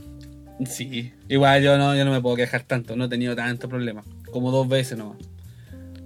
Sí, 0.64 1.12
igual 1.28 1.62
yo 1.62 1.76
no, 1.76 1.94
yo 1.94 2.04
no 2.04 2.12
me 2.12 2.20
puedo 2.20 2.36
quejar 2.36 2.62
tanto, 2.62 2.96
no 2.96 3.04
he 3.04 3.08
tenido 3.08 3.36
tanto 3.36 3.68
problema. 3.68 4.02
Como 4.30 4.50
dos 4.50 4.66
veces 4.68 4.96
nomás. 4.96 5.18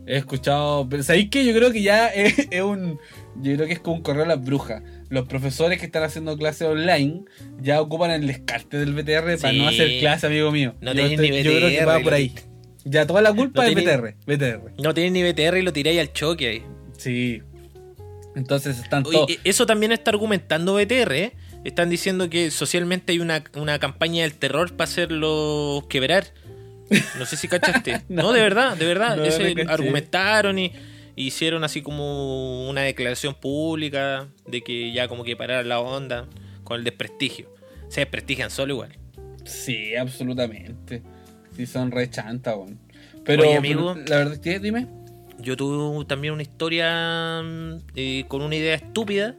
He 0.07 0.17
escuchado. 0.17 0.89
Pero 0.89 1.03
¿sabéis 1.05 1.29
qué? 1.31 1.45
Yo 1.45 1.55
creo 1.55 1.71
que 1.73 1.83
ya 1.83 2.09
es, 2.15 2.49
es 2.51 2.63
un. 2.63 2.99
Yo 3.41 3.55
creo 3.55 3.67
que 3.69 3.75
es 3.75 3.79
como 3.81 3.97
un 3.97 4.03
correo 4.03 4.25
a 4.25 4.27
las 4.27 4.45
brujas. 4.45 4.83
Los 5.09 5.27
profesores 5.29 5.79
que 5.79 5.87
están 5.87 6.03
haciendo 6.03 6.37
clases 6.37 6.63
online 6.69 7.23
ya 7.61 7.81
ocupan 7.81 8.11
el 8.11 8.27
descarte 8.27 8.77
del 8.79 8.93
BTR 8.95 9.39
para 9.41 9.53
no 9.53 9.69
hacer 9.69 9.99
clase, 10.01 10.27
amigo 10.27 10.51
mío. 10.51 10.75
No 10.81 10.93
yo, 10.95 11.05
ni 11.09 11.43
yo 11.43 11.53
creo 11.53 11.69
que 11.69 11.85
va 11.85 11.97
BTR, 11.99 12.05
por 12.05 12.15
ahí. 12.15 12.35
Ya 12.85 13.07
toda 13.07 13.21
la 13.23 13.33
culpa 13.33 13.63
No 13.65 13.69
es 13.69 13.75
BTR. 13.75 14.15
BTR. 14.27 14.73
No 14.83 14.95
tenés 14.95 15.13
ni 15.13 15.23
BTR 15.23 15.59
y 15.59 15.63
lo 15.63 15.73
tiráis 15.73 16.01
al 16.01 16.13
choque 16.13 16.49
ahí. 16.49 16.63
Sí. 16.97 17.43
Entonces 18.37 18.79
están 18.79 19.03
todos. 19.03 19.29
e- 19.31 19.39
eso 19.45 19.67
también 19.67 19.93
está 19.93 20.11
argumentando 20.11 20.75
BTR, 20.75 21.13
¿eh? 21.17 21.33
Están 21.65 21.91
diciendo 21.91 22.31
que 22.31 22.51
socialmente 22.51 23.13
hay 23.13 23.19
una, 23.19 23.45
una 23.55 23.79
campaña 23.79 24.23
del 24.23 24.35
terror 24.35 24.73
para 24.77 24.85
hacerlos 24.89 25.85
quebrar. 25.89 26.27
No 27.19 27.27
sé 27.27 27.37
si 27.37 27.49
cachaste. 27.49 28.03
no, 28.09 28.23
No. 28.25 28.33
de 28.33 28.41
verdad, 28.41 28.77
de 28.77 28.87
verdad. 28.87 29.17
No, 29.17 29.25
Ese 29.25 29.55
argumentaron 29.69 30.59
y 30.59 30.73
hicieron 31.17 31.65
así 31.65 31.83
como 31.83 32.69
una 32.69 32.81
declaración 32.83 33.35
pública 33.35 34.29
de 34.47 34.63
que 34.63 34.93
ya 34.93 35.07
como 35.09 35.23
que 35.23 35.37
parar 35.37 35.67
la 35.67 35.81
onda 35.81 36.27
con 36.65 36.79
el 36.79 36.85
desprestigio. 36.85 37.53
Se 37.89 38.01
desprestigian 38.01 38.51
solo 38.51 38.73
igual. 38.75 38.97
Sí, 39.45 39.97
absolutamente. 39.97 41.03
Sí, 41.57 41.67
son 41.67 41.91
re 41.91 42.09
chanta. 42.09 42.55
Pero, 43.25 43.43
Oye, 43.43 43.57
amigo. 43.57 43.93
pero 43.95 44.07
la 44.09 44.17
verdad 44.17 44.35
es 44.35 44.39
que, 44.41 44.59
dime. 44.61 44.87
Yo 45.43 45.57
tuve 45.57 46.05
también 46.05 46.35
una 46.35 46.43
historia 46.43 47.43
mm, 47.43 47.77
eh, 47.97 48.25
con 48.29 48.43
una 48.43 48.57
idea 48.57 48.75
estúpida 48.75 49.37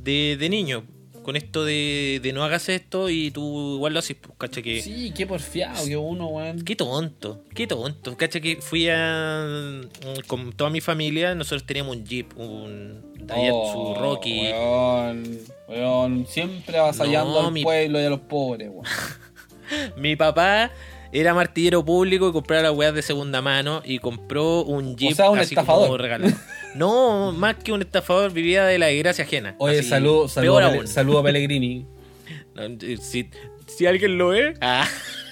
de, 0.00 0.36
de 0.38 0.48
niño. 0.48 0.84
Con 1.22 1.36
esto 1.36 1.64
de, 1.66 2.18
de 2.22 2.32
no 2.32 2.42
hagas 2.44 2.70
esto 2.70 3.10
y 3.10 3.30
tú 3.30 3.74
igual 3.76 3.92
lo 3.92 3.98
haces, 3.98 4.16
pues, 4.20 4.32
cacha 4.38 4.62
que... 4.62 4.80
Sí, 4.80 5.12
qué 5.14 5.26
porfiado 5.26 5.84
que 5.86 5.94
uno, 5.96 6.26
weón. 6.28 6.64
Qué 6.64 6.74
tonto, 6.74 7.44
qué 7.54 7.66
tonto. 7.66 8.16
Cacha 8.16 8.40
que 8.40 8.56
fui 8.56 8.88
a... 8.88 9.44
mm, 9.46 10.20
Con 10.26 10.52
toda 10.54 10.70
mi 10.70 10.80
familia, 10.80 11.34
nosotros 11.34 11.64
teníamos 11.66 11.94
un 11.96 12.04
jeep, 12.06 12.32
un 12.38 13.02
Daihatsu 13.26 13.52
Oh, 13.78 13.98
Rocky. 14.00 14.40
Weón, 14.50 15.38
weón, 15.68 16.26
siempre 16.26 16.78
avasallando 16.78 17.42
No, 17.42 17.48
al 17.48 17.52
mi- 17.52 17.64
pueblo 17.64 18.00
y 18.00 18.04
a 18.06 18.10
los 18.10 18.20
pobres, 18.20 18.70
weón. 18.72 18.86
Mi 19.98 20.16
papá 20.16 20.70
era 21.12 21.34
martillero 21.34 21.84
público 21.84 22.28
y 22.28 22.32
compraba 22.32 22.62
las 22.62 22.72
weas 22.72 22.94
de 22.94 23.02
segunda 23.02 23.42
mano 23.42 23.82
y 23.84 23.98
compró 23.98 24.62
un 24.62 24.96
jeep 24.96 25.14
sea, 25.14 25.30
un 25.30 25.38
así 25.38 25.54
estafador. 25.54 25.86
como 25.86 25.98
regalado. 25.98 26.32
No, 26.74 27.32
más 27.32 27.56
que 27.56 27.72
un 27.72 27.82
estafador, 27.82 28.32
vivía 28.32 28.64
de 28.64 28.78
la 28.78 28.86
desgracia 28.86 29.24
ajena. 29.24 29.56
Oye, 29.58 29.82
saludo, 29.82 30.28
saludo, 30.28 30.86
saludo 30.86 31.18
a 31.18 31.22
Pellegrini. 31.24 31.86
No, 32.54 32.62
eh, 32.64 32.96
Si, 33.00 33.30
si 33.66 33.86
alguien 33.86 34.18
lo 34.18 34.28
ve. 34.28 34.54
Ah. 34.60 34.86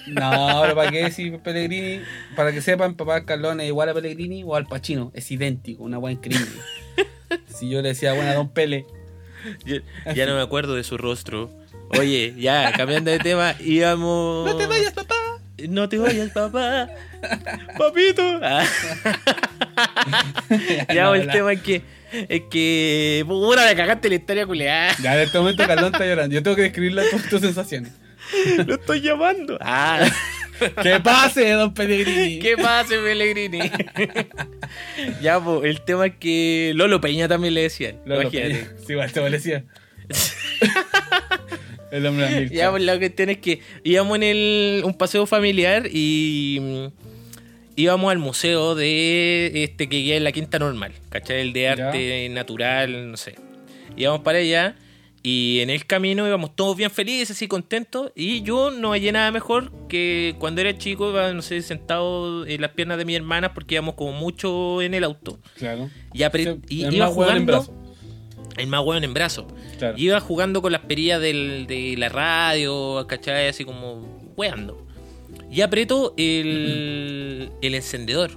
No, 0.07 0.59
pero 0.61 0.75
para 0.75 0.89
qué 0.91 1.03
decir 1.03 1.37
Pellegrini, 1.39 2.01
para 2.35 2.51
que 2.51 2.61
sepan, 2.61 2.95
papá 2.95 3.25
Carlón 3.25 3.59
es 3.61 3.67
igual 3.67 3.89
a 3.89 3.93
Pellegrini 3.93 4.43
o 4.43 4.55
al 4.55 4.65
Pacino, 4.65 5.11
es 5.13 5.29
idéntico, 5.29 5.83
una 5.83 5.97
weá 5.99 6.13
increíble. 6.13 6.47
Si 7.45 7.69
yo 7.69 7.81
le 7.83 7.89
decía, 7.89 8.13
bueno, 8.13 8.33
don 8.33 8.49
Pele, 8.49 8.85
Ya, 9.63 10.13
ya 10.13 10.25
no 10.25 10.33
me 10.35 10.41
acuerdo 10.41 10.73
de 10.75 10.83
su 10.83 10.97
rostro. 10.97 11.49
Oye, 11.99 12.33
ya, 12.37 12.71
cambiando 12.75 13.11
de 13.11 13.19
tema, 13.19 13.53
íbamos. 13.63 14.47
no 14.47 14.55
te 14.55 14.65
vayas, 14.65 14.93
papá. 14.93 15.15
No 15.67 15.89
te 15.89 15.97
vayas, 15.97 16.29
papá. 16.31 16.87
Papito. 17.77 18.39
Ah. 18.41 18.65
ya, 20.93 21.03
No, 21.03 21.15
el 21.15 21.27
la- 21.27 21.33
tema 21.33 21.53
es 21.53 21.61
que. 21.61 21.81
Es 22.11 22.41
que. 22.49 23.23
Puta, 23.27 23.65
me 23.65 23.75
cagaste 23.75 24.09
la 24.09 24.15
historia 24.15 24.45
culeada. 24.45 24.95
Ya 25.01 25.15
en 25.15 25.21
este 25.21 25.37
momento 25.37 25.65
Carlón 25.67 25.93
está 25.93 26.05
llorando. 26.05 26.33
Yo 26.33 26.41
tengo 26.43 26.55
que 26.55 26.63
describirle 26.63 27.03
tus, 27.09 27.23
tus 27.29 27.41
sensaciones. 27.41 27.91
Lo 28.65 28.75
estoy 28.75 29.01
llamando. 29.01 29.57
Ah. 29.61 30.07
¡Que 30.83 30.99
pase, 30.99 31.51
don 31.51 31.73
Pellegrini! 31.73 32.39
¿Qué 32.39 32.57
pasa, 32.57 32.89
Pellegrini? 32.89 33.59
ya, 35.21 35.39
pues, 35.39 35.63
el 35.63 35.81
tema 35.85 36.07
es 36.07 36.15
que 36.19 36.73
Lolo 36.75 36.99
Peña 36.99 37.27
también 37.29 37.53
le 37.53 37.61
decían. 37.61 37.95
Lolo 38.05 38.23
imagínate. 38.23 38.55
Peña. 38.65 38.71
Sí, 38.85 38.91
igual 38.93 39.11
te 39.11 39.21
parecía. 39.21 39.63
El 41.91 42.05
hombre 42.05 42.25
Amilcar. 42.27 42.57
Ya, 42.57 42.69
pues 42.71 42.83
la 42.83 42.97
cuestión 42.97 43.29
es 43.29 43.37
que 43.37 43.59
íbamos 43.83 44.15
en 44.17 44.23
el, 44.23 44.81
un 44.85 44.93
paseo 44.97 45.25
familiar 45.25 45.87
y 45.91 46.59
mm, 46.61 46.85
íbamos 47.75 48.11
al 48.11 48.17
museo 48.19 48.75
de 48.75 49.63
este 49.63 49.87
que 49.89 50.03
queda 50.03 50.17
en 50.17 50.23
la 50.23 50.31
Quinta 50.31 50.59
Normal, 50.59 50.93
¿cachai? 51.09 51.41
El 51.41 51.53
de 51.53 51.61
Ya. 51.61 51.71
arte 51.87 52.29
natural, 52.29 53.11
no 53.11 53.17
sé. 53.17 53.35
Íbamos 53.97 54.21
para 54.21 54.39
allá 54.39 54.75
y 55.21 55.59
en 55.59 55.69
el 55.69 55.85
camino 55.85 56.25
íbamos 56.25 56.55
todos 56.55 56.77
bien 56.77 56.89
felices 56.91 57.41
y 57.41 57.47
contentos 57.49 58.11
y 58.15 58.41
yo 58.41 58.71
no 58.71 58.91
hallé 58.91 59.11
nada 59.11 59.31
mejor 59.31 59.69
que 59.89 60.33
cuando 60.39 60.61
era 60.61 60.77
chico 60.77 61.09
iba, 61.09 61.33
no 61.33 61.41
sé, 61.41 61.61
sentado 61.61 62.45
en 62.45 62.61
las 62.61 62.71
piernas 62.71 62.97
de 62.97 63.03
mi 63.03 63.15
hermana 63.15 63.53
porque 63.53 63.75
íbamos 63.75 63.95
como 63.95 64.13
mucho 64.13 64.81
en 64.81 64.93
el 64.93 65.03
auto. 65.03 65.39
Claro. 65.57 65.89
Y, 66.13 66.19
apre- 66.19 66.61
Sí, 66.69 66.85
y 66.87 66.95
iba 66.95 67.07
jugando. 67.07 67.65
El 68.59 68.67
más 68.67 68.83
hueón 68.85 69.03
en 69.03 69.13
brazo. 69.13 69.47
Claro. 69.77 69.97
Iba 69.97 70.19
jugando 70.19 70.61
con 70.61 70.71
las 70.71 70.81
perillas 70.81 71.21
del- 71.21 71.65
de 71.67 71.95
la 71.97 72.09
radio, 72.09 73.05
¿cachai? 73.07 73.47
Así 73.47 73.65
como 73.65 74.05
weando. 74.37 74.85
Y 75.51 75.61
aprieto 75.61 76.13
el, 76.17 77.51
el 77.61 77.75
encendedor, 77.75 78.31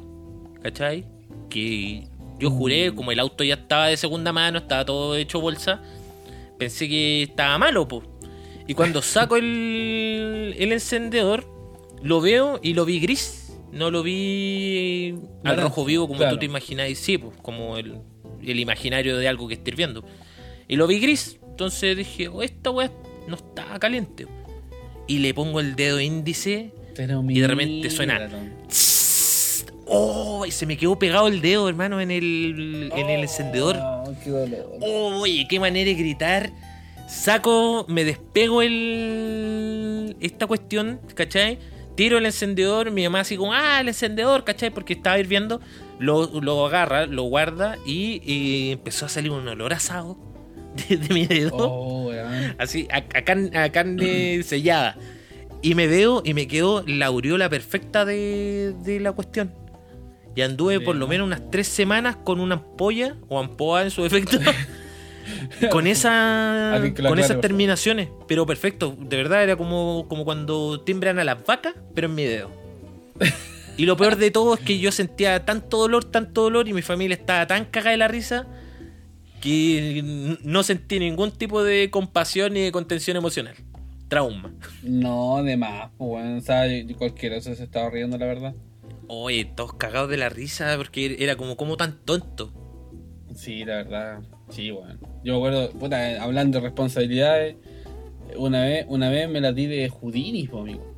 ¿cachai? 0.62 1.05
Que 1.51 2.07
yo 2.39 2.51
juré, 2.51 2.95
como 2.95 3.12
el 3.12 3.20
auto 3.20 3.45
ya 3.45 3.55
estaba 3.55 3.87
de 3.89 3.97
segunda 3.97 4.33
mano, 4.33 4.59
estaba 4.59 4.85
todo 4.85 5.16
hecho 5.16 5.41
bolsa, 5.41 5.83
pensé 6.59 6.89
que 6.89 7.23
estaba 7.25 7.59
malo, 7.59 7.87
po. 7.89 8.03
Y 8.66 8.75
cuando 8.75 9.03
saco 9.03 9.37
el, 9.37 10.55
el 10.59 10.73
encendedor, 10.73 11.47
lo 12.03 12.20
veo 12.20 12.59
y 12.62 12.75
lo 12.75 12.85
vi 12.85 13.01
gris. 13.01 13.39
No 13.73 13.91
lo 13.91 14.03
vi 14.03 15.14
al 15.45 15.57
rojo 15.59 15.87
vivo 15.87 16.07
como 16.07 16.18
claro. 16.18 16.35
tú 16.35 16.41
te 16.41 16.45
imagináis, 16.47 16.99
sí, 16.99 17.16
pues, 17.16 17.35
como 17.41 17.79
el, 17.79 18.01
el 18.45 18.61
imaginario 18.61 19.16
de 19.16 19.28
algo 19.28 19.49
que 19.49 19.55
esté 19.55 19.70
hirviendo. 19.70 20.05
Y 20.68 20.76
lo 20.76 20.86
vi 20.86 21.01
gris. 21.01 21.38
Entonces 21.49 21.97
dije, 21.97 22.28
oh, 22.28 22.43
esta 22.43 22.70
weá 22.70 22.90
no 23.28 23.36
está 23.36 23.78
caliente. 23.78 24.26
Y 25.07 25.18
le 25.18 25.34
pongo 25.34 25.61
el 25.61 25.76
dedo 25.76 26.01
índice. 26.01 26.72
Pero 26.95 27.22
Y 27.28 27.40
de 27.40 27.47
repente 27.47 27.90
suena-. 27.90 28.28
¡Oh! 29.86 30.47
Y 30.47 30.51
se 30.51 30.64
me 30.64 30.76
quedó 30.76 30.99
pegado 30.99 31.28
el 31.28 31.40
dedo, 31.40 31.68
hermano, 31.68 32.01
en 32.01 32.11
el, 32.11 32.90
en 32.95 33.11
el 33.11 33.20
encendedor. 33.22 33.76
Oh, 33.78 34.14
qué 34.22 34.30
dolor. 34.30 34.78
Oye, 34.80 35.47
qué 35.49 35.61
manera 35.61 35.86
de 35.86 35.95
gritar. 35.95 36.51
Saco, 37.09 37.84
me 37.88 38.05
despego 38.05 38.62
el. 38.62 40.16
Esta 40.20 40.47
cuestión, 40.47 41.01
¿cachai? 41.14 41.59
Tiro 41.95 42.18
el 42.18 42.26
encendedor, 42.26 42.90
mi 42.90 43.05
mamá 43.05 43.20
así 43.20 43.36
como, 43.36 43.53
ah, 43.53 43.80
el 43.80 43.88
encendedor, 43.88 44.45
¿cachai? 44.45 44.70
Porque 44.70 44.95
estaba 44.95 45.18
hirviendo. 45.18 45.61
Lo, 45.99 46.40
lo 46.40 46.66
agarra, 46.66 47.07
lo 47.07 47.24
guarda 47.24 47.76
y, 47.86 48.20
y 48.24 48.72
empezó 48.72 49.07
a 49.07 49.09
salir 49.09 49.30
un 49.30 49.47
olor 49.47 49.72
asado 49.72 50.16
de, 50.88 50.97
de 50.97 51.14
mi 51.14 51.26
dedo. 51.26 51.57
Oh. 51.57 52.12
Así, 52.59 52.88
a, 52.90 52.97
a 52.97 53.22
carne, 53.22 53.57
a 53.57 53.70
carne 53.70 54.43
sellada. 54.45 54.97
Y 55.61 55.74
me 55.74 55.86
veo 55.86 56.22
y 56.24 56.34
me 56.34 56.49
quedó 56.49 56.82
la 56.86 57.07
aureola 57.07 57.49
perfecta 57.49 58.05
de, 58.05 58.74
de 58.82 58.99
la 58.99 59.12
cuestión. 59.12 59.55
Y 60.34 60.40
anduve 60.40 60.80
por 60.80 60.97
lo 60.97 61.07
menos 61.07 61.26
unas 61.26 61.51
tres 61.51 61.68
semanas 61.68 62.16
con 62.16 62.40
una 62.40 62.55
ampolla 62.55 63.16
o 63.28 63.38
ampoa 63.38 63.82
en 63.82 63.90
su 63.90 64.03
defecto. 64.03 64.38
con 65.70 65.87
esa 65.87 66.81
con 67.09 67.18
esas 67.18 67.41
terminaciones. 67.41 68.09
Pero 68.29 68.47
perfecto. 68.47 68.97
De 68.99 69.16
verdad 69.16 69.43
era 69.43 69.57
como, 69.57 70.07
como 70.09 70.25
cuando 70.25 70.81
timbran 70.81 71.18
a 71.18 71.25
las 71.25 71.45
vacas, 71.45 71.75
pero 71.95 72.09
en 72.09 72.14
mi 72.14 72.25
dedo. 72.25 72.51
Y 73.77 73.87
lo 73.87 73.97
peor 73.97 74.16
de 74.16 74.31
todo 74.31 74.55
es 74.55 74.61
que 74.61 74.79
yo 74.79 74.93
sentía 74.93 75.47
tanto 75.47 75.79
dolor, 75.79 76.05
tanto 76.05 76.43
dolor 76.43 76.68
y 76.68 76.75
mi 76.75 76.83
familia 76.83 77.16
estaba 77.16 77.47
tan 77.47 77.64
cagada 77.64 77.93
de 77.93 77.97
la 77.97 78.09
risa 78.09 78.47
que 79.41 80.37
no 80.45 80.62
sentí 80.62 80.99
ningún 80.99 81.33
tipo 81.33 81.64
de 81.64 81.91
compasión 81.91 82.53
ni 82.53 82.61
de 82.61 82.70
contención 82.70 83.16
emocional. 83.16 83.57
Trauma. 84.09 84.53
No, 84.83 85.43
de 85.43 85.57
más, 85.57 85.91
pues, 85.97 86.11
weón. 86.11 86.37
O 86.37 86.41
sea, 86.43 86.64
cualquiera 86.99 87.41
se 87.41 87.53
estaba 87.53 87.89
riendo, 87.89 88.18
la 88.18 88.27
verdad. 88.27 88.55
Oye, 89.09 89.47
todos 89.47 89.73
cagados 89.75 90.11
de 90.11 90.18
la 90.18 90.29
risa 90.29 90.75
porque 90.77 91.16
era 91.18 91.37
como, 91.37 91.57
como 91.57 91.77
tan 91.77 92.05
tonto. 92.05 92.53
Sí, 93.35 93.64
la 93.64 93.76
verdad. 93.76 94.20
Sí, 94.51 94.70
weón. 94.72 94.99
Yo 95.24 95.33
me 95.35 95.39
acuerdo, 95.39 95.70
puta, 95.70 96.22
hablando 96.22 96.59
de 96.59 96.64
responsabilidades, 96.64 97.57
una 98.37 98.62
vez, 98.64 98.87
una 98.89 99.09
vez 99.11 99.28
me 99.28 99.41
la 99.41 99.53
di 99.53 99.66
de 99.66 99.89
Houdini, 99.89 100.47
pues, 100.49 100.62
amigo. 100.62 100.93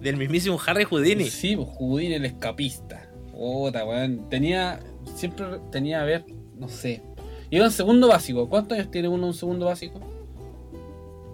Del 0.00 0.16
mismísimo 0.16 0.58
Harry 0.66 0.84
Houdini. 0.84 1.24
Sí, 1.24 1.56
Houdini 1.56 2.14
el 2.14 2.24
escapista. 2.24 3.08
Puta, 3.32 3.84
weón. 3.84 4.28
Tenía, 4.30 4.80
siempre 5.14 5.46
tenía, 5.70 6.00
a 6.02 6.04
ver, 6.04 6.24
no 6.56 6.68
sé. 6.68 7.02
Iba 7.50 7.66
en 7.66 7.70
segundo 7.70 8.08
básico. 8.08 8.48
¿Cuántos 8.48 8.78
años 8.78 8.90
tiene 8.90 9.08
uno 9.08 9.26
en 9.28 9.34
segundo 9.34 9.66
básico? 9.66 10.00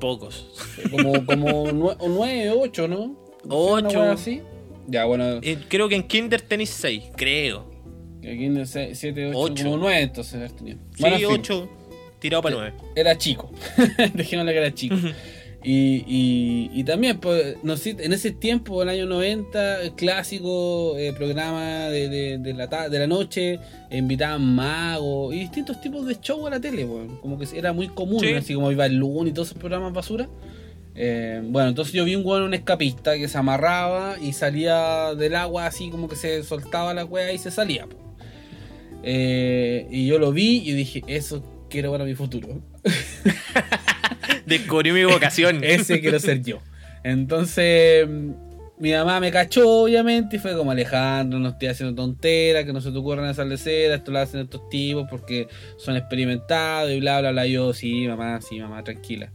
Pocos. 0.01 0.49
Como, 0.91 1.25
como 1.25 1.67
nue- 1.69 1.97
o 1.99 2.09
nueve, 2.09 2.51
ocho, 2.51 2.89
¿no? 2.89 3.17
Ocho. 3.49 4.01
Weá 4.01 4.13
así. 4.13 4.43
Ya, 4.89 5.05
bueno, 5.05 5.39
Eh, 5.43 5.59
creo 5.69 5.89
que 5.89 5.95
en 5.95 6.03
Kinder 6.03 6.41
tenéis 6.43 6.71
6, 6.71 7.05
creo. 7.17 7.71
Aquí 8.29 8.45
en 8.45 8.67
7, 8.67 9.27
8, 9.29 9.39
Ocho. 9.39 9.65
como 9.65 9.77
9 9.79 10.01
entonces 10.03 10.35
haber 10.35 10.53
tenido. 10.53 10.79
Sí, 10.95 11.03
Bueno, 11.03 11.17
en 11.17 11.21
fin, 11.23 11.31
8. 11.41 11.69
Tirado 12.21 12.43
para 12.43 12.55
9. 12.57 12.73
Era 12.95 13.19
chico. 13.19 13.51
Dejémosle 14.15 14.53
que 14.53 14.59
era 14.59 14.73
chico. 14.75 14.97
Y, 15.65 16.05
y, 16.09 16.71
y 16.73 16.83
también, 16.85 17.19
pues, 17.21 17.57
no 17.63 17.75
en 17.85 18.13
ese 18.13 18.33
tiempo, 18.33 18.83
el 18.83 18.89
año 18.89 19.07
90, 19.07 19.83
el 19.83 19.93
clásico 19.93 20.97
eh, 20.99 21.13
programa 21.13 21.87
de, 21.89 22.09
de, 22.09 22.39
de 22.39 22.55
la, 22.55 22.67
de 22.89 22.99
la 22.99 23.07
noche, 23.07 23.61
eh, 23.89 23.97
invitaban 23.99 24.45
magos 24.57 25.33
y 25.33 25.39
distintos 25.39 25.81
tipos 25.81 26.05
de 26.05 26.19
show 26.21 26.45
a 26.49 26.51
la 26.51 26.61
tele, 26.61 26.85
pues, 26.85 27.09
como 27.21 27.39
que 27.39 27.47
era 27.57 27.73
muy 27.73 27.87
común, 27.89 28.19
Sí. 28.21 28.33
así 28.35 28.55
como 28.55 28.73
iba 28.73 28.87
el 28.87 28.97
Loon 28.97 29.29
y 29.29 29.33
todos 29.33 29.49
esos 29.49 29.59
programas 29.59 29.93
basura. 29.93 30.29
Eh, 30.97 31.41
bueno, 31.45 31.69
entonces 31.69 31.95
yo 31.95 32.05
vi 32.05 32.17
un 32.17 32.27
weón, 32.27 32.43
un 32.43 32.55
escapista 32.55 33.17
que 33.17 33.29
se 33.29 33.39
amarraba 33.39 34.17
y 34.21 34.33
salía 34.33 35.15
del 35.15 35.37
agua 35.37 35.67
así 35.67 35.91
como 35.91 36.09
que 36.09 36.17
se 36.17 36.43
soltaba 36.43 36.93
la 36.93 37.05
wea 37.05 37.33
y 37.33 37.39
se 37.39 37.53
salía. 37.53 37.87
po. 37.87 37.97
Eh, 39.03 39.87
y 39.91 40.07
yo 40.07 40.19
lo 40.19 40.33
vi 40.33 40.63
y 40.65 40.73
dije, 40.73 41.03
eso 41.07 41.67
quiero 41.69 41.91
para 41.93 42.05
mi 42.05 42.15
futuro. 42.15 42.61
Descubrí 44.47 44.93
mi 44.93 45.05
vocación. 45.05 45.61
Ese 45.65 46.01
quiero 46.01 46.19
ser 46.19 46.43
yo. 46.43 46.61
Entonces, 47.05 48.07
mi 48.79 48.93
mamá 48.93 49.21
me 49.21 49.31
cachó, 49.31 49.83
obviamente, 49.83 50.37
y 50.37 50.39
fue 50.39 50.57
como 50.57 50.71
Alejandro, 50.71 51.39
no 51.39 51.51
estoy 51.51 51.69
haciendo 51.69 51.95
tonteras, 51.95 52.65
que 52.65 52.73
no 52.73 52.81
se 52.81 52.91
te 52.91 52.99
ocurran 52.99 53.29
esas 53.29 53.47
leceras, 53.47 53.99
esto 53.99 54.13
lo 54.13 54.19
hacen 54.19 54.41
estos 54.41 54.69
tipos 54.69 55.07
porque 55.09 55.49
son 55.79 55.97
experimentados 55.97 56.91
y 56.91 57.01
bla, 57.01 57.21
bla, 57.21 57.33
bla. 57.33 57.47
Yo, 57.47 57.73
sí, 57.73 58.07
mamá, 58.07 58.41
sí, 58.41 58.61
mamá, 58.61 58.83
tranquila. 58.85 59.31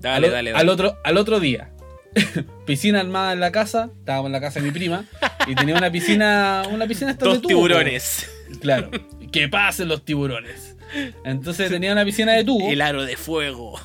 Dale, 0.00 0.26
al, 0.26 0.32
dale, 0.32 0.50
Al 0.50 0.56
dale. 0.56 0.70
otro, 0.70 0.98
al 1.04 1.16
otro 1.16 1.40
día, 1.40 1.70
piscina 2.66 3.00
armada 3.00 3.32
en 3.32 3.40
la 3.40 3.50
casa, 3.50 3.90
estábamos 3.98 4.26
en 4.26 4.32
la 4.32 4.40
casa 4.40 4.60
de 4.60 4.66
mi 4.66 4.72
prima, 4.72 5.04
Y 5.46 5.54
tenía 5.54 5.74
una 5.74 5.90
piscina, 5.90 6.62
una 6.70 6.86
piscina 6.86 7.14
de 7.14 7.18
Dos 7.24 7.38
tubo, 7.40 7.48
tiburones. 7.48 8.30
Claro. 8.60 8.90
Que 9.32 9.48
pasen 9.48 9.88
los 9.88 10.04
tiburones. 10.04 10.76
Entonces 11.24 11.68
tenía 11.68 11.92
una 11.92 12.04
piscina 12.04 12.32
de 12.32 12.44
tubo. 12.44 12.70
El 12.70 12.80
aro 12.80 13.04
de 13.04 13.16
fuego. 13.16 13.78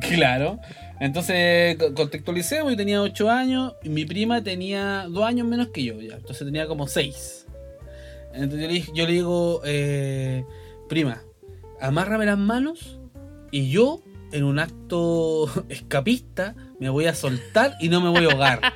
Claro. 0.00 0.58
Entonces 1.00 1.76
co- 1.76 1.92
contextualicemos, 1.94 2.70
yo 2.72 2.76
tenía 2.76 3.02
8 3.02 3.28
años 3.28 3.74
y 3.82 3.88
mi 3.88 4.04
prima 4.04 4.42
tenía 4.42 5.06
2 5.10 5.24
años 5.26 5.46
menos 5.46 5.68
que 5.68 5.82
yo, 5.84 6.00
ya. 6.00 6.14
Entonces 6.14 6.46
tenía 6.46 6.66
como 6.68 6.86
6. 6.86 7.46
Entonces 8.34 8.60
yo 8.62 8.68
le, 8.68 8.74
dije- 8.74 8.92
yo 8.94 9.06
le 9.06 9.12
digo, 9.12 9.60
eh, 9.64 10.44
prima, 10.88 11.22
amárrame 11.80 12.24
las 12.24 12.38
manos 12.38 13.00
y 13.50 13.68
yo, 13.68 14.00
en 14.30 14.44
un 14.44 14.58
acto 14.60 15.50
escapista, 15.68 16.54
me 16.78 16.88
voy 16.88 17.06
a 17.06 17.14
soltar 17.14 17.74
y 17.80 17.88
no 17.88 18.00
me 18.00 18.08
voy 18.10 18.24
a 18.26 18.32
ahogar. 18.32 18.60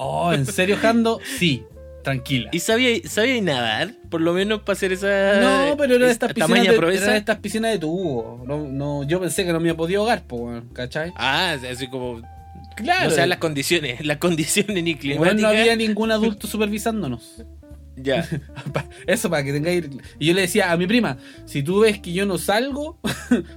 Oh, 0.00 0.32
¿en 0.32 0.46
serio, 0.46 0.76
Jando? 0.80 1.18
Sí, 1.24 1.64
tranquila. 2.08 2.50
¿Y 2.52 2.60
sabía, 2.60 2.98
sabía 3.08 3.40
nadar? 3.42 3.94
Por 4.08 4.20
lo 4.20 4.32
menos 4.32 4.62
para 4.62 4.74
hacer 4.74 4.92
esa. 4.92 5.40
No, 5.40 5.76
pero 5.76 5.96
era 5.96 6.06
de 6.06 6.12
esta 6.12 6.26
estas 6.26 6.46
piscinas 6.46 6.66
de, 6.66 6.96
era 6.96 7.12
de 7.12 7.16
estas 7.16 7.38
piscinas 7.38 7.72
de 7.72 7.78
tubo. 7.78 8.44
No, 8.46 8.66
no, 8.66 9.04
yo 9.04 9.20
pensé 9.20 9.44
que 9.44 9.52
no 9.52 9.60
me 9.60 9.74
podía 9.74 9.98
ahogar, 9.98 10.22
po, 10.24 10.62
¿cachai? 10.72 11.12
Ah, 11.16 11.56
así 11.70 11.88
como. 11.88 12.22
Claro. 12.76 13.08
O 13.08 13.10
sea, 13.10 13.26
las 13.26 13.38
condiciones. 13.38 14.00
Las 14.06 14.18
condiciones 14.18 14.82
ni 14.82 14.94
climáticas. 14.94 15.40
no 15.40 15.48
había 15.48 15.76
ningún 15.76 16.12
adulto 16.12 16.46
supervisándonos. 16.48 17.44
Ya. 17.96 18.26
Eso 19.06 19.28
para 19.28 19.42
que 19.42 19.52
tengáis. 19.52 19.84
Y 20.18 20.26
yo 20.26 20.34
le 20.34 20.42
decía 20.42 20.70
a 20.72 20.76
mi 20.76 20.86
prima: 20.86 21.18
si 21.44 21.62
tú 21.62 21.80
ves 21.80 21.98
que 21.98 22.12
yo 22.12 22.24
no 22.24 22.38
salgo, 22.38 22.98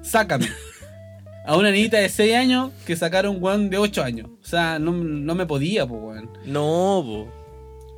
sácame. 0.01 0.49
A 1.45 1.55
una 1.57 1.71
niñita 1.71 1.97
de 1.97 2.07
6 2.07 2.35
años 2.35 2.71
que 2.85 2.95
sacaron 2.95 3.37
un 3.37 3.43
weón 3.43 3.69
de 3.69 3.77
8 3.77 4.03
años. 4.03 4.29
O 4.41 4.45
sea, 4.45 4.77
no, 4.77 4.91
no 4.91 5.33
me 5.33 5.47
podía, 5.47 5.87
pues, 5.87 6.01
weón. 6.01 6.29
No, 6.45 7.03
po. 7.03 7.40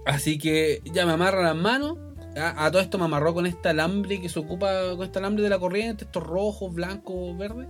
Así 0.05 0.37
que 0.37 0.81
ya 0.85 1.05
me 1.05 1.13
amarra 1.13 1.41
las 1.43 1.55
manos. 1.55 1.97
A, 2.35 2.65
a 2.65 2.71
todo 2.71 2.81
esto 2.81 2.97
me 2.97 3.05
amarró 3.05 3.33
con 3.33 3.45
este 3.45 3.69
alambre 3.69 4.19
que 4.19 4.27
se 4.29 4.39
ocupa, 4.39 4.95
con 4.95 5.03
este 5.05 5.19
alambre 5.19 5.43
de 5.43 5.49
la 5.49 5.59
corriente, 5.59 6.05
estos 6.05 6.23
rojos, 6.23 6.73
blancos, 6.73 7.37
verdes. 7.37 7.67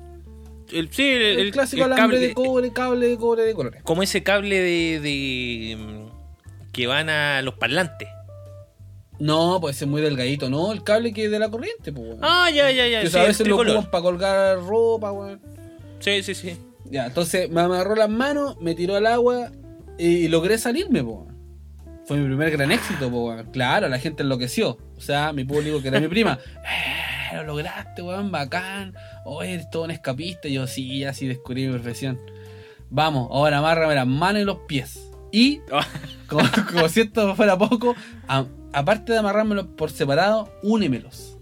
El, 0.72 0.90
sí, 0.92 1.04
el, 1.12 1.22
El, 1.22 1.40
el- 1.40 1.52
clásico 1.52 1.84
alambre 1.84 2.18
cable- 2.18 2.28
de 2.28 2.34
cobre, 2.34 2.72
cable 2.74 3.08
de 3.10 3.18
cobre 3.18 3.44
de 3.44 3.54
colores. 3.54 3.84
Como 3.84 4.02
ese 4.04 4.24
cable 4.24 4.60
de, 4.60 5.00
de, 5.02 5.76
mm, 5.78 6.72
que 6.72 6.88
van 6.88 7.10
a 7.10 7.42
los 7.42 7.56
parlantes. 7.56 8.08
No, 9.20 9.60
pues 9.62 9.82
es 9.82 9.88
muy 9.88 10.02
delgadito, 10.02 10.50
no, 10.50 10.72
el 10.72 10.84
cable 10.84 11.14
que 11.14 11.26
es 11.26 11.32
de 11.32 11.40
la 11.40 11.50
corriente, 11.52 11.92
pues. 11.94 12.16
Ah, 12.22 12.50
ya, 12.50 12.72
ya, 12.72 12.88
ya. 12.88 13.02
que 13.02 13.10
sí, 13.10 13.18
a 13.18 13.24
veces 13.24 13.48
lo 13.48 13.56
ocupan 13.56 13.92
para 13.92 14.02
colgar 14.02 14.60
ropa, 14.64 15.12
weón. 15.12 15.40
Sí, 16.00 16.24
sí, 16.24 16.34
sí. 16.34 16.58
Ya, 16.86 17.06
entonces 17.06 17.50
me 17.50 17.62
amarró 17.62 17.96
las 17.96 18.10
manos, 18.10 18.58
me 18.60 18.74
tiró 18.76 18.96
al 18.96 19.06
agua 19.06 19.52
y, 20.00 20.08
y 20.08 20.28
logré 20.30 20.58
salirme, 20.58 21.04
po. 21.04 21.28
Fue 22.06 22.18
mi 22.18 22.26
primer 22.26 22.52
gran 22.52 22.72
éxito, 22.72 23.10
po. 23.10 23.28
weón. 23.30 23.52
Claro, 23.52 23.88
la 23.90 23.98
gente 24.00 24.24
enloqueció. 24.24 24.78
O 24.98 25.02
sea, 25.02 25.32
mi 25.34 25.44
público, 25.46 25.82
que 25.82 25.88
era 25.88 26.00
mi 26.00 26.08
prima, 26.08 26.38
"Eh, 27.32 27.36
lo 27.38 27.44
lograste, 27.44 28.02
weón, 28.02 28.32
bacán. 28.32 28.94
Oye, 29.26 29.54
eres 29.54 29.70
todo 29.70 29.84
un 29.84 29.92
escapista. 29.92 30.48
Y 30.48 30.54
yo, 30.54 30.68
sí, 30.68 31.04
así 31.06 31.28
descubrí 31.28 31.66
mi 31.68 31.74
profesión. 31.74 32.20
Vamos, 32.90 33.30
ahora 33.32 33.58
amárrame 33.60 33.96
las 33.96 34.06
manos 34.08 34.42
y 34.42 34.46
los 34.46 34.58
pies. 34.68 35.10
Y, 35.32 35.62
como, 36.28 36.44
como 36.72 36.90
si 36.90 37.02
esto 37.02 37.36
fuera 37.36 37.58
poco, 37.58 37.96
a- 38.28 38.46
aparte 38.74 39.14
de 39.14 39.20
amarrármelos 39.20 39.68
por 39.78 39.90
separado, 39.90 40.54
únemelos. 40.62 41.38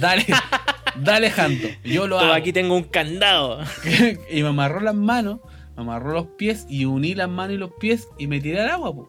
Dale, 0.00 0.24
dale, 0.96 1.30
Janto. 1.30 1.68
Yo 1.84 2.06
lo 2.08 2.18
hago. 2.18 2.32
aquí 2.32 2.52
tengo 2.52 2.74
un 2.74 2.84
candado. 2.84 3.60
y 4.30 4.42
me 4.42 4.48
amarró 4.48 4.80
las 4.80 4.94
manos, 4.94 5.40
me 5.76 5.82
amarró 5.82 6.12
los 6.12 6.26
pies 6.38 6.66
y 6.68 6.86
uní 6.86 7.14
las 7.14 7.28
manos 7.28 7.54
y 7.54 7.58
los 7.58 7.70
pies 7.78 8.08
y 8.18 8.26
me 8.26 8.40
tiré 8.40 8.60
al 8.62 8.70
agua, 8.70 8.94
po. 8.94 9.08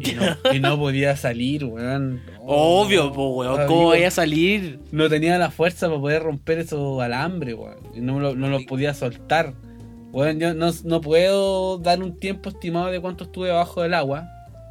Y 0.00 0.12
no, 0.12 0.52
y 0.52 0.60
no 0.60 0.78
podía 0.78 1.16
salir, 1.16 1.64
weón. 1.64 2.20
Obvio, 2.40 3.12
po, 3.12 3.28
weón. 3.36 3.60
amigo, 3.60 3.68
¿Cómo 3.68 3.88
vaya 3.88 4.08
a 4.08 4.10
salir? 4.10 4.80
No 4.90 5.08
tenía 5.08 5.38
la 5.38 5.50
fuerza 5.50 5.86
para 5.88 6.00
poder 6.00 6.22
romper 6.22 6.58
esos 6.58 7.00
alambres, 7.02 7.54
weón. 7.54 7.76
Y 7.94 8.00
no, 8.00 8.18
lo- 8.20 8.34
no 8.34 8.48
los 8.48 8.64
podía 8.64 8.92
soltar. 8.94 9.54
Weón, 10.12 10.38
yo 10.40 10.54
no, 10.54 10.70
no 10.84 11.00
puedo 11.00 11.78
dar 11.78 12.02
un 12.02 12.18
tiempo 12.18 12.48
estimado 12.50 12.86
de 12.90 13.00
cuánto 13.00 13.24
estuve 13.24 13.50
bajo 13.50 13.82
del 13.82 13.94
agua. 13.94 14.28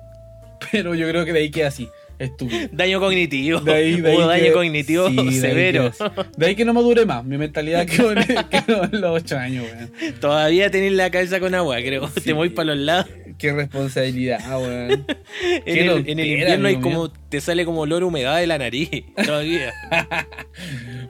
Pero 0.72 0.96
yo 0.96 1.08
creo 1.10 1.26
que 1.26 1.34
de 1.34 1.40
ahí 1.40 1.52
queda 1.52 1.68
así. 1.68 1.88
Estúpido. 2.20 2.70
Daño 2.72 3.00
cognitivo. 3.00 3.60
De 3.60 3.74
ahí, 3.74 4.02
de 4.02 4.12
ahí 4.12 4.18
Hubo 4.18 4.28
daño 4.28 4.44
que- 4.44 4.52
cognitivo 4.54 5.10
sí, 5.10 5.16
de 5.16 5.22
ahí 5.22 5.32
severo. 5.34 5.92
que- 5.92 6.26
De 6.38 6.46
ahí 6.46 6.56
que 6.56 6.66
no 6.66 6.74
madure 6.74 7.06
más. 7.06 7.24
Mi 7.26 7.38
mentalidad 7.38 7.86
quedó 7.86 8.12
en, 8.12 8.20
los 9.02 9.22
8 9.24 9.38
años, 9.38 9.66
weón. 9.72 10.14
Todavía 10.20 10.70
tenés 10.72 10.94
la 10.94 11.10
cabeza 11.12 11.40
con 11.40 11.54
agua, 11.56 11.78
creo. 11.78 12.08
Sí. 12.10 12.22
Te 12.22 12.34
voy 12.34 12.50
para 12.50 12.76
los 12.76 12.78
lados. 12.78 13.08
Qué 13.38 13.52
responsabilidad, 13.52 14.40
weón. 14.62 15.06
En 15.66 15.78
el, 15.78 15.90
en 15.90 15.90
el 15.90 16.06
tontera, 16.06 16.24
invierno 16.26 16.68
hay 16.68 16.76
como. 16.78 17.10
Te 17.12 17.42
sale 17.42 17.66
como 17.66 17.82
olor 17.82 18.04
humedad 18.04 18.38
de 18.38 18.48
la 18.48 18.58
nariz. 18.58 18.90
Todavía. 19.26 19.74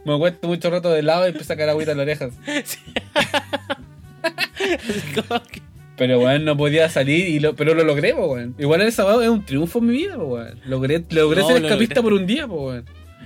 Me 0.05 0.13
acuesto 0.15 0.47
mucho 0.47 0.69
rato 0.69 0.89
de 0.91 1.01
lado 1.03 1.25
y 1.25 1.27
empiezo 1.29 1.51
a 1.51 1.55
sacar 1.55 1.69
agüita 1.69 1.91
en 1.91 1.97
las 1.97 2.03
orejas. 2.05 2.33
Sí. 2.63 2.77
Así 4.23 5.21
como 5.21 5.43
que- 5.43 5.61
Pero 5.95 6.19
weón, 6.19 6.43
no 6.45 6.57
podía 6.57 6.89
salir, 6.89 7.27
y 7.27 7.39
lo, 7.39 7.55
pero 7.55 7.73
lo 7.75 7.83
logré, 7.83 8.13
po, 8.13 8.25
weón. 8.33 8.55
Igual 8.57 8.81
en 8.81 8.87
esa 8.87 9.03
es 9.23 9.29
un 9.29 9.45
triunfo 9.45 9.79
en 9.79 9.85
mi 9.85 9.93
vida, 9.93 10.15
po, 10.15 10.23
weón. 10.25 10.59
Logré, 10.65 11.03
logré 11.09 11.41
No, 11.41 11.47
ser 11.47 11.61
lo 11.61 11.67
escapista 11.67 12.01
por 12.01 12.13
un 12.13 12.25
día, 12.25 12.47
po, 12.47 12.67
weón. 12.67 12.85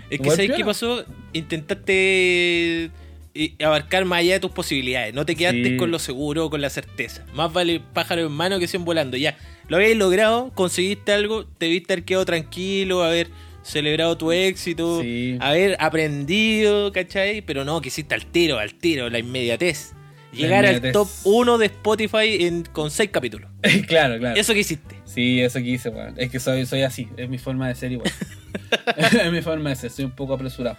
Es 0.09 0.19
que 0.21 0.29
¿sabes 0.31 0.51
qué 0.55 0.63
pasó? 0.65 1.03
Intentaste 1.33 2.91
eh, 3.35 3.53
abarcar 3.63 4.05
más 4.05 4.19
allá 4.19 4.33
de 4.33 4.39
tus 4.39 4.51
posibilidades. 4.51 5.13
No 5.13 5.25
te 5.25 5.35
quedaste 5.35 5.63
Sí. 5.71 5.77
con 5.77 5.91
lo 5.91 5.99
seguro, 5.99 6.49
con 6.49 6.61
la 6.61 6.69
certeza. 6.69 7.25
Más 7.33 7.51
vale 7.53 7.81
pájaro 7.93 8.25
en 8.25 8.31
mano 8.31 8.57
que 8.59 8.67
100 8.67 8.83
volando. 8.85 9.15
Ya, 9.17 9.37
lo 9.67 9.77
habéis 9.77 9.95
logrado, 9.97 10.51
conseguiste 10.55 11.11
algo, 11.11 11.45
te 11.45 11.67
viste 11.67 11.93
haber 11.93 12.05
quedado 12.05 12.25
tranquilo, 12.25 13.03
haber 13.03 13.27
celebrado 13.63 14.17
tu 14.17 14.31
éxito, 14.31 15.01
Sí. 15.01 15.37
haber 15.41 15.75
aprendido, 15.79 16.91
¿cachai? 16.93 17.41
Pero 17.41 17.63
no, 17.65 17.81
quisiste 17.81 18.15
al 18.15 18.25
tiro, 18.25 18.57
al 18.59 18.73
tiro, 18.73 19.09
la 19.09 19.19
inmediatez. 19.19 19.93
Llegar 20.37 20.65
al 20.65 20.91
top 20.91 21.07
1 21.23 21.57
de 21.57 21.65
Spotify 21.67 22.45
en, 22.45 22.63
con 22.63 22.91
6 22.91 23.09
capítulos. 23.11 23.49
claro, 23.87 24.17
claro. 24.19 24.39
Eso 24.39 24.53
que 24.53 24.59
hiciste. 24.59 24.95
Sí, 25.05 25.41
eso 25.41 25.59
que 25.59 25.65
hice, 25.69 25.89
weón. 25.89 26.13
Es 26.17 26.29
que 26.29 26.39
soy, 26.39 26.65
soy 26.65 26.81
así, 26.83 27.07
es 27.17 27.29
mi 27.29 27.37
forma 27.37 27.67
de 27.67 27.75
ser 27.75 27.91
igual. 27.91 28.11
es 28.97 29.31
mi 29.31 29.41
forma 29.41 29.69
de 29.69 29.75
ser, 29.75 29.91
soy 29.91 30.05
un 30.05 30.11
poco 30.11 30.33
apresurado. 30.33 30.77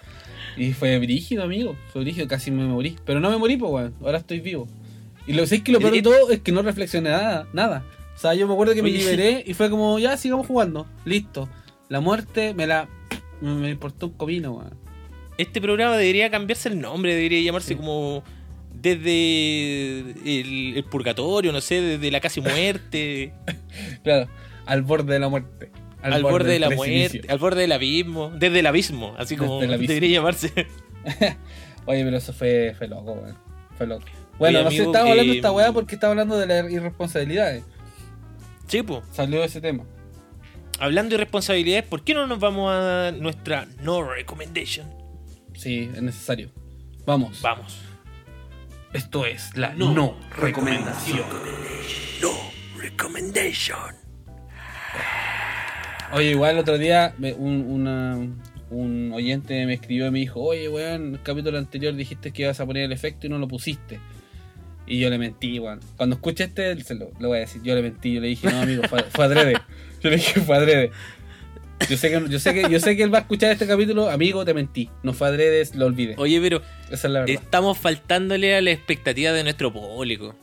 Y 0.57 0.73
fue 0.73 0.99
brígido, 0.99 1.43
amigo. 1.45 1.77
Fue 1.93 2.03
brígido, 2.03 2.27
casi 2.27 2.51
me 2.51 2.65
morí. 2.65 2.97
Pero 3.05 3.21
no 3.21 3.31
me 3.31 3.37
morí, 3.37 3.57
pues, 3.57 3.71
weón. 3.71 3.95
Ahora 4.03 4.19
estoy 4.19 4.41
vivo. 4.41 4.67
Y 5.27 5.35
lo 5.35 5.43
que 5.43 5.47
sé 5.49 5.55
es 5.57 5.63
que 5.63 5.73
lo 5.73 5.79
peor 5.79 5.93
de 5.93 6.03
todo 6.03 6.31
es 6.31 6.41
que 6.41 6.53
no 6.53 6.63
reflexioné 6.63 7.11
nada, 7.11 7.47
nada. 7.53 7.85
O 8.17 8.19
sea, 8.19 8.35
yo 8.35 8.47
me 8.49 8.55
acuerdo 8.55 8.75
que 8.75 8.83
me 8.83 8.89
Oye. 8.89 8.99
liberé 8.99 9.45
y 9.47 9.55
fue 9.55 9.71
como, 9.71 9.99
ya, 9.99 10.17
sigamos 10.17 10.47
jugando. 10.47 10.87
Listo. 11.05 11.49
La 11.89 12.01
muerte 12.01 12.55
me 12.55 12.67
la... 12.67 12.89
Me 13.41 13.71
importó 13.71 14.07
un 14.07 14.15
comino, 14.15 14.53
weón. 14.53 14.75
Este 15.37 15.61
programa 15.61 15.97
debería 15.97 16.31
cambiarse 16.31 16.69
el 16.69 16.81
nombre, 16.81 17.15
debería 17.15 17.41
llamarse 17.41 17.69
Sí. 17.69 17.75
como 17.77 18.25
desde 18.75 20.01
el, 20.41 20.75
el 20.77 20.85
purgatorio, 20.85 21.53
no 21.53 21.61
sé, 21.61 21.81
desde 21.81 22.11
la 22.11 22.21
casi 22.21 22.41
muerte, 22.41 23.33
Claro, 24.05 24.29
al 24.67 24.83
borde 24.83 25.15
de 25.15 25.19
la 25.21 25.29
muerte. 25.29 25.71
al, 26.03 26.23
borde 26.23 26.53
de 26.53 26.59
la 26.61 26.71
muerte, 26.71 27.23
al 27.29 27.39
borde 27.39 27.63
del 27.63 27.73
abismo, 27.73 28.31
desde 28.31 28.61
el 28.61 28.67
abismo, 28.67 29.15
así 29.19 29.37
como 29.37 29.61
abismo. 29.61 29.77
debería 29.87 30.19
llamarse. 30.19 30.53
Oye, 31.87 32.05
pero 32.05 32.17
eso 32.19 32.33
fue, 32.33 32.75
fue 32.77 32.87
loco, 32.89 33.13
weón. 33.13 33.37
Fue 33.77 33.87
loco. 33.87 34.05
Bueno, 34.39 34.59
Oye, 34.61 34.65
no 34.65 34.71
sé, 34.71 34.83
estaba 34.85 35.11
hablando 35.11 35.25
de 35.25 35.33
eh, 35.33 35.37
esta 35.37 35.53
weá 35.53 35.73
porque 35.73 35.95
estaba 35.95 36.11
hablando 36.13 36.39
de 36.39 36.47
las 36.47 36.71
irresponsabilidades. 36.71 37.65
Chipo, 38.67 39.03
Salió 39.11 39.43
ese 39.43 39.61
tema. 39.61 39.85
hablando 40.79 41.13
de 41.17 41.19
responsabilidades, 41.25 41.85
¿por 41.87 42.05
qué 42.05 42.15
no 42.15 42.27
nos 42.27 42.39
vamos 42.39 42.71
a 42.71 43.11
nuestra 43.13 43.67
no 43.83 44.03
recommendation? 44.03 44.87
Sí, 45.55 45.91
es 45.95 46.03
necesario. 46.03 46.51
Vamos. 47.07 47.41
Vamos. 47.41 47.79
Esto 48.93 49.27
es 49.27 49.57
la 49.57 49.75
No 49.75 49.93
no, 49.93 50.17
recomendación. 50.37 51.21
No 52.23 52.31
recommendation. 52.81 53.95
Oye, 56.13 56.31
igual 56.31 56.53
el 56.53 56.59
otro 56.59 56.79
día 56.79 57.15
me- 57.19 57.35
un, 57.35 57.67
una- 57.69 58.17
un 58.71 59.13
oyente 59.13 59.65
me 59.67 59.75
escribió 59.75 60.07
y 60.07 60.11
me 60.11 60.19
dijo, 60.21 60.41
oye, 60.41 60.69
weón, 60.69 61.15
el 61.15 61.23
capítulo 61.23 61.59
anterior 61.59 61.95
dijiste 61.95 62.33
que 62.33 62.43
ibas 62.43 62.61
a 62.61 62.67
poner 62.67 62.85
el 62.85 62.93
efecto 62.93 63.27
y 63.27 63.31
no 63.31 63.39
lo 63.39 63.47
pusiste. 63.47 64.01
Y 64.87 64.99
yo 65.01 65.11
le 65.11 65.19
mentí, 65.19 65.59
weón. 65.59 65.81
Cuando 65.99 66.17
escuche 66.17 66.45
este, 66.45 66.83
se 66.83 66.95
lo, 66.95 67.11
lo 67.21 67.29
voy 67.29 67.39
a 67.39 67.41
decir. 67.41 67.61
Yo 67.63 67.75
le 67.75 67.83
mentí, 67.83 68.15
yo 68.15 68.21
le 68.23 68.29
dije, 68.29 68.51
no, 68.51 68.63
amigo, 68.63 68.83
fue, 68.89 69.03
fue 69.05 69.25
adrede. 69.27 69.55
Yo 70.01 70.11
le 70.11 70.17
dije, 70.17 70.41
fue 70.41 70.57
adrede. 70.57 70.93
Yo 71.89 71.97
sé, 71.97 72.11
que, 72.11 72.29
yo, 72.29 72.39
sé 72.39 72.55
que, 72.55 72.63
yo 72.71 72.81
sé 72.81 72.97
que 72.97 73.03
él 73.03 73.13
va 73.13 73.19
a 73.19 73.21
escuchar 73.23 73.53
este 73.53 73.67
capítulo, 73.67 74.11
amigo, 74.11 74.45
te 74.45 74.53
mentí. 74.55 74.91
No 75.03 75.13
fue 75.13 75.29
adrede, 75.29 75.67
lo 75.75 75.87
olvidé. 75.87 76.15
Oye, 76.19 76.41
pero 76.41 76.61
Esa 76.91 77.07
es 77.07 77.13
la 77.13 77.21
verdad. 77.21 77.35
estamos 77.43 77.79
faltándole 77.79 78.55
a 78.57 78.61
la 78.61 78.71
expectativa 78.73 79.33
de 79.33 79.43
nuestro 79.45 79.73
público. 79.73 80.35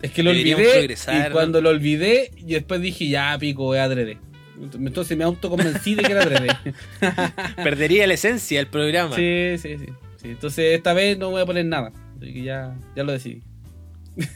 Es 0.00 0.12
que 0.12 0.22
lo 0.22 0.30
Deberíamos 0.30 0.64
olvidé 0.66 0.94
y 0.94 1.30
cuando 1.32 1.60
lo 1.60 1.70
olvidé 1.70 2.30
y 2.36 2.52
después 2.54 2.80
dije, 2.80 3.08
ya 3.08 3.36
pico, 3.38 3.74
es 3.74 3.80
adrede. 3.80 4.18
Entonces 4.60 5.16
me 5.16 5.24
autoconvencí 5.24 5.94
de 5.94 6.02
que 6.02 6.12
era 6.12 6.22
adrede. 6.22 6.48
Perdería 7.62 8.06
la 8.06 8.14
esencia 8.14 8.58
del 8.58 8.68
programa. 8.68 9.14
sí, 9.14 9.54
sí, 9.58 9.76
sí, 9.78 9.86
sí. 10.20 10.28
Entonces 10.28 10.74
esta 10.76 10.92
vez 10.94 11.16
no 11.18 11.30
voy 11.30 11.42
a 11.42 11.46
poner 11.46 11.64
nada. 11.66 11.92
Así 12.16 12.32
que 12.32 12.42
ya, 12.42 12.76
ya 12.96 13.04
lo 13.04 13.12
decidí. 13.12 13.42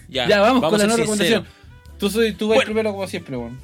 Ya, 0.08 0.26
vamos, 0.40 0.62
con 0.68 0.74
a 0.74 0.78
la 0.78 0.84
no 0.86 0.90
ser 0.94 1.00
recomendación. 1.00 1.42
sinceros. 1.44 1.98
Tú, 1.98 2.10
soy, 2.10 2.32
tú 2.32 2.48
vas 2.48 2.56
Bueno. 2.56 2.66
primero 2.68 2.92
como 2.92 3.06
siempre, 3.06 3.36
weón. 3.36 3.58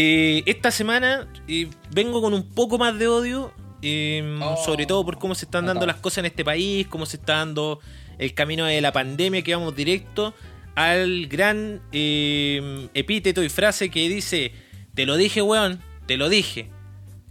Eh, 0.00 0.44
esta 0.46 0.70
semana 0.70 1.26
eh, 1.48 1.68
vengo 1.90 2.22
con 2.22 2.32
un 2.32 2.44
poco 2.44 2.78
más 2.78 2.96
de 3.00 3.08
odio, 3.08 3.52
eh, 3.82 4.38
Oh, 4.40 4.56
sobre 4.64 4.86
todo 4.86 5.04
por 5.04 5.18
cómo 5.18 5.34
se 5.34 5.46
están 5.46 5.66
dando 5.66 5.86
las 5.86 5.96
cosas 5.96 6.18
en 6.18 6.26
este 6.26 6.44
país, 6.44 6.86
cómo 6.86 7.04
se 7.04 7.16
está 7.16 7.38
dando 7.38 7.80
el 8.16 8.32
camino 8.32 8.64
de 8.66 8.80
la 8.80 8.92
pandemia, 8.92 9.42
que 9.42 9.56
vamos 9.56 9.74
directo 9.74 10.34
al 10.76 11.26
gran 11.26 11.82
epíteto 11.90 13.42
y 13.42 13.48
frase 13.48 13.90
que 13.90 14.08
dice, 14.08 14.52
te 14.94 15.04
lo 15.04 15.16
dije, 15.16 15.42
weón, 15.42 15.82
te 16.06 16.16
lo 16.16 16.28
dije. 16.28 16.70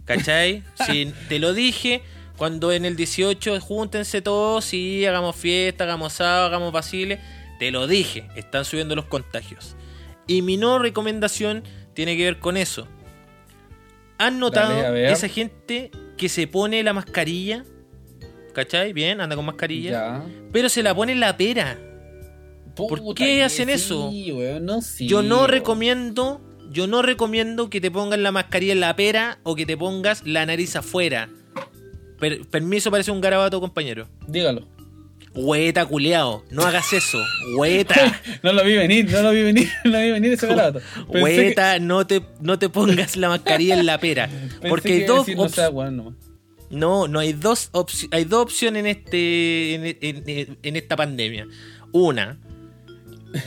¿Cachai? 0.04 0.62
Sí, 0.86 1.10
te 1.30 1.38
lo 1.38 1.54
dije 1.54 2.02
cuando 2.36 2.70
en 2.72 2.84
el 2.84 2.96
18 2.96 3.62
júntense 3.62 4.20
todos 4.20 4.74
y 4.74 5.06
hagamos 5.06 5.36
fiesta, 5.36 5.84
hagamos 5.84 6.12
asado, 6.12 6.44
hagamos 6.44 6.70
basile. 6.70 7.18
Te 7.58 7.70
lo 7.70 7.86
dije, 7.86 8.28
están 8.36 8.66
subiendo 8.66 8.94
los 8.94 9.06
contagios. 9.06 9.74
Y 10.26 10.42
mi 10.42 10.58
no 10.58 10.78
recomendación 10.78 11.64
tiene 11.98 12.16
que 12.16 12.22
ver 12.26 12.38
con 12.38 12.56
eso. 12.56 12.86
¿Han 14.18 14.38
notado 14.38 14.80
Dale, 14.80 15.10
esa 15.10 15.26
gente 15.26 15.90
que 16.16 16.28
se 16.28 16.46
pone 16.46 16.80
la 16.84 16.92
mascarilla? 16.92 17.64
¿Cachai? 18.54 18.92
Bien, 18.92 19.20
anda 19.20 19.34
con 19.34 19.44
mascarilla. 19.44 19.90
Ya. 19.90 20.24
Pero 20.52 20.68
se 20.68 20.84
la 20.84 20.94
pone 20.94 21.10
en 21.10 21.18
la 21.18 21.36
pera. 21.36 21.76
¿Por 22.76 23.16
qué 23.16 23.42
hacen 23.42 23.66
sí, 23.66 23.74
eso? 23.74 24.10
weón, 24.10 24.64
no, 24.64 24.80
sí, 24.80 25.08
Yo 25.08 25.22
no 25.22 25.38
weón. 25.38 25.50
recomiendo, 25.50 26.40
yo 26.70 26.86
no 26.86 27.02
recomiendo 27.02 27.68
que 27.68 27.80
te 27.80 27.90
pongas 27.90 28.20
la 28.20 28.30
mascarilla 28.30 28.74
en 28.74 28.80
la 28.80 28.94
pera 28.94 29.40
o 29.42 29.56
que 29.56 29.66
te 29.66 29.76
pongas 29.76 30.24
la 30.24 30.46
nariz 30.46 30.76
afuera. 30.76 31.28
Per- 32.20 32.46
permiso, 32.46 32.92
parece 32.92 33.10
un 33.10 33.20
garabato, 33.20 33.60
compañero. 33.60 34.06
Dígalo. 34.28 34.68
Hueta, 35.44 35.86
culeado. 35.86 36.44
No 36.50 36.62
hagas 36.62 36.92
eso. 36.92 37.18
Hueta. 37.56 38.20
No 38.42 38.52
lo 38.52 38.64
vi 38.64 38.74
venir, 38.76 39.10
no 39.10 39.22
lo 39.22 39.30
vi 39.32 39.42
venir, 39.42 39.68
no 39.84 39.90
lo 39.92 40.00
vi 40.00 40.10
venir 40.10 40.32
ese 40.32 40.46
garabato. 40.46 40.80
Que- 41.12 41.22
Hueta, 41.22 41.78
no 41.78 42.06
te, 42.06 42.22
no 42.40 42.58
te 42.58 42.68
pongas 42.68 43.16
la 43.16 43.28
mascarilla 43.28 43.74
en 43.78 43.86
la 43.86 43.98
pera. 43.98 44.28
pensé 44.60 44.68
Porque 44.68 44.88
que 44.88 44.94
hay 44.94 45.04
dos, 45.04 45.26
decir, 45.26 45.36
no 45.36 45.48
sea 45.48 45.70
no, 46.70 47.08
no 47.08 47.18
hay 47.18 47.32
dos 47.32 47.70
hay 48.10 48.24
dos 48.24 48.42
opciones 48.42 48.80
en 48.80 48.86
este 48.86 49.74
en, 49.74 49.96
en- 50.00 50.58
en 50.62 50.76
esta 50.76 50.96
pandemia. 50.96 51.46
Una, 51.92 52.38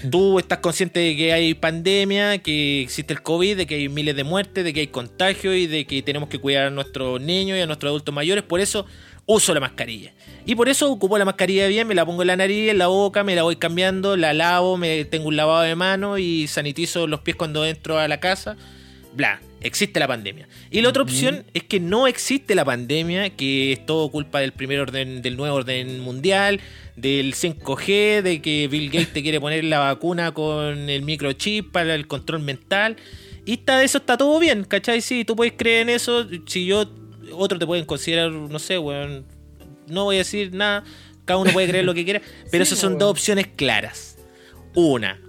tú 0.09 0.39
estás 0.39 0.59
consciente 0.59 0.99
de 0.99 1.15
que 1.15 1.33
hay 1.33 1.53
pandemia, 1.53 2.39
que 2.39 2.81
existe 2.81 3.13
el 3.13 3.21
COVID, 3.21 3.57
de 3.57 3.67
que 3.67 3.75
hay 3.75 3.89
miles 3.89 4.15
de 4.15 4.23
muertes, 4.23 4.63
de 4.63 4.73
que 4.73 4.79
hay 4.81 4.87
contagios 4.87 5.55
y 5.55 5.67
de 5.67 5.85
que 5.85 6.01
tenemos 6.01 6.29
que 6.29 6.39
cuidar 6.39 6.67
a 6.67 6.69
nuestros 6.69 7.21
niños 7.21 7.57
y 7.57 7.61
a 7.61 7.67
nuestros 7.67 7.89
adultos 7.89 8.13
mayores, 8.13 8.43
por 8.43 8.59
eso 8.59 8.85
uso 9.25 9.53
la 9.53 9.59
mascarilla. 9.59 10.13
Y 10.45 10.55
por 10.55 10.69
eso 10.69 10.91
ocupo 10.91 11.17
la 11.17 11.25
mascarilla 11.25 11.67
bien, 11.67 11.87
me 11.87 11.95
la 11.95 12.05
pongo 12.05 12.23
en 12.23 12.27
la 12.27 12.35
nariz, 12.35 12.69
en 12.69 12.77
la 12.77 12.87
boca, 12.87 13.23
me 13.23 13.35
la 13.35 13.43
voy 13.43 13.57
cambiando, 13.57 14.17
la 14.17 14.33
lavo, 14.33 14.77
me 14.77 15.05
tengo 15.05 15.27
un 15.27 15.35
lavado 15.35 15.61
de 15.61 15.75
mano 15.75 16.17
y 16.17 16.47
sanitizo 16.47 17.07
los 17.07 17.21
pies 17.21 17.35
cuando 17.35 17.65
entro 17.65 17.99
a 17.99 18.07
la 18.07 18.19
casa. 18.19 18.57
Bla, 19.13 19.41
existe 19.61 19.99
la 19.99 20.07
pandemia. 20.07 20.47
Y 20.71 20.81
la 20.81 20.89
otra 20.89 21.03
opción 21.03 21.43
es 21.53 21.63
que 21.63 21.79
no 21.79 22.07
existe 22.07 22.55
la 22.55 22.65
pandemia, 22.65 23.29
que 23.31 23.73
es 23.73 23.85
todo 23.85 24.09
culpa 24.09 24.39
del 24.39 24.51
primer 24.51 24.79
orden, 24.79 25.21
del 25.21 25.37
nuevo 25.37 25.55
orden 25.55 25.99
mundial, 25.99 26.59
del 26.95 27.33
5G, 27.33 28.21
de 28.21 28.41
que 28.41 28.67
Bill 28.67 28.89
Gates 28.89 29.13
te 29.13 29.21
quiere 29.21 29.39
poner 29.39 29.63
la 29.63 29.79
vacuna 29.79 30.33
con 30.33 30.89
el 30.89 31.01
microchip 31.03 31.71
para 31.71 31.93
el 31.93 32.07
control 32.07 32.41
mental. 32.41 32.97
Y 33.45 33.53
está, 33.53 33.83
eso 33.83 33.99
está 33.99 34.17
todo 34.17 34.39
bien, 34.39 34.63
¿cachai? 34.63 35.01
Sí, 35.01 35.25
tú 35.25 35.35
puedes 35.35 35.53
creer 35.55 35.83
en 35.83 35.89
eso. 35.89 36.27
Si 36.47 36.65
yo, 36.65 36.85
otros 37.33 37.59
te 37.59 37.65
pueden 37.65 37.85
considerar, 37.85 38.31
no 38.31 38.59
sé, 38.59 38.77
weón. 38.77 39.25
No 39.91 40.05
voy 40.05 40.15
a 40.15 40.19
decir 40.19 40.53
nada. 40.53 40.83
Cada 41.25 41.39
uno 41.39 41.51
puede 41.51 41.67
creer 41.67 41.85
lo 41.85 41.93
que 41.93 42.03
quiera. 42.03 42.21
Pero 42.51 42.65
Sí, 42.65 42.69
esas 42.73 42.79
son 42.79 42.97
dos 42.97 43.11
opciones 43.11 43.47
claras. 43.47 44.17
Una, 44.73 45.19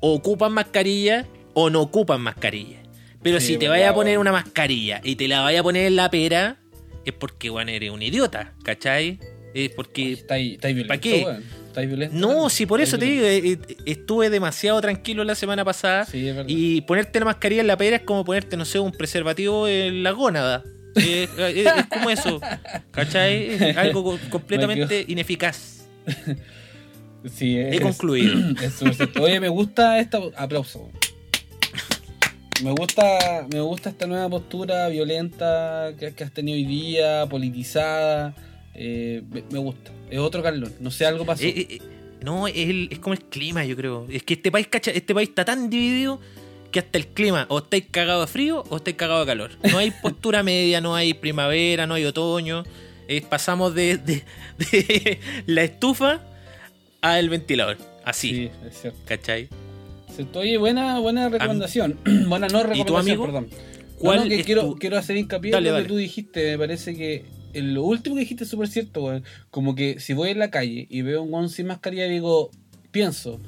o 0.00 0.14
ocupan 0.14 0.52
mascarilla 0.52 1.26
o 1.54 1.70
no 1.70 1.80
ocupan 1.82 2.20
mascarilla. 2.20 2.82
Pero 3.22 3.40
Sí, 3.40 3.48
si 3.48 3.56
te 3.58 3.68
vayas 3.68 3.90
a 3.90 3.94
poner 3.94 4.18
una 4.18 4.32
mascarilla 4.32 5.00
y 5.04 5.16
te 5.16 5.28
la 5.28 5.42
vayas 5.42 5.60
a 5.60 5.62
poner 5.62 5.86
en 5.86 5.96
la 5.96 6.10
pera, 6.10 6.58
es 7.04 7.12
porque, 7.12 7.50
weón, 7.50 7.68
eres 7.68 7.90
un 7.90 8.02
idiota, 8.02 8.54
¿cachai? 8.62 9.18
Es 9.54 9.70
porque... 9.70 10.12
Estáis 10.12 10.54
estáis 10.54 10.74
violento, 10.74 10.94
¿Pa' 10.94 11.00
qué? 11.00 11.86
violento. 11.86 12.16
No, 12.16 12.50
si 12.50 12.66
por 12.66 12.80
eso 12.80 12.98
te 12.98 13.04
digo, 13.04 13.24
eh, 13.24 13.52
eh, 13.52 13.58
estuve 13.86 14.30
demasiado 14.30 14.80
tranquilo 14.80 15.24
la 15.24 15.34
semana 15.34 15.64
pasada. 15.64 16.04
Sí. 16.04 16.30
Y 16.46 16.80
ponerte 16.82 17.18
la 17.18 17.26
mascarilla 17.26 17.60
en 17.60 17.66
la 17.66 17.76
pera 17.76 17.96
es 17.96 18.02
como 18.02 18.24
ponerte, 18.24 18.56
no 18.56 18.64
sé, 18.64 18.78
un 18.78 18.92
preservativo 18.92 19.68
en 19.68 20.02
la 20.02 20.10
gónada. 20.12 20.64
Eh, 20.96 21.28
eh, 21.38 21.64
es 21.76 21.86
como 21.86 22.10
eso, 22.10 22.40
¿cachai? 22.90 23.46
Es 23.54 23.76
algo 23.76 24.02
co- 24.04 24.18
completamente 24.30 25.04
ineficaz. 25.08 25.84
Sí, 27.34 27.54
He 27.58 27.74
es- 27.76 27.80
concluido. 27.82 28.32
es. 28.62 28.80
Oye, 29.20 29.40
me 29.40 29.50
gusta 29.50 29.98
esta. 30.00 30.18
Aplauso. 30.38 30.90
Me 32.64 32.70
gusta, 32.72 33.46
me 33.52 33.60
gusta 33.60 33.90
esta 33.90 34.06
nueva 34.06 34.28
postura 34.30 34.88
violenta 34.88 35.92
que, 35.98 36.12
que 36.14 36.24
has 36.24 36.32
tenido 36.32 36.56
hoy 36.56 36.64
día, 36.64 37.26
politizada. 37.28 38.34
Eh, 38.74 39.22
me, 39.30 39.42
me 39.50 39.58
gusta. 39.58 39.90
Es 40.10 40.18
otro 40.18 40.42
Carlón. 40.42 40.72
No 40.80 40.90
sé, 40.90 41.04
algo 41.04 41.26
pasó. 41.26 41.42
Eh, 41.44 41.78
no, 42.22 42.48
es, 42.48 42.56
el- 42.56 42.88
es 42.90 42.98
como 43.00 43.12
el 43.12 43.20
clima, 43.20 43.64
yo 43.66 43.76
creo. 43.76 44.06
Es 44.10 44.22
que 44.22 44.32
este 44.34 44.50
país, 44.50 44.66
cacha, 44.68 44.90
este 44.90 45.14
país 45.14 45.28
está 45.28 45.44
tan 45.44 45.68
dividido 45.70 46.20
que 46.70 46.78
hasta 46.80 46.98
el 46.98 47.06
clima, 47.08 47.46
o 47.48 47.58
estáis 47.58 47.84
cagado 47.90 48.20
de 48.22 48.26
frío 48.26 48.64
o 48.70 48.76
estáis 48.76 48.96
cagado 48.96 49.20
de 49.20 49.26
calor. 49.26 49.50
No 49.70 49.78
hay 49.78 49.90
postura 50.02 50.42
media, 50.42 50.80
no 50.80 50.94
hay 50.94 51.14
primavera, 51.14 51.86
no 51.86 51.94
hay 51.94 52.04
otoño. 52.04 52.64
Eh, 53.08 53.22
pasamos 53.28 53.74
de, 53.74 53.96
de- 53.98 54.22
de 54.58 55.18
la 55.46 55.62
estufa 55.64 56.20
al 57.00 57.28
ventilador. 57.28 57.76
Así, 58.04 58.30
Sí, 58.30 58.50
es 58.68 58.80
cierto. 58.80 58.98
¿cachai? 59.04 59.48
Oye, 60.34 60.58
buena, 60.58 60.98
buena 60.98 61.28
recomendación. 61.28 61.98
buena 62.28 62.46
no 62.48 62.62
recomendación, 62.62 62.98
amigo? 62.98 63.24
perdón. 63.24 63.48
¿Cuál 63.98 64.16
No, 64.18 64.24
no, 64.24 64.30
que 64.30 64.44
quiero, 64.44 64.62
tu- 64.62 64.76
quiero 64.78 64.96
hacer 64.98 65.16
hincapié 65.16 65.54
en 65.56 65.64
lo 65.64 65.72
dale. 65.72 65.82
que 65.84 65.88
tú 65.88 65.96
dijiste. 65.96 66.52
Me 66.52 66.58
parece 66.58 66.94
que 66.96 67.24
en 67.52 67.74
lo 67.74 67.82
último 67.84 68.14
que 68.16 68.20
dijiste 68.20 68.44
es 68.44 68.50
súper 68.50 68.68
cierto. 68.68 69.20
Como 69.50 69.74
que 69.74 69.98
si 70.00 70.12
voy 70.12 70.30
en 70.30 70.38
la 70.38 70.50
calle 70.50 70.86
y 70.90 71.02
veo 71.02 71.22
un 71.22 71.32
weón 71.32 71.48
sin 71.48 71.66
mascarilla, 71.66 72.04
digo, 72.04 72.50
pienso, 72.90 73.40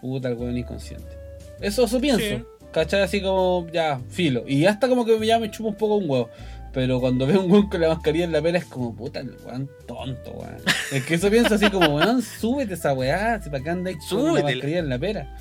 puta, 0.00 0.28
el 0.28 0.34
weón 0.34 0.56
inconsciente. 0.56 1.15
Eso, 1.60 1.84
eso 1.84 2.00
pienso. 2.00 2.20
Sí. 2.24 2.42
¿Cachai? 2.72 3.02
Así 3.02 3.20
como, 3.22 3.66
ya, 3.72 4.00
filo. 4.10 4.44
Y 4.46 4.66
hasta 4.66 4.88
como 4.88 5.04
que 5.04 5.24
ya 5.26 5.38
me 5.38 5.50
chupa 5.50 5.70
un 5.70 5.76
poco 5.76 5.96
un 5.96 6.08
huevo. 6.10 6.28
Pero 6.72 7.00
cuando 7.00 7.26
veo 7.26 7.40
un 7.42 7.50
weón 7.50 7.70
con 7.70 7.80
la 7.80 7.88
mascarilla 7.88 8.24
en 8.26 8.32
la 8.32 8.42
pera 8.42 8.58
es 8.58 8.66
como, 8.66 8.94
puta, 8.94 9.20
el 9.20 9.34
weón 9.46 9.70
tonto, 9.86 10.30
weón. 10.32 10.56
Es 10.92 11.04
que 11.06 11.14
eso 11.14 11.30
pienso 11.30 11.54
así 11.54 11.70
como, 11.70 11.96
weón, 11.96 12.20
súbete 12.20 12.74
esa 12.74 12.92
weá, 12.92 13.40
si 13.42 13.48
para 13.48 13.62
qué 13.64 13.70
andáis 13.70 13.96
con 14.10 14.34
la 14.34 14.42
mascarilla 14.42 14.78
en 14.80 14.88
la 14.90 14.98
pera. 14.98 15.34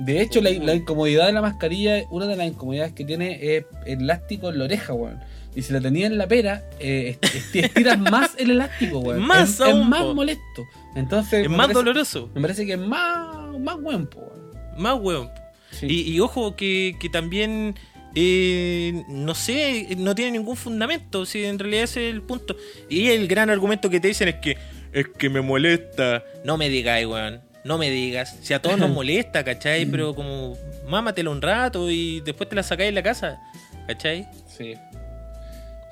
De 0.00 0.20
hecho, 0.20 0.40
la, 0.40 0.50
la 0.50 0.74
incomodidad 0.74 1.26
de 1.26 1.32
la 1.32 1.42
mascarilla, 1.42 2.02
una 2.10 2.26
de 2.26 2.34
las 2.34 2.46
incomodidades 2.48 2.92
que 2.94 3.04
tiene 3.04 3.56
es 3.56 3.66
el 3.86 4.00
elástico 4.00 4.48
en 4.48 4.58
la 4.58 4.64
oreja, 4.64 4.92
weón. 4.94 5.20
Y 5.54 5.62
si 5.62 5.72
la 5.72 5.80
tenía 5.80 6.06
en 6.08 6.16
la 6.18 6.26
pera, 6.26 6.64
eh, 6.80 7.16
est- 7.22 7.34
est- 7.36 7.56
estiras 7.56 7.98
más 7.98 8.30
el 8.38 8.50
elástico, 8.52 8.98
weón. 8.98 9.20
Más 9.26 9.48
es, 9.50 9.54
es 9.56 9.60
aún, 9.60 9.88
más 9.88 10.02
po. 10.02 10.14
molesto. 10.14 10.64
Entonces, 10.96 11.44
Es 11.44 11.48
más 11.50 11.58
parece- 11.68 11.74
doloroso, 11.74 12.30
Me 12.34 12.40
parece 12.40 12.66
que 12.66 12.72
es 12.72 12.78
más, 12.80 13.58
más 13.60 13.76
weón, 13.80 14.06
po, 14.08 14.20
weón. 14.20 14.82
más 14.82 14.98
hueón. 15.00 15.30
Sí. 15.72 15.86
Y, 15.88 16.12
y 16.12 16.20
ojo 16.20 16.56
que, 16.56 16.96
que 17.00 17.08
también, 17.08 17.74
eh, 18.14 19.04
no 19.08 19.34
sé, 19.34 19.88
no 19.96 20.14
tiene 20.14 20.32
ningún 20.32 20.56
fundamento, 20.56 21.24
si 21.26 21.44
en 21.44 21.58
realidad 21.58 21.84
ese 21.84 22.08
es 22.08 22.14
el 22.14 22.22
punto. 22.22 22.56
Y 22.88 23.08
el 23.08 23.28
gran 23.28 23.50
argumento 23.50 23.88
que 23.90 24.00
te 24.00 24.08
dicen 24.08 24.28
es 24.28 24.34
que 24.36 24.56
es 24.92 25.06
que 25.16 25.28
me 25.30 25.40
molesta. 25.40 26.24
No 26.44 26.56
me 26.56 26.68
digas, 26.68 27.04
weón, 27.06 27.40
no 27.64 27.78
me 27.78 27.90
digas. 27.90 28.36
Si 28.42 28.52
a 28.54 28.60
todos 28.62 28.78
nos 28.78 28.90
molesta, 28.94 29.44
¿cachai? 29.44 29.86
Pero 29.86 30.14
como, 30.14 30.56
mámatelo 30.88 31.30
un 31.30 31.40
rato 31.42 31.90
y 31.90 32.20
después 32.20 32.48
te 32.48 32.56
la 32.56 32.62
sacáis 32.64 32.88
en 32.88 32.96
la 32.96 33.02
casa, 33.02 33.38
¿cachai? 33.86 34.26
Sí. 34.48 34.74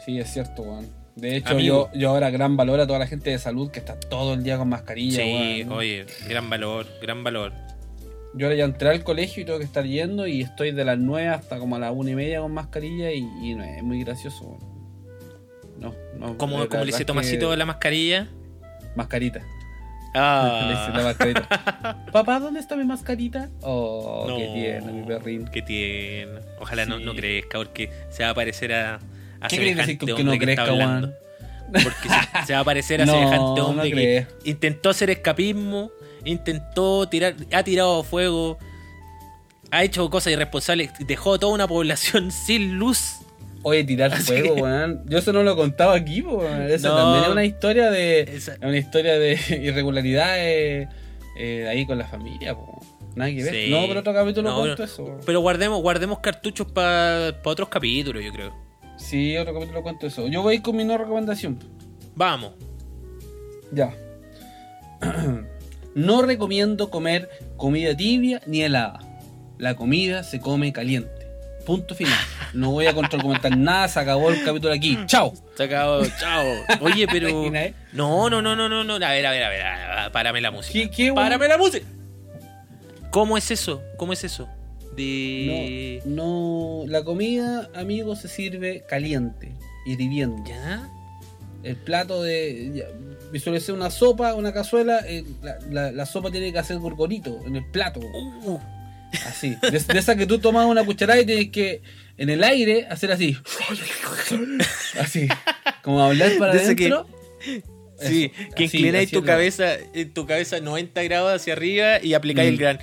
Sí, 0.05 0.19
es 0.19 0.33
cierto, 0.33 0.63
weón. 0.63 0.89
De 1.15 1.37
hecho, 1.37 1.51
Amigo. 1.51 1.91
yo, 1.93 1.99
yo 2.01 2.09
ahora 2.11 2.31
gran 2.31 2.57
valor 2.57 2.79
a 2.81 2.87
toda 2.87 3.01
la 3.01 3.07
gente 3.09 3.31
de 3.31 3.39
salud 3.41 3.71
que 3.73 3.81
está 3.81 3.99
todo 3.99 4.35
el 4.35 4.45
día 4.45 4.57
con 4.57 4.69
mascarilla, 4.69 5.23
Sí, 5.23 5.63
weón. 5.65 5.73
oye, 5.73 6.07
gran 6.29 6.49
valor, 6.49 6.87
gran 7.03 7.25
valor. 7.25 7.53
Yo 8.39 8.47
ahora 8.47 8.57
ya 8.57 8.65
entré 8.65 8.89
al 8.89 9.03
colegio 9.05 9.43
y 9.43 9.47
tengo 9.47 9.59
que 9.59 9.65
estar 9.65 9.85
yendo 9.85 10.27
y 10.27 10.41
estoy 10.43 10.71
de 10.71 10.85
las 10.85 10.99
9 10.99 11.29
hasta 11.29 11.59
como 11.59 11.77
a 11.77 11.79
las 11.79 11.93
1 11.95 12.11
y 12.11 12.15
media 12.15 12.41
con 12.41 12.53
mascarilla 12.53 13.11
y, 13.13 13.27
y 13.43 13.55
no 13.55 13.65
es 13.65 13.83
muy 13.83 14.03
gracioso. 14.05 14.57
No, 15.79 15.95
no. 16.19 16.39
Como, 16.39 16.59
la 16.61 16.67
como 16.67 16.81
le 16.85 16.87
dice 16.87 17.05
Tomasito 17.05 17.51
que- 17.51 17.57
la 17.57 17.67
mascarilla. 17.67 18.29
Mascarita. 18.97 19.41
Le 19.41 19.47
Ah, 20.15 20.69
dice 20.89 20.97
la 20.99 21.05
mascarita. 21.05 22.05
Papá, 22.13 22.41
¿dónde 22.41 22.61
está 22.61 22.75
mi 22.77 22.85
mascarita? 22.85 23.51
Oh, 23.61 24.25
No. 24.29 24.37
qué 24.39 24.47
tierno, 24.55 24.93
mi 24.93 25.03
perrín. 25.03 25.45
que 25.47 25.63
tiene. 25.63 26.41
Ojalá 26.61 26.87
no, 26.87 26.99
Sí. 26.99 27.05
no 27.05 27.15
crezca, 27.15 27.59
porque 27.59 27.91
se 28.11 28.25
va 28.25 28.31
a 28.31 28.35
parecer 28.35 28.73
a, 28.73 28.95
a 29.41 29.49
¿Qué 29.49 29.57
semejante 29.57 29.99
que 29.99 30.07
no 30.07 30.17
que 30.17 30.23
está 30.37 30.45
crezca, 30.45 30.63
hablando. 30.65 31.13
Porque 31.71 32.09
se, 32.09 32.47
se 32.47 32.53
va 32.55 32.61
a 32.61 32.65
parecer 32.65 33.03
a 33.03 33.07
No, 33.07 33.13
semejante 33.13 33.61
no 33.61 33.67
hombre 33.69 33.91
que 33.93 34.27
intentó 34.45 34.89
hacer 34.91 35.11
escapismo, 35.11 35.91
intentó 36.29 37.09
tirar, 37.09 37.35
ha 37.53 37.63
tirado 37.63 38.03
fuego, 38.05 38.59
ha 39.71 39.85
hecho 39.85 40.09
cosas 40.11 40.33
irresponsables, 40.33 40.91
dejó 41.07 41.39
toda 41.39 41.53
una 41.53 41.67
población 41.69 42.31
sin 42.47 42.79
luz. 42.79 43.17
Oye, 43.65 43.83
tirar 43.85 44.13
Así 44.15 44.23
fuego, 44.25 44.55
que- 44.55 44.63
weón. 44.63 45.03
Yo 45.09 45.19
eso 45.19 45.33
no 45.33 45.43
lo 45.43 45.57
contaba 45.57 45.95
aquí, 45.97 46.23
weón. 46.23 46.63
Eso 46.71 46.89
No. 46.91 46.97
también 46.97 47.25
es 47.25 47.31
una 47.31 47.45
historia 47.45 47.91
de. 47.91 48.21
Esa- 48.21 48.55
Es 48.55 48.63
una 48.63 48.77
historia 48.79 49.19
de 49.19 49.33
irregularidades 49.63 50.89
eh, 51.37 51.67
ahí 51.69 51.85
con 51.85 51.99
la 51.99 52.07
familia, 52.07 52.55
po. 52.55 52.81
Nada 53.17 53.31
que 53.33 53.43
ver. 53.43 53.53
Sí. 53.53 53.71
No, 53.71 53.87
pero 53.89 54.01
otro 54.01 54.15
capítulo 54.15 54.49
No, 54.51 54.59
cuento 54.61 54.77
pero- 54.77 54.85
eso. 54.85 55.19
Pero 55.27 55.41
guardemos, 55.41 55.83
guardemos 55.83 56.21
cartuchos 56.21 56.71
para 56.71 57.35
otros 57.45 57.69
capítulos, 57.69 58.23
yo 58.25 58.33
creo. 58.33 58.55
Sí, 58.97 59.37
otro 59.37 59.55
capítulo 59.55 59.83
cuento 59.83 60.07
eso. 60.07 60.29
Yo 60.29 60.43
voy 60.43 60.61
con 60.61 60.77
mi 60.77 60.85
no 60.85 60.97
recomendación. 60.97 61.59
Vamos. 62.15 62.53
Ya. 63.73 63.93
no 65.99 66.23
recomiendo 66.23 66.91
comer 66.91 67.29
comida 67.57 67.97
tibia 67.97 68.41
ni 68.47 68.63
helada. 68.63 69.01
La 69.59 69.75
comida 69.75 70.23
se 70.23 70.39
come 70.39 70.73
caliente. 70.73 71.11
Punto 71.67 71.97
final. 71.97 72.17
No 72.55 72.71
voy 72.71 72.87
a 72.87 72.95
contraargumentar 72.95 73.57
nada, 73.57 73.89
se 73.89 73.99
acabó 73.99 74.31
el 74.31 74.43
capítulo 74.45 74.73
aquí. 74.73 74.97
¡Chao! 75.07 75.35
Se 75.57 75.65
acabó, 75.65 76.03
chao. 76.19 76.47
Oye, 76.81 77.07
pero. 77.09 77.51
No, 77.93 78.31
no, 78.31 78.41
no, 78.41 78.55
no, 78.55 78.69
no, 78.69 78.85
no. 78.85 78.95
A 78.95 79.11
ver, 79.11 79.27
a 79.27 79.33
ver, 79.33 79.43
a 79.43 79.49
ver. 79.49 79.63
a 79.63 80.03
ver, 80.05 80.13
Párame 80.13 80.41
la 80.41 80.53
música. 80.53 80.73
¿Qué, 80.73 80.89
qué, 80.89 81.13
Párame 81.13 81.49
la 81.49 81.59
música. 81.59 81.85
¿Cómo 83.11 83.37
es 83.37 83.51
eso? 83.51 83.83
¿Cómo 83.97 84.13
es 84.13 84.23
eso? 84.23 84.49
De. 84.95 86.01
No, 86.05 86.85
no, 86.85 86.91
la 86.91 87.03
comida, 87.03 87.69
amigo, 87.75 88.15
se 88.15 88.29
sirve 88.29 88.85
caliente, 88.89 89.53
hirviendo. 89.85 90.45
¿Ya? 90.49 90.89
El 91.65 91.75
plato 91.77 92.23
de. 92.23 92.71
ya, 92.73 92.85
Visualicé 93.33 93.73
una 93.73 93.91
sopa, 93.91 94.35
una 94.35 94.53
cazuela, 94.53 95.01
eh, 95.07 95.25
la, 95.43 95.59
la- 95.71 95.93
la 95.93 96.07
sopa 96.07 96.31
tiene 96.31 96.53
que 96.53 96.59
hacer 96.59 96.79
gorgorito 96.79 97.41
en 97.47 97.57
el 97.57 97.65
plato. 97.71 98.01
Uh, 98.01 98.59
Así. 99.27 99.57
De, 99.63 99.71
de 99.79 99.99
esa 99.99 100.17
que 100.17 100.27
tú 100.27 100.39
tomas 100.39 100.67
una 100.67 100.85
cucharada 100.85 101.21
y 101.21 101.27
tienes 101.27 101.51
que 101.51 101.83
en 102.19 102.29
el 102.31 102.43
aire 102.45 102.87
hacer 102.91 103.11
así. 103.13 103.37
Así. 105.01 105.29
Como 105.83 106.03
hablar 106.03 106.33
para 106.39 106.53
De 106.53 106.63
ese 106.63 106.77
que- 106.77 106.87
adentro. 106.93 107.07
sí, 108.01 108.31
Eso, 108.35 108.55
que 108.55 108.65
así, 108.65 108.77
inclináis 108.77 109.11
tu 109.11 109.25
cabeza, 109.25 109.75
eh, 109.95 110.05
tu 110.07 110.27
cabeza 110.27 110.61
90 110.61 111.03
grados 111.05 111.33
hacia 111.41 111.53
arriba 111.55 112.03
y 112.03 112.15
aplicáis 112.15 112.51
Mm. 112.51 112.53
el 112.53 112.59
gran. 112.59 112.79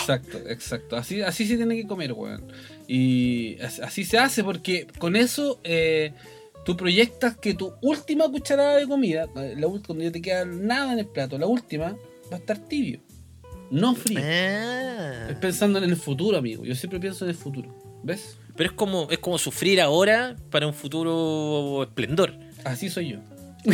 Exacto, 0.00 0.38
exacto. 0.48 0.96
Así, 0.96 1.22
así 1.22 1.46
se 1.46 1.56
tiene 1.56 1.76
que 1.76 1.86
comer, 1.86 2.12
weón. 2.12 2.50
Y 2.86 3.60
as- 3.60 3.80
así 3.80 4.04
se 4.04 4.18
hace 4.18 4.42
porque 4.42 4.86
con 4.98 5.14
eso 5.16 5.60
eh, 5.64 6.12
tú 6.64 6.76
proyectas 6.76 7.36
que 7.36 7.54
tu 7.54 7.72
última 7.82 8.28
cucharada 8.28 8.76
de 8.76 8.86
comida, 8.86 9.26
la 9.34 9.68
cuando 9.86 10.04
ya 10.04 10.12
te 10.12 10.20
queda 10.20 10.44
nada 10.44 10.92
en 10.92 11.00
el 11.00 11.06
plato, 11.06 11.38
la 11.38 11.46
última 11.46 11.96
va 12.30 12.36
a 12.36 12.40
estar 12.40 12.58
tibio, 12.58 13.00
no 13.70 13.94
frío. 13.94 14.20
Ah. 14.22 15.28
Es 15.30 15.36
pensando 15.36 15.78
en 15.78 15.84
el 15.84 15.96
futuro, 15.96 16.38
amigo. 16.38 16.64
Yo 16.64 16.74
siempre 16.74 17.00
pienso 17.00 17.24
en 17.24 17.30
el 17.30 17.36
futuro. 17.36 17.74
¿Ves? 18.02 18.38
Pero 18.56 18.70
es 18.70 18.76
como, 18.76 19.08
es 19.10 19.18
como 19.18 19.38
sufrir 19.38 19.80
ahora 19.80 20.36
para 20.50 20.66
un 20.66 20.74
futuro 20.74 21.82
esplendor. 21.82 22.34
Así 22.64 22.88
soy 22.88 23.10
yo. 23.10 23.18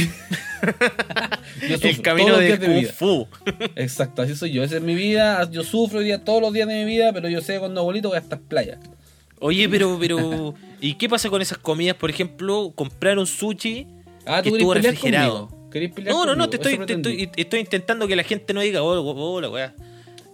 Yo 1.69 1.77
sufro 1.77 1.89
el 1.91 2.03
camino 2.03 2.37
de 2.39 2.47
días 2.47 2.61
de 2.61 2.67
Kung 2.67 2.81
vida. 2.81 2.93
Fu. 2.93 3.29
Exacto, 3.77 4.23
así 4.23 4.35
soy 4.35 4.53
yo. 4.53 4.65
Esa 4.65 4.77
es 4.77 4.83
mi 4.83 4.95
vida. 4.95 5.49
Yo 5.51 5.63
sufro 5.63 5.99
hoy 5.99 6.07
día, 6.07 6.25
todos 6.25 6.41
los 6.41 6.53
días 6.53 6.67
de 6.67 6.75
mi 6.75 6.85
vida, 6.85 7.13
pero 7.13 7.29
yo 7.29 7.41
sé 7.43 7.55
que 7.55 7.59
cuando 7.61 7.81
abuelito 7.81 8.09
voy 8.09 8.17
a 8.17 8.21
estas 8.21 8.41
playas. 8.41 8.79
Oye, 9.41 9.69
pero, 9.69 9.97
pero. 10.01 10.55
¿Y 10.81 10.95
qué 10.95 11.09
pasa 11.09 11.31
con 11.31 11.41
esas 11.43 11.59
comidas? 11.59 11.97
Por 11.97 12.11
ejemplo, 12.11 12.73
comprar 12.75 13.19
un 13.19 13.27
sushi 13.27 13.87
Ah, 14.27 14.41
que 14.43 14.49
estuvo 14.51 14.73
refrigerado. 14.75 15.49
conmigo. 15.49 15.71
¿Querés 15.71 15.93
pelear 15.93 16.15
No, 16.15 16.25
no, 16.25 16.37
no, 16.37 16.49
te 16.49 16.57
estoy, 16.57 16.79
te 16.87 16.95
estoy, 16.95 17.31
estoy 17.37 17.61
intentando 17.61 18.07
que 18.07 18.15
la 18.17 18.23
gente 18.23 18.55
no 18.55 18.61
diga, 18.61 18.83
oh, 18.83 19.01
oh, 19.01 19.35
oh, 19.35 19.41
la 19.41 19.51
weá. 19.51 19.75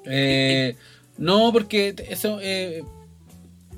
Eh, 0.05 0.77
no, 1.19 1.51
porque 1.53 1.95
eso, 2.09 2.39
eh, 2.43 2.83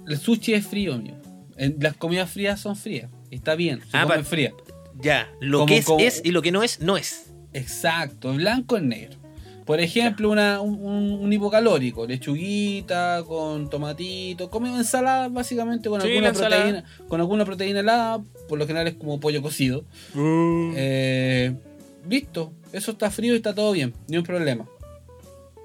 el 0.08 0.18
sushi 0.18 0.54
es 0.54 0.66
frío, 0.66 0.94
amigo. 0.94 1.16
En- 1.56 1.76
Las 1.80 1.96
comidas 1.96 2.30
frías 2.30 2.60
son 2.60 2.74
frías. 2.76 3.10
Está 3.30 3.54
bien, 3.54 3.80
se 3.90 3.96
Ah, 3.96 4.02
comen 4.04 4.24
frías. 4.24 4.52
Ya, 5.00 5.30
lo 5.40 5.58
Como- 5.60 5.66
que 5.68 5.76
es 5.78 5.84
como- 5.84 6.00
es 6.00 6.20
y 6.24 6.30
lo 6.32 6.42
que 6.42 6.52
no 6.52 6.62
es, 6.62 6.80
no 6.80 6.96
es. 6.96 7.32
Exacto, 7.52 8.32
blanco 8.34 8.76
es 8.76 8.82
negro. 8.82 9.16
Por 9.64 9.80
ejemplo, 9.80 10.28
una, 10.30 10.60
un, 10.60 10.74
un- 11.22 11.32
hipocalórico, 11.32 12.04
lechuguita 12.06 13.22
con 13.26 13.70
tomatito, 13.70 14.50
come 14.50 14.68
ensalada 14.74 15.28
básicamente 15.28 15.88
con 15.88 16.00
Sí, 16.00 16.08
alguna 16.08 16.32
proteína, 16.32 16.84
con 17.08 17.20
alguna 17.20 17.44
proteína 17.44 17.80
helada, 17.80 18.22
por 18.48 18.58
lo 18.58 18.66
general 18.66 18.88
es 18.88 18.94
como 18.94 19.20
pollo 19.20 19.40
cocido. 19.40 19.84
Eh, 20.16 21.54
listo, 22.08 22.52
eso 22.72 22.90
está 22.92 23.10
frío 23.10 23.34
y 23.34 23.36
está 23.36 23.54
todo 23.54 23.72
bien, 23.72 23.94
ni 24.08 24.16
un 24.16 24.24
problema. 24.24 24.66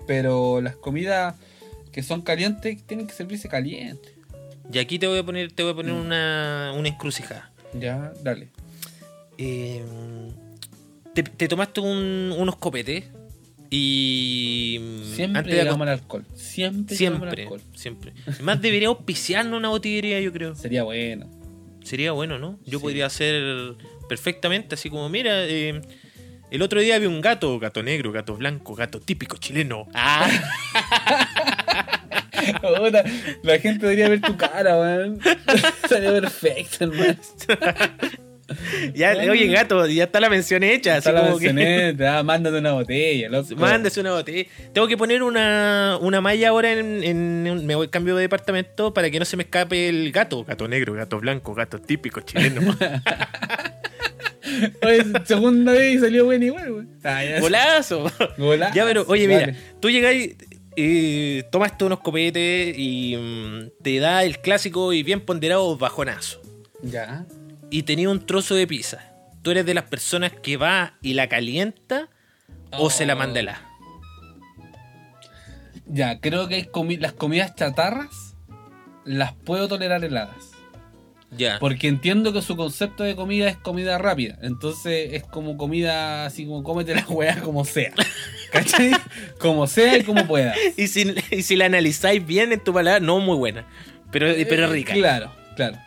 Pero 0.06 0.62
las 0.62 0.76
comidas 0.76 1.36
que 1.92 2.04
son 2.04 2.22
calientes 2.22 2.82
tienen 2.84 3.08
que 3.08 3.14
servirse 3.14 3.50
calientes. 3.50 4.14
Y 4.72 4.80
aquí 4.80 5.00
te 5.00 5.08
voy 5.08 5.20
a 5.20 5.24
poner, 5.24 5.52
te 5.52 5.64
voy 5.64 5.72
a 5.72 5.76
poner 5.76 5.94
Mm. 5.94 6.00
una, 6.06 6.74
una 6.78 6.88
encrucijada. 6.88 7.52
Ya, 7.74 8.14
dale. 8.24 8.50
Eh, 9.38 9.84
te, 11.14 11.24
te 11.24 11.48
tomaste 11.48 11.80
un- 11.82 12.34
unos 12.38 12.56
copetes 12.58 13.06
y 13.70 14.80
Siempre 15.16 15.40
antes 15.40 15.54
de 15.54 15.62
al 15.62 15.90
alcohol. 15.90 16.26
Siempre, 16.36 16.96
siempre, 16.96 17.44
alcohol. 17.44 17.62
siempre. 17.74 18.14
Más 18.42 18.62
debería 18.62 18.88
auspiciarnos 18.90 19.58
una 19.58 19.70
botillería, 19.70 20.20
yo 20.22 20.32
creo. 20.32 20.56
Sería 20.56 20.84
bueno. 20.84 21.30
Sería 21.84 22.12
bueno, 22.12 22.38
¿no? 22.40 22.60
Yo 22.66 22.80
Sí. 22.80 22.84
podría 22.84 23.06
hacer 23.06 23.76
perfectamente 24.10 24.76
así 24.76 24.90
como, 24.90 25.08
mira, 25.10 25.46
eh, 25.46 25.82
el 26.52 26.62
otro 26.62 26.80
día 26.82 26.98
vi 27.00 27.06
un 27.08 27.22
gato, 27.22 27.58
gato 27.60 27.84
negro, 27.84 28.12
gato 28.12 28.36
blanco, 28.36 28.76
gato 28.76 29.00
típico 29.00 29.38
chileno. 29.38 29.88
Ah, 29.94 30.30
la 33.44 33.60
gente 33.60 33.86
debería 33.86 34.10
ver 34.10 34.22
tu 34.22 34.36
cara, 34.38 34.78
weón. 34.80 35.20
Sería 35.90 36.12
perfecto, 36.12 36.86
hermano. 36.86 37.16
ya, 38.94 39.16
oye, 39.30 39.48
gato, 39.48 39.86
ya 39.88 40.06
está 40.06 40.20
la 40.20 40.30
mención 40.30 40.64
hecha. 40.64 40.96
Así 40.98 41.10
Está 41.10 41.12
la 41.12 41.28
como 41.28 41.40
que, 41.40 41.54
mencioné, 41.54 42.08
ah, 42.08 42.24
mándate 42.24 42.58
una 42.58 42.74
botella, 42.74 43.30
loco. 43.30 43.56
mándese 43.56 44.00
una 44.00 44.14
botella. 44.14 44.50
Tengo 44.74 44.88
que 44.88 44.98
poner 44.98 45.24
una, 45.24 45.98
una 46.02 46.22
malla 46.22 46.50
ahora 46.50 46.72
en, 46.72 47.66
me 47.66 47.76
voy 47.76 47.88
cambio 47.90 48.16
de 48.16 48.22
departamento 48.22 48.94
para 48.94 49.10
que 49.10 49.20
no 49.20 49.26
se 49.26 49.38
me 49.38 49.44
escape 49.44 49.90
el 49.90 50.12
gato, 50.12 50.44
gato 50.44 50.68
negro, 50.68 50.94
gato 50.94 51.20
blanco, 51.20 51.54
gato 51.54 51.80
típico 51.80 52.22
chileno. 52.22 52.62
Oye, 54.82 55.04
segunda 55.26 55.74
vez 55.74 55.96
y 55.96 56.00
salió 56.00 56.26
bueno 56.26 56.46
igual, 56.46 56.72
weón. 56.72 56.90
Ah. 57.04 57.22
Golazo. 57.40 58.12
Golazo, 58.38 58.74
Ya, 58.74 58.86
pero 58.86 59.04
oye, 59.08 59.28
mira, 59.28 59.54
tú 59.80 59.90
llegáis, 59.90 60.36
eh, 60.76 61.44
tomaste 61.52 61.84
unos 61.84 62.00
copetes 62.00 62.76
y 62.78 63.16
mm, 63.18 63.84
te 63.84 64.00
da 64.00 64.24
el 64.24 64.40
clásico 64.40 64.94
y 64.94 65.04
bien 65.04 65.20
ponderado 65.22 65.78
bajonazo. 65.78 66.42
Ya. 66.82 67.26
Y 67.70 67.84
tenía 67.84 68.10
un 68.10 68.26
trozo 68.26 68.56
de 68.56 68.66
pizza. 68.68 69.12
¿Tú 69.42 69.52
eres 69.52 69.66
de 69.66 69.74
las 69.74 69.86
personas 69.86 70.32
que 70.32 70.58
va 70.58 70.94
y 71.02 71.14
la 71.14 71.28
calienta 71.28 72.10
o 72.72 72.90
se 72.90 73.06
la 73.06 73.16
manda 73.16 73.40
helada? 73.40 73.62
Ya, 75.86 76.20
creo 76.20 76.48
que 76.48 76.56
hay 76.56 76.64
comi- 76.64 77.00
las 77.00 77.14
comidas 77.14 77.56
chatarras 77.56 78.36
las 79.06 79.34
puedo 79.34 79.68
tolerar 79.68 80.04
heladas. 80.04 80.52
Ya. 81.32 81.60
Porque 81.60 81.88
entiendo 81.88 82.32
que 82.34 82.42
su 82.42 82.56
concepto 82.56 83.04
de 83.04 83.16
comida 83.16 83.48
es 83.50 83.58
comida 83.58 83.98
rápida. 83.98 84.38
Entonces 84.42 85.14
es 85.14 85.24
como 85.24 85.58
comida 85.58 86.26
así 86.26 86.46
como 86.46 86.64
cómete 86.64 86.96
la 86.96 87.06
weá 87.08 87.42
como 87.42 87.64
sea. 87.66 87.92
¿Cachai? 88.52 88.92
Como 89.40 89.68
sea 89.68 89.98
y 89.98 90.04
como 90.04 90.26
pueda. 90.26 90.54
Y 90.78 90.88
si, 90.88 91.14
y 91.32 91.42
si 91.44 91.56
la 91.58 91.66
analizáis 91.66 92.26
bien 92.26 92.52
en 92.54 92.62
tu 92.64 92.74
palabra, 92.74 93.00
no 93.02 93.20
muy 93.20 93.36
buena. 93.38 93.66
Pero, 94.12 94.28
pero 94.50 94.66
Eh, 94.66 94.68
rica. 94.68 94.94
Claro, 94.94 95.34
claro. 95.58 95.78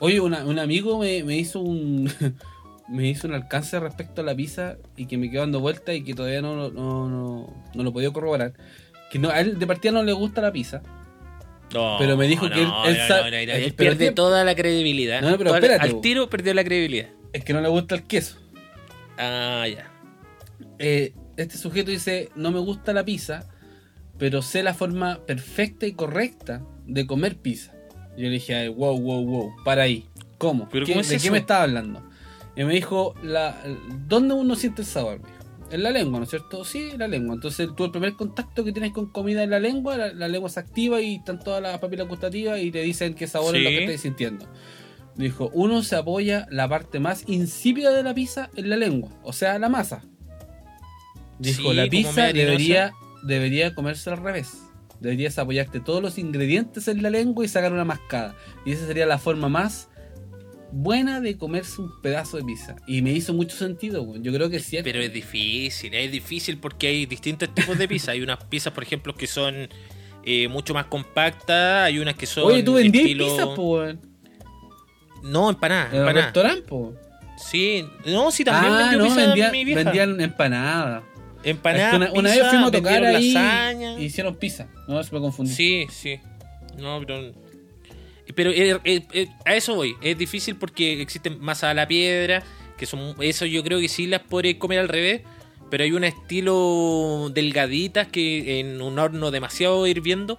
Oye, 0.00 0.20
una- 0.20 0.44
un 0.44 0.58
amigo 0.58 0.98
me, 0.98 1.22
me 1.24 1.36
hizo 1.36 1.60
un 1.60 2.10
me 2.88 3.08
hizo 3.08 3.26
un 3.26 3.34
alcance 3.34 3.78
respecto 3.80 4.20
a 4.20 4.24
la 4.24 4.34
pizza 4.34 4.76
y 4.96 5.06
que 5.06 5.16
me 5.16 5.30
quedó 5.30 5.40
dando 5.42 5.60
vuelta 5.60 5.94
y 5.94 6.02
que 6.04 6.14
todavía 6.14 6.42
no, 6.42 6.54
no, 6.70 7.08
no, 7.08 7.54
no 7.74 7.82
lo 7.82 7.92
podido 7.92 8.12
corroborar. 8.12 8.52
Que 9.10 9.18
no, 9.18 9.30
a 9.30 9.40
él 9.40 9.58
de 9.58 9.66
partida 9.66 9.92
no 9.92 10.02
le 10.02 10.12
gusta 10.12 10.40
la 10.42 10.52
pizza. 10.52 10.82
No, 11.72 11.96
pero 11.98 12.16
me 12.16 12.26
dijo 12.28 12.48
que 12.50 12.60
él- 12.62 12.68
él 12.86 12.96
no, 12.98 13.06
sa- 13.08 13.16
no, 13.18 13.24
no, 13.24 13.30
no, 13.30 13.36
eh, 13.36 13.64
él 13.64 13.74
pierde 13.74 13.96
toda 14.14 14.44
la 14.44 14.54
credibilidad. 14.54 15.22
No, 15.22 15.38
pero 15.38 15.50
espérate, 15.56 15.82
al 15.96 16.00
tiro 16.02 16.28
perdió 16.30 16.52
la 16.54 16.62
credibilidad. 16.64 17.08
Es 17.32 17.44
que 17.44 17.52
no 17.52 17.60
le 17.60 17.68
gusta 17.68 17.94
el 17.94 18.04
queso. 18.04 18.36
Ah, 19.18 19.66
ya. 19.68 19.90
Eh, 20.78 21.14
este 21.36 21.56
sujeto 21.58 21.90
dice, 21.90 22.28
no 22.36 22.52
me 22.52 22.60
gusta 22.60 22.92
la 22.92 23.04
pizza, 23.04 23.48
pero 24.18 24.42
sé 24.42 24.62
la 24.62 24.74
forma 24.74 25.20
perfecta 25.26 25.86
y 25.86 25.92
correcta 25.92 26.62
de 26.86 27.06
comer 27.06 27.36
pizza. 27.36 27.73
Yo 28.16 28.24
le 28.24 28.30
dije, 28.30 28.68
wow, 28.68 28.98
wow, 29.00 29.24
wow, 29.24 29.52
para 29.64 29.82
ahí. 29.82 30.06
¿Cómo? 30.38 30.68
¿Pero 30.70 30.86
¿Qué- 30.86 30.92
cómo 30.92 31.00
es 31.00 31.08
¿De 31.08 31.16
eso? 31.16 31.24
qué 31.24 31.30
me 31.30 31.38
estaba 31.38 31.62
hablando? 31.64 32.02
Y 32.56 32.64
me 32.64 32.72
dijo, 32.74 33.14
la, 33.22 33.60
¿dónde 34.08 34.34
uno 34.34 34.54
siente 34.56 34.82
el 34.82 34.86
sabor? 34.88 35.20
Me 35.20 35.26
dijo. 35.28 35.44
En 35.70 35.82
la 35.82 35.90
lengua, 35.90 36.18
¿no 36.20 36.24
es 36.24 36.30
cierto? 36.30 36.64
Sí, 36.64 36.90
en 36.92 36.98
la 37.00 37.08
lengua. 37.08 37.34
Entonces 37.34 37.68
tú 37.74 37.84
el 37.86 37.90
primer 37.90 38.14
contacto 38.14 38.62
que 38.64 38.70
tienes 38.72 38.92
con 38.92 39.06
comida 39.06 39.42
en 39.42 39.50
la 39.50 39.58
lengua, 39.58 39.96
la, 39.96 40.12
la 40.12 40.28
lengua 40.28 40.48
se 40.50 40.60
activa 40.60 41.00
y 41.00 41.16
están 41.16 41.40
todas 41.40 41.60
las 41.62 41.78
papilas 41.78 42.06
gustativas 42.06 42.60
y 42.60 42.70
te 42.70 42.82
dicen 42.82 43.14
qué 43.14 43.26
sabor 43.26 43.56
es 43.56 43.62
lo 43.62 43.70
que 43.70 43.84
estás 43.86 44.00
sintiendo. 44.02 44.46
Dijo, 45.16 45.50
uno 45.54 45.82
se 45.82 45.96
apoya 45.96 46.46
la 46.50 46.68
parte 46.68 47.00
más 47.00 47.24
insípida 47.28 47.92
de 47.92 48.02
la 48.02 48.14
pizza 48.14 48.50
en 48.56 48.68
la 48.68 48.76
lengua, 48.76 49.10
o 49.22 49.32
sea, 49.32 49.58
la 49.58 49.68
masa. 49.68 50.02
Dijo, 51.38 51.70
Sí, 51.70 51.74
la 51.76 51.88
pizza 51.88 52.32
debería, 52.32 52.92
debería 53.24 53.74
comerse 53.74 54.10
al 54.10 54.18
revés. 54.18 54.58
Deberías 55.04 55.38
apoyarte 55.38 55.78
todos 55.80 56.02
los 56.02 56.18
ingredientes 56.18 56.88
en 56.88 57.02
la 57.02 57.10
lengua 57.10 57.44
y 57.44 57.48
sacar 57.48 57.72
una 57.72 57.84
mascada. 57.84 58.34
Y 58.66 58.72
esa 58.72 58.86
sería 58.86 59.06
la 59.06 59.18
forma 59.18 59.48
más 59.48 59.88
buena 60.72 61.20
de 61.20 61.36
comerse 61.38 61.80
un 61.80 62.00
pedazo 62.02 62.36
de 62.38 62.42
pizza. 62.44 62.74
Y 62.86 63.00
me 63.02 63.12
hizo 63.12 63.32
mucho 63.32 63.56
sentido. 63.56 64.16
Yo 64.16 64.32
creo 64.32 64.50
que 64.50 64.56
es 64.56 64.64
cierto. 64.66 64.84
Pero 64.90 65.00
es 65.00 65.12
difícil, 65.12 65.94
es 65.94 66.10
difícil 66.10 66.58
porque 66.58 66.88
hay 66.88 67.06
distintos 67.06 67.54
tipos 67.54 67.78
de 67.78 67.86
pizza. 67.86 68.10
Hay 68.10 68.22
unas 68.22 68.42
pizzas, 68.44 68.72
por 68.72 68.82
ejemplo, 68.82 69.14
que 69.14 69.26
son 69.28 69.68
eh, 70.24 70.48
mucho 70.48 70.74
más 70.74 70.86
compactas, 70.86 71.84
hay 71.84 71.98
unas 72.00 72.14
que 72.14 72.26
son. 72.26 72.44
Oye, 72.44 72.62
tú 72.64 72.74
vendías 72.74 73.04
estilo- 73.04 73.26
pizzas, 73.26 73.48
weón. 73.58 74.00
No, 75.22 75.48
empanadas, 75.50 75.88
En 75.88 75.94
el 75.94 76.00
empanadas. 76.00 76.24
restaurante, 76.26 76.62
po. 76.62 76.94
Sí, 77.38 77.84
no, 78.06 78.30
sí, 78.30 78.44
también 78.44 78.72
Ah, 78.72 78.92
no, 78.96 79.14
vendían, 79.14 79.50
mi 79.52 79.64
vieja. 79.64 79.82
vendían 79.84 80.20
empanadas. 80.20 81.02
Empanadas, 81.44 82.02
Es 82.02 82.12
que 82.12 82.18
una, 82.18 82.30
vez 82.30 82.48
fuimos 82.48 82.68
a 82.68 82.70
tocar 82.72 83.04
ahí 83.04 83.32
lasaña. 83.32 84.00
y 84.00 84.04
hicieron 84.04 84.36
pizza. 84.36 84.68
No, 84.88 85.02
se 85.02 85.14
me 85.14 85.20
confundí. 85.20 85.52
Sí, 85.52 85.86
sí. 85.90 86.20
No, 86.78 87.00
pero. 87.06 87.32
Pero 88.34 88.50
eh, 88.50 88.80
eh, 88.84 89.06
eh, 89.12 89.28
a 89.44 89.54
eso 89.54 89.74
voy. 89.74 89.96
Es 90.02 90.16
difícil 90.16 90.56
porque 90.56 91.00
existen 91.02 91.38
masas 91.40 91.70
a 91.70 91.74
la 91.74 91.86
piedra. 91.86 92.42
Que 92.76 92.86
son. 92.86 93.14
Eso 93.20 93.46
yo 93.46 93.62
creo 93.62 93.80
que 93.80 93.88
sí 93.88 94.06
las 94.06 94.22
podré 94.22 94.58
comer 94.58 94.80
al 94.80 94.88
revés. 94.88 95.22
Pero 95.70 95.84
hay 95.84 95.92
un 95.92 96.04
estilo 96.04 97.30
delgaditas 97.32 98.08
que 98.08 98.60
en 98.60 98.80
un 98.80 98.98
horno 98.98 99.30
demasiado 99.30 99.86
hirviendo. 99.86 100.38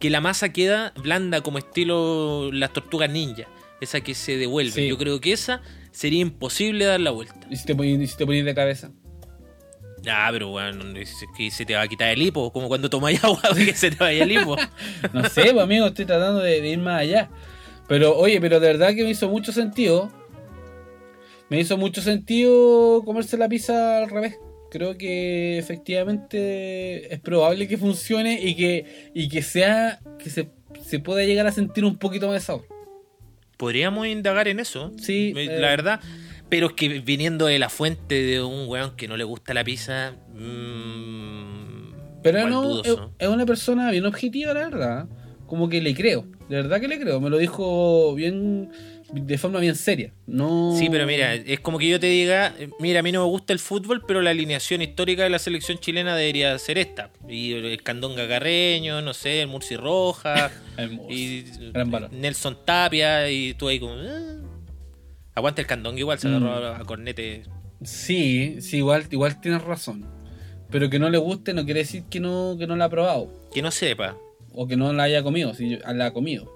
Que 0.00 0.10
la 0.10 0.20
masa 0.20 0.52
queda 0.52 0.92
blanda 0.96 1.40
como 1.40 1.58
estilo 1.58 2.50
las 2.52 2.72
tortugas 2.72 3.10
ninja. 3.10 3.44
Esa 3.80 4.00
que 4.00 4.14
se 4.14 4.36
devuelve. 4.36 4.72
Sí. 4.72 4.88
Yo 4.88 4.98
creo 4.98 5.20
que 5.20 5.32
esa 5.32 5.62
sería 5.90 6.20
imposible 6.20 6.84
dar 6.84 7.00
la 7.00 7.10
vuelta. 7.10 7.40
¿Y 7.50 7.56
si 7.56 7.66
te 7.66 7.74
ponías, 7.74 8.00
y 8.00 8.06
si 8.06 8.16
te 8.16 8.26
ponías 8.26 8.44
de 8.44 8.54
cabeza? 8.54 8.90
Ah, 10.08 10.28
pero 10.32 10.48
bueno, 10.48 10.98
es 10.98 11.24
que 11.36 11.50
se 11.50 11.64
te 11.64 11.74
va 11.74 11.82
a 11.82 11.88
quitar 11.88 12.08
el 12.10 12.22
hipo. 12.22 12.52
Como 12.52 12.68
cuando 12.68 12.88
tomas 12.88 13.12
agua, 13.24 13.40
que 13.54 13.74
se 13.74 13.90
te 13.90 13.96
vaya 13.96 14.24
el 14.24 14.32
hipo. 14.32 14.56
No 15.12 15.28
sé, 15.28 15.52
pues, 15.52 15.64
amigo, 15.64 15.86
estoy 15.86 16.04
tratando 16.04 16.40
de, 16.40 16.60
de 16.60 16.68
ir 16.68 16.78
más 16.78 17.00
allá. 17.00 17.30
Pero, 17.88 18.16
oye, 18.16 18.40
pero 18.40 18.60
de 18.60 18.66
verdad 18.68 18.94
que 18.94 19.04
me 19.04 19.10
hizo 19.10 19.28
mucho 19.28 19.52
sentido. 19.52 20.10
Me 21.48 21.60
hizo 21.60 21.76
mucho 21.76 22.02
sentido 22.02 23.02
comerse 23.04 23.36
la 23.36 23.48
pizza 23.48 23.98
al 23.98 24.10
revés. 24.10 24.36
Creo 24.70 24.98
que 24.98 25.58
efectivamente 25.58 27.12
es 27.14 27.20
probable 27.20 27.68
que 27.68 27.78
funcione 27.78 28.40
y 28.42 28.56
que, 28.56 29.10
y 29.14 29.28
que 29.28 29.42
sea 29.42 30.00
que 30.18 30.28
se, 30.28 30.50
se 30.84 30.98
pueda 30.98 31.24
llegar 31.24 31.46
a 31.46 31.52
sentir 31.52 31.84
un 31.84 31.96
poquito 31.96 32.26
más 32.26 32.34
de 32.34 32.40
sabor. 32.40 32.66
Podríamos 33.56 34.06
indagar 34.06 34.48
en 34.48 34.60
eso. 34.60 34.92
Sí, 35.00 35.32
eh. 35.36 35.58
La 35.60 35.68
verdad. 35.68 36.00
Pero 36.48 36.68
es 36.68 36.72
que 36.74 36.88
viniendo 37.00 37.46
de 37.46 37.58
la 37.58 37.68
fuente 37.68 38.14
de 38.22 38.40
un 38.42 38.68
weón 38.68 38.94
que 38.96 39.08
no 39.08 39.16
le 39.16 39.24
gusta 39.24 39.52
la 39.54 39.64
pizza. 39.64 40.14
mm, 40.34 41.92
Pero 42.22 42.48
no, 42.48 42.62
es, 42.80 42.84
dudoso. 42.86 43.12
es 43.18 43.28
una 43.28 43.46
persona 43.46 43.90
bien 43.90 44.06
objetiva, 44.06 44.54
la 44.54 44.60
verdad. 44.68 45.06
Como 45.46 45.68
que 45.68 45.80
le 45.80 45.94
creo. 45.94 46.24
De 46.48 46.56
verdad 46.56 46.80
que 46.80 46.88
le 46.88 46.98
creo. 47.00 47.20
Me 47.20 47.30
lo 47.30 47.38
dijo 47.38 48.14
bien, 48.14 48.70
de 49.12 49.38
forma 49.38 49.58
bien 49.60 49.74
seria. 49.76 50.12
No. 50.26 50.74
Sí, 50.76 50.88
pero 50.90 51.06
mira, 51.06 51.34
es 51.34 51.60
como 51.60 51.78
que 51.78 51.88
yo 51.88 51.98
te 52.00 52.06
diga, 52.08 52.52
mira, 52.80 53.00
a 53.00 53.02
mí 53.02 53.10
no 53.12 53.22
me 53.24 53.28
gusta 53.30 53.52
el 53.52 53.58
fútbol, 53.60 54.02
pero 54.06 54.22
la 54.22 54.30
alineación 54.30 54.82
histórica 54.82 55.22
de 55.24 55.30
la 55.30 55.38
selección 55.38 55.78
chilena 55.78 56.16
debería 56.16 56.56
ser 56.58 56.78
esta. 56.78 57.10
Y 57.28 57.52
el 57.54 57.82
Candonga 57.82 58.26
Carreño, 58.28 59.02
no 59.02 59.14
sé, 59.14 59.42
el 59.42 59.48
Murci 59.48 59.76
Roja, 59.76 60.50
Hermoso. 60.76 61.08
y 61.10 61.44
Gran 61.72 61.90
valor. 61.90 62.12
Nelson 62.12 62.58
Tapia, 62.64 63.28
y 63.30 63.54
tú 63.54 63.68
ahí 63.68 63.78
como... 63.80 63.94
"Ah". 63.94 64.32
Aguanta 65.36 65.60
el 65.60 65.66
Candonga 65.68 66.00
igual, 66.00 66.18
se 66.18 66.26
Mm. 66.28 66.34
agarró 66.44 66.66
a, 66.66 66.78
a 66.80 66.84
cornete. 66.84 67.44
Sí, 67.84 68.56
sí, 68.60 68.78
igual, 68.78 69.04
igual 69.10 69.40
tienes 69.40 69.62
razón. 69.62 70.04
Pero 70.70 70.90
que 70.90 70.98
no 70.98 71.08
le 71.10 71.18
guste 71.18 71.54
no 71.54 71.64
quiere 71.64 71.80
decir 71.80 72.02
que 72.10 72.18
no, 72.18 72.56
que 72.58 72.66
no 72.66 72.74
la 72.74 72.86
ha 72.86 72.88
probado. 72.90 73.30
Que 73.52 73.62
no 73.62 73.70
sepa. 73.70 74.16
O 74.52 74.66
que 74.66 74.76
no 74.76 74.92
la 74.92 75.04
haya 75.04 75.22
comido, 75.22 75.54
si 75.54 75.76
la 75.76 76.06
ha 76.06 76.10
comido. 76.12 76.50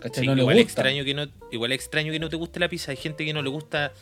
¿Cachai? 0.00 0.24
Sí, 0.24 0.28
no 0.30 0.36
igual, 0.36 0.58
extraño 0.58 1.04
que 1.04 1.14
no, 1.14 1.26
igual 1.50 1.72
extraño 1.72 2.12
que 2.12 2.18
no 2.18 2.28
te 2.28 2.36
guste 2.36 2.60
la 2.60 2.68
pizza. 2.68 2.90
Hay 2.90 2.96
gente 2.98 3.24
que 3.24 3.32
no 3.32 3.40
le 3.42 3.48
gusta 3.48 3.92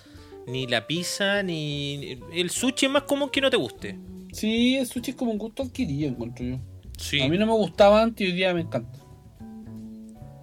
ni 0.47 0.67
la 0.67 0.87
pizza, 0.87 1.43
ni... 1.45 2.19
El 2.33 2.51
sushi 2.51 2.87
es 2.87 2.93
más 2.93 3.03
común 3.05 3.29
que 3.31 3.41
no 3.41 3.51
te 3.51 3.57
guste. 3.57 3.99
Sí, 4.33 4.77
el 4.79 4.87
sushi 4.87 5.11
es 5.13 5.17
como 5.17 5.31
un 5.31 5.39
gusto 5.39 5.63
adquirido, 5.63 6.09
encuentro 6.09 6.45
yo. 6.45 6.59
Sí. 6.99 7.21
A 7.21 7.29
mí 7.29 7.39
no 7.39 7.47
me 7.47 7.53
gustaba 7.53 8.03
antes 8.03 8.27
y 8.27 8.31
hoy 8.31 8.37
día 8.37 8.53
me 8.55 8.63
encanta. 8.63 8.99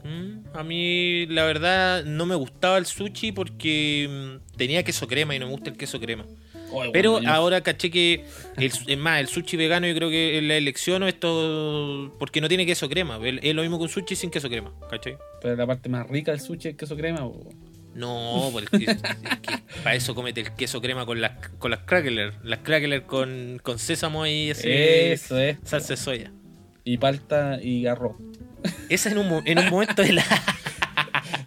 Mm, 0.03 0.55
A 0.55 0.63
mí, 0.63 1.25
la 1.27 1.43
verdad, 1.45 2.03
no 2.05 2.25
me 2.25 2.35
gustaba 2.35 2.77
el 2.77 2.85
sushi 2.85 3.31
porque 3.31 4.07
mm, 4.09 4.55
tenía 4.57 4.83
queso 4.83 5.07
crema 5.07 5.35
y 5.35 5.39
no 5.39 5.45
me 5.47 5.51
gusta 5.51 5.69
el 5.69 5.77
queso 5.77 5.99
crema. 5.99 6.25
Oye, 6.71 6.91
Pero 6.93 7.13
bueno, 7.13 7.31
ahora 7.31 7.61
caché 7.61 7.89
que, 7.89 8.25
el, 8.57 8.71
es 8.87 8.97
más, 8.97 9.19
el 9.19 9.27
sushi 9.27 9.57
vegano 9.57 9.87
yo 9.87 9.95
creo 9.95 10.09
que 10.09 10.39
la 10.43 10.55
elección 10.55 11.03
esto 11.03 12.15
porque 12.19 12.41
no 12.41 12.47
tiene 12.47 12.65
queso 12.65 12.87
crema. 12.89 13.19
Es 13.41 13.55
lo 13.55 13.61
mismo 13.63 13.77
que 13.77 13.83
un 13.83 13.89
sushi 13.89 14.15
sin 14.15 14.29
queso 14.29 14.49
crema, 14.49 14.71
¿cachai? 14.89 15.17
Pero 15.41 15.55
la 15.55 15.65
parte 15.65 15.89
más 15.89 16.07
rica 16.07 16.31
del 16.31 16.39
sushi 16.39 16.59
es 16.59 16.65
el 16.73 16.75
queso 16.77 16.95
crema. 16.95 17.19
po. 17.21 17.49
No, 17.95 18.49
porque 18.53 18.85
es 18.85 18.97
que 19.41 19.57
para 19.83 19.95
eso 19.95 20.13
comete 20.13 20.41
el 20.41 20.53
queso 20.53 20.79
crema 20.79 21.07
con 21.07 21.19
las 21.19 21.31
con 21.57 21.71
las 21.71 21.81
crackler, 21.81 22.35
las 22.43 22.59
crackler 22.59 23.03
con, 23.03 23.59
con 23.63 23.79
sésamo 23.79 24.27
y 24.27 24.51
Eso 24.51 25.37
es. 25.39 25.57
salsa 25.63 25.93
de 25.93 25.97
soya. 25.97 26.31
Y 26.83 26.97
palta 26.99 27.59
y 27.61 27.87
arroz. 27.87 28.15
Esa 28.89 29.11
en 29.11 29.17
un, 29.19 29.41
en 29.45 29.59
un 29.59 29.69
momento 29.69 30.01
de 30.01 30.13
la 30.13 30.25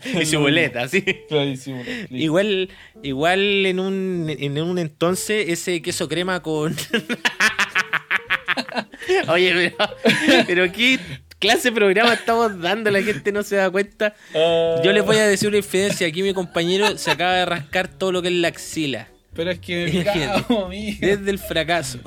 y 0.21 0.27
su 0.27 0.39
boleta, 0.41 0.89
sí. 0.89 1.03
Clarísimo. 1.29 1.83
Igual, 2.11 2.71
igual 3.03 3.67
en 3.67 3.81
un, 3.81 4.27
en 4.29 4.61
un 4.61 4.79
entonces 4.79 5.49
ese 5.49 5.83
queso 5.83 6.09
crema 6.09 6.41
con. 6.43 6.75
Oye, 9.29 9.53
pero, 9.55 9.77
pero 10.47 10.73
qué 10.73 10.99
clase 11.39 11.71
de 11.71 11.75
programa 11.75 12.15
estamos 12.15 12.61
dando, 12.61 12.91
la 12.91 13.03
gente 13.03 13.33
no 13.33 13.43
se 13.43 13.57
da 13.57 13.71
cuenta. 13.71 14.15
Yo 14.35 14.93
les 14.93 15.05
voy 15.05 15.17
a 15.17 15.27
decir 15.27 15.49
una 15.49 15.59
infidencia, 15.59 16.07
aquí 16.07 16.23
mi 16.23 16.33
compañero 16.33 16.97
se 16.97 17.11
acaba 17.11 17.35
de 17.35 17.45
rascar 17.45 17.89
todo 17.89 18.13
lo 18.13 18.23
que 18.23 18.29
es 18.29 18.35
la 18.35 18.49
axila. 18.49 19.09
Pero 19.35 19.51
es 19.51 19.59
que 19.61 19.91
me 19.93 20.05
cago. 20.05 20.69
Desde 20.71 21.31
el 21.31 21.39
fracaso. 21.39 21.99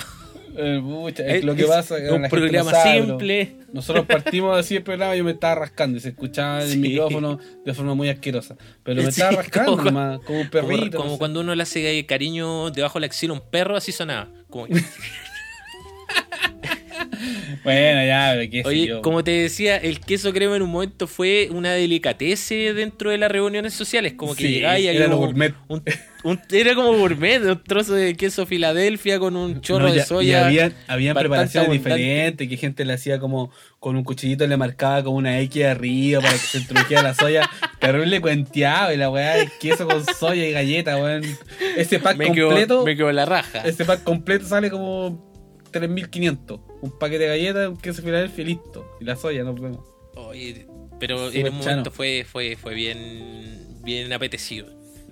Eh, 0.57 0.81
es, 1.07 1.19
Es- 1.19 1.43
lo 1.43 1.55
que 1.55 1.61
es 1.63 1.67
pasa. 1.67 1.95
un 1.95 2.01
la 2.03 2.07
gente 2.09 2.21
no 2.21 2.29
programa 2.29 2.71
sabe, 2.71 3.01
simple. 3.03 3.55
Nosotros 3.73 4.05
partimos 4.05 4.57
así 4.57 4.75
el 4.77 4.83
programa 4.83 5.15
y 5.15 5.17
yo 5.19 5.23
me 5.23 5.31
estaba 5.31 5.55
rascando 5.55 5.97
y 5.97 6.01
se 6.01 6.09
escuchaba 6.09 6.59
en 6.61 6.67
el 6.67 6.71
Sí. 6.73 6.77
micrófono 6.79 7.39
de 7.65 7.73
forma 7.73 7.93
muy 7.95 8.09
asquerosa. 8.09 8.55
Pero 8.83 8.97
me 9.03 9.11
Sí, 9.11 9.21
estaba 9.21 9.41
rascando 9.41 9.77
como- 9.77 10.21
como 10.23 10.39
un 10.41 10.49
perrito. 10.49 10.97
como 10.97 11.09
no 11.09 11.15
sé. 11.15 11.19
cuando 11.19 11.39
uno 11.41 11.55
le 11.55 11.63
hace 11.63 12.05
cariño 12.05 12.71
debajo 12.71 12.99
de 12.99 13.01
la 13.01 13.07
axila 13.07 13.33
a 13.33 13.37
un 13.37 13.49
perro, 13.49 13.75
así 13.75 13.91
sonaba. 13.91 14.29
Como- 14.49 14.67
Bueno, 17.63 18.05
ya, 18.05 18.31
pero 18.35 18.51
qué 18.51 18.61
sé 18.63 18.67
Oye, 18.67 18.87
yo. 18.87 19.01
como 19.01 19.23
te 19.23 19.31
decía, 19.31 19.77
el 19.77 19.99
queso 19.99 20.31
crema 20.33 20.55
en 20.55 20.61
un 20.61 20.69
momento 20.69 21.07
fue 21.07 21.49
una 21.51 21.71
delicatese 21.73 22.73
dentro 22.73 23.09
de 23.09 23.17
las 23.17 23.31
reuniones 23.31 23.73
sociales. 23.73 24.13
Como 24.13 24.35
que 24.35 24.43
Sí, 24.43 24.53
llegaba 24.53 24.77
y 24.79 24.87
era 24.87 24.91
había 24.97 25.07
lo 25.07 25.15
como 25.15 25.25
gourmet. 25.27 25.53
un- 25.67 25.83
un- 26.23 26.41
era 26.51 26.75
como 26.75 26.93
gourmet, 26.97 27.41
un 27.43 27.63
trozo 27.63 27.93
de 27.93 28.15
queso 28.15 28.45
Filadelfia 28.45 29.17
con 29.19 29.35
un 29.35 29.61
chorro 29.61 29.87
No, 29.87 29.91
de 29.93 29.97
ya- 29.99 30.05
soya. 30.05 30.51
Y 30.51 30.59
habían, 30.87 31.15
preparaciones 31.15 31.69
abundante. 31.69 31.73
diferentes, 31.95 32.47
que 32.49 32.57
gente 32.57 32.85
le 32.85 32.93
hacía 32.93 33.19
como 33.19 33.51
con 33.79 33.95
un 33.95 34.03
cuchillito 34.03 34.45
le 34.47 34.57
marcaba 34.57 35.03
como 35.03 35.17
una 35.17 35.39
X 35.41 35.65
arriba 35.65 36.21
para 36.21 36.33
que 36.33 36.39
se 36.39 36.57
introdujera 36.59 37.01
la 37.03 37.13
soya. 37.13 37.49
Terrible 37.79 38.21
cuenteado 38.21 38.93
y 38.93 38.97
la 38.97 39.09
weá 39.09 39.35
de 39.37 39.49
queso 39.59 39.87
con 39.87 40.03
soya 40.15 40.47
y 40.47 40.51
galleta, 40.51 40.97
weón. 40.97 41.23
Ese 41.77 41.99
pack 41.99 42.17
me 42.17 42.31
quedó, 42.31 42.47
completo, 42.47 42.83
me 42.85 42.95
quedó 42.95 43.11
la 43.11 43.25
raja. 43.25 43.61
ese 43.61 43.85
pack 43.85 44.03
completo 44.03 44.45
sale 44.47 44.69
como 44.69 45.34
3500. 45.79 46.59
Un 46.81 46.91
paquete 46.97 47.23
de 47.23 47.29
galletas, 47.29 47.69
un 47.69 47.77
queso 47.77 48.01
Filadelfia 48.01 48.43
y 48.43 48.47
listo. 48.47 48.85
Y 48.99 49.05
la 49.05 49.15
soya, 49.15 49.43
nos 49.43 49.59
vemos. 49.59 49.85
Oye, 50.15 50.65
pero 50.99 51.29
en 51.31 51.45
un 51.47 51.59
chano. 51.59 51.69
momento 51.77 51.91
fue, 51.91 52.25
fue, 52.29 52.55
fue 52.55 52.73
bien, 52.73 53.79
bien 53.83 54.11
apetecido. 54.13 54.67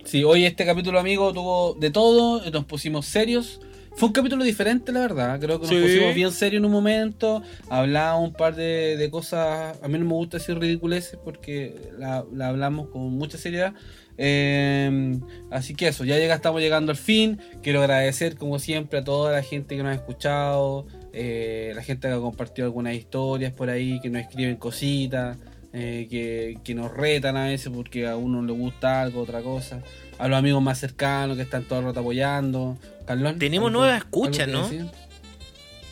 Sí, 0.05 0.23
hoy 0.23 0.45
este 0.45 0.65
capítulo, 0.65 0.99
amigo, 0.99 1.33
tuvo 1.33 1.73
de 1.75 1.89
todo, 1.89 2.49
nos 2.51 2.65
pusimos 2.65 3.05
serios. 3.05 3.59
Fue 3.95 4.07
un 4.07 4.13
capítulo 4.13 4.43
diferente, 4.43 4.91
la 4.91 5.01
verdad. 5.01 5.39
Creo 5.39 5.59
que 5.59 5.67
nos 5.67 5.75
Sí. 5.75 5.81
pusimos 5.81 6.15
bien 6.15 6.31
serios 6.31 6.59
en 6.61 6.65
un 6.65 6.71
momento. 6.71 7.43
Hablamos 7.69 8.29
un 8.29 8.33
par 8.33 8.55
de, 8.55 8.97
de 8.97 9.09
cosas. 9.11 9.77
A 9.83 9.87
mí 9.87 9.99
no 9.99 10.05
me 10.05 10.13
gusta 10.13 10.37
decir 10.39 10.57
ridiculeces 10.57 11.19
porque 11.23 11.75
la, 11.99 12.25
la 12.33 12.47
hablamos 12.47 12.89
con 12.89 13.01
mucha 13.13 13.37
seriedad. 13.37 13.73
Eh, 14.17 15.17
así 15.51 15.73
que 15.75 15.87
eso, 15.87 16.03
ya 16.05 16.17
llega, 16.17 16.35
estamos 16.35 16.61
llegando 16.61 16.91
al 16.91 16.97
fin. 16.97 17.39
Quiero 17.61 17.79
agradecer, 17.81 18.35
como 18.37 18.59
siempre, 18.59 18.99
a 18.99 19.03
toda 19.03 19.31
la 19.31 19.43
gente 19.43 19.75
que 19.75 19.83
nos 19.83 19.91
ha 19.91 19.95
escuchado. 19.95 20.85
eh, 21.15 21.73
la 21.75 21.83
gente 21.83 22.07
que 22.07 22.13
ha 22.15 22.17
compartido 22.17 22.65
algunas 22.65 22.95
historias 22.95 23.53
por 23.53 23.69
ahí, 23.69 23.99
que 24.01 24.09
nos 24.09 24.21
escriben 24.23 24.55
cositas. 24.57 25.37
eh, 25.75 26.07
que, 26.07 26.57
que 26.63 26.75
nos 26.75 26.91
retan 26.91 27.35
a 27.35 27.45
veces 27.45 27.71
porque 27.73 28.05
a 28.07 28.15
uno 28.15 28.43
le 28.43 28.53
gusta 28.53 29.01
algo, 29.01 29.21
otra 29.21 29.41
cosa. 29.41 29.81
A 30.19 30.27
los 30.27 30.37
amigos 30.37 30.61
más 30.61 30.77
cercanos 30.79 31.35
que 31.35 31.41
están 31.41 31.63
todo 31.63 31.79
el 31.79 31.85
rato 31.85 31.99
apoyando. 32.01 32.77
Carlón, 33.07 33.39
Tenemos 33.39 33.69
¿algo- 33.69 33.79
nuevas 33.79 33.97
escuchas, 33.97 34.47
¿no? 34.47 34.63
decir? 34.69 34.85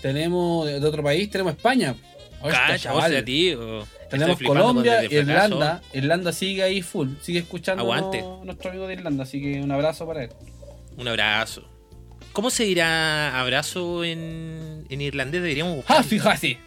Tenemos 0.01 0.65
de, 0.67 0.79
de 0.79 0.87
otro 0.87 1.03
país, 1.03 1.29
tenemos 1.29 1.53
España. 1.53 1.95
Oye, 2.41 2.53
Cacha, 2.53 2.93
o 2.93 3.01
sea, 3.01 3.23
tío. 3.25 3.85
Tenemos 4.11 4.37
Colombia. 4.41 5.03
Irlanda. 5.03 5.81
Irlanda 5.93 6.31
sigue 6.31 6.61
ahí 6.63 6.81
full, 6.83 7.09
sigue 7.21 7.39
escuchando 7.39 7.81
Aguante. 7.83 8.23
nuestro 8.43 8.69
amigo 8.69 8.85
de 8.87 8.93
Irlanda, 8.93 9.23
así 9.23 9.41
que 9.41 9.59
un 9.61 9.71
abrazo 9.71 10.05
para 10.05 10.25
él. 10.25 10.29
Un 10.97 11.07
abrazo. 11.07 11.67
¿Cómo 12.33 12.49
se 12.49 12.63
dirá 12.63 13.39
abrazo 13.39 14.03
en, 14.03 14.85
en 14.89 15.01
irlandés? 15.01 15.41
Deberíamos 15.41 15.75
buscar. 15.77 15.97
¡Hasi, 15.99 16.19
hasi! 16.19 16.57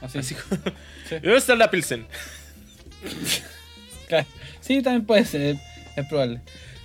Así. 0.00 0.18
Así 0.18 0.34
como- 0.34 0.60
Sí. 1.08 1.14
¿Dónde 1.22 1.36
está 1.36 1.54
la 1.54 1.70
Pilsen? 1.70 2.06
Sí, 4.60 4.82
también 4.82 5.04
puede 5.06 5.24
ser, 5.24 5.56
es 5.96 6.06
probable. 6.06 6.40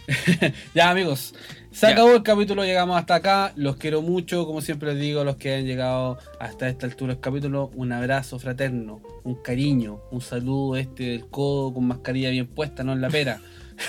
ya, 0.76 0.90
amigos, 0.92 1.34
se 1.72 1.88
acabó 1.88 2.14
el 2.14 2.24
capítulo, 2.24 2.66
llegamos 2.66 2.98
hasta 2.98 3.16
acá. 3.16 3.54
Los 3.56 3.78
quiero 3.78 4.02
mucho, 4.02 4.46
como 4.46 4.62
siempre 4.62 4.94
les 4.94 5.02
digo, 5.02 5.22
a 5.22 5.24
los 5.24 5.38
que 5.38 5.56
han 5.56 5.66
llegado 5.66 6.18
hasta 6.40 6.68
esta 6.68 6.86
altura 6.86 7.14
del 7.14 7.22
capítulo, 7.22 7.72
un 7.76 7.94
abrazo 7.94 8.40
fraterno, 8.40 9.02
un 9.24 9.36
cariño, 9.36 10.02
un 10.12 10.20
saludo 10.22 10.76
este 10.76 11.04
del 11.04 11.28
codo 11.28 11.74
con 11.74 11.88
mascarilla 11.88 12.30
bien 12.30 12.48
puesta, 12.48 12.84
no 12.84 12.92
en 12.92 13.02
la 13.02 13.10
pera. 13.10 13.40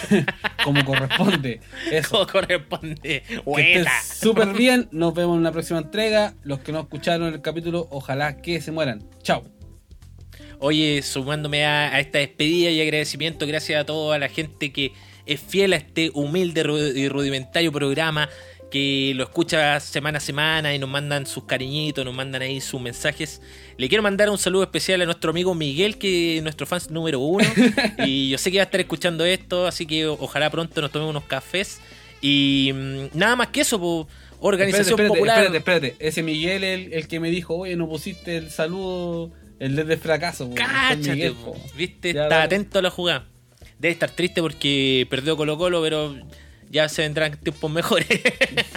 como 0.64 0.84
corresponde. 0.84 1.60
Eso. 1.90 2.10
Como 2.10 2.26
corresponde. 2.26 3.22
Súper 4.02 4.54
bien. 4.54 4.88
Nos 4.92 5.12
vemos 5.12 5.36
en 5.36 5.42
la 5.42 5.52
próxima 5.52 5.80
entrega. 5.80 6.34
Los 6.44 6.60
que 6.60 6.72
no 6.72 6.80
escucharon 6.80 7.34
el 7.34 7.42
capítulo, 7.42 7.88
ojalá 7.90 8.36
que 8.36 8.60
se 8.60 8.70
mueran. 8.70 9.04
Chao. 9.22 9.42
Oye, 10.60 11.02
sumándome 11.02 11.66
a, 11.66 11.94
a 11.94 12.00
esta 12.00 12.18
despedida 12.18 12.70
y 12.70 12.80
agradecimiento, 12.80 13.46
gracias 13.48 13.80
a 13.80 13.84
toda 13.84 14.18
la 14.20 14.28
gente 14.28 14.72
que 14.72 14.92
es 15.26 15.40
fiel 15.40 15.72
a 15.72 15.76
este 15.76 16.10
humilde 16.14 16.62
y 16.94 17.08
rudimentario 17.08 17.70
programa, 17.72 18.28
que 18.70 19.12
lo 19.16 19.24
escucha 19.24 19.78
semana 19.80 20.16
a 20.16 20.20
semana 20.20 20.74
y 20.74 20.78
nos 20.78 20.88
mandan 20.88 21.26
sus 21.26 21.44
cariñitos, 21.44 22.04
nos 22.06 22.14
mandan 22.14 22.40
ahí 22.42 22.60
sus 22.60 22.80
mensajes. 22.80 23.42
Le 23.76 23.86
quiero 23.88 24.02
mandar 24.02 24.30
un 24.30 24.38
saludo 24.38 24.62
especial 24.62 25.02
a 25.02 25.04
nuestro 25.04 25.30
amigo 25.30 25.54
Miguel, 25.54 25.98
que 25.98 26.38
es 26.38 26.42
nuestro 26.42 26.66
fan 26.66 26.80
número 26.88 27.18
uno. 27.20 27.46
y 28.06 28.30
yo 28.30 28.38
sé 28.38 28.50
que 28.50 28.56
va 28.58 28.62
a 28.62 28.64
estar 28.64 28.80
escuchando 28.80 29.24
esto, 29.26 29.66
así 29.66 29.84
que 29.86 30.06
ojalá 30.06 30.48
pronto 30.50 30.80
nos 30.80 30.90
tomemos 30.90 31.10
unos 31.10 31.24
cafés. 31.24 31.80
Y 32.22 32.70
mm, 32.74 33.04
nada 33.18 33.36
más 33.36 33.48
que 33.48 33.60
eso, 33.60 33.78
po, 33.78 34.08
organización 34.40 34.98
espérate, 35.00 35.02
espérate, 35.02 35.18
popular. 35.18 35.38
espérate, 35.44 35.58
espérate. 35.90 36.08
Ese 36.08 36.22
Miguel 36.22 36.64
el, 36.64 36.92
el 36.94 37.08
que 37.08 37.20
me 37.20 37.30
dijo, 37.30 37.54
oye, 37.56 37.76
no 37.76 37.86
pusiste 37.88 38.38
el 38.38 38.50
saludo, 38.50 39.32
el 39.58 39.76
desde 39.76 39.98
fracaso. 39.98 40.48
po. 40.48 40.54
Cáchate, 40.54 41.10
Miguel, 41.10 41.34
po. 41.34 41.52
po. 41.52 41.60
viste, 41.76 42.14
Ya, 42.14 42.22
está 42.22 42.36
dale. 42.36 42.44
atento 42.46 42.78
a 42.78 42.82
la 42.82 42.90
jugada. 42.90 43.28
Debe 43.82 43.94
estar 43.94 44.10
triste 44.12 44.40
porque 44.40 45.08
perdió 45.10 45.36
Colo 45.36 45.58
Colo, 45.58 45.82
pero 45.82 46.14
ya 46.70 46.88
se 46.88 47.02
vendrán 47.02 47.36
tiempos 47.36 47.68
mejores. 47.68 48.06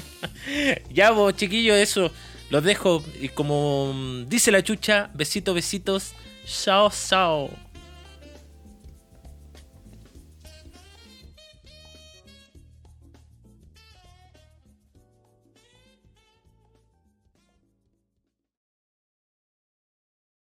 ya, 0.91 1.12
vos, 1.12 1.36
chiquillos, 1.36 1.78
eso. 1.78 2.12
Los 2.49 2.64
dejo. 2.64 3.03
Y 3.22 3.30
como 3.30 3.93
dice 4.28 4.51
la 4.51 4.64
chucha, 4.64 5.12
besitos, 5.14 5.53
besitos. 5.53 6.14
Chao, 6.47 6.91
chao. 6.91 7.51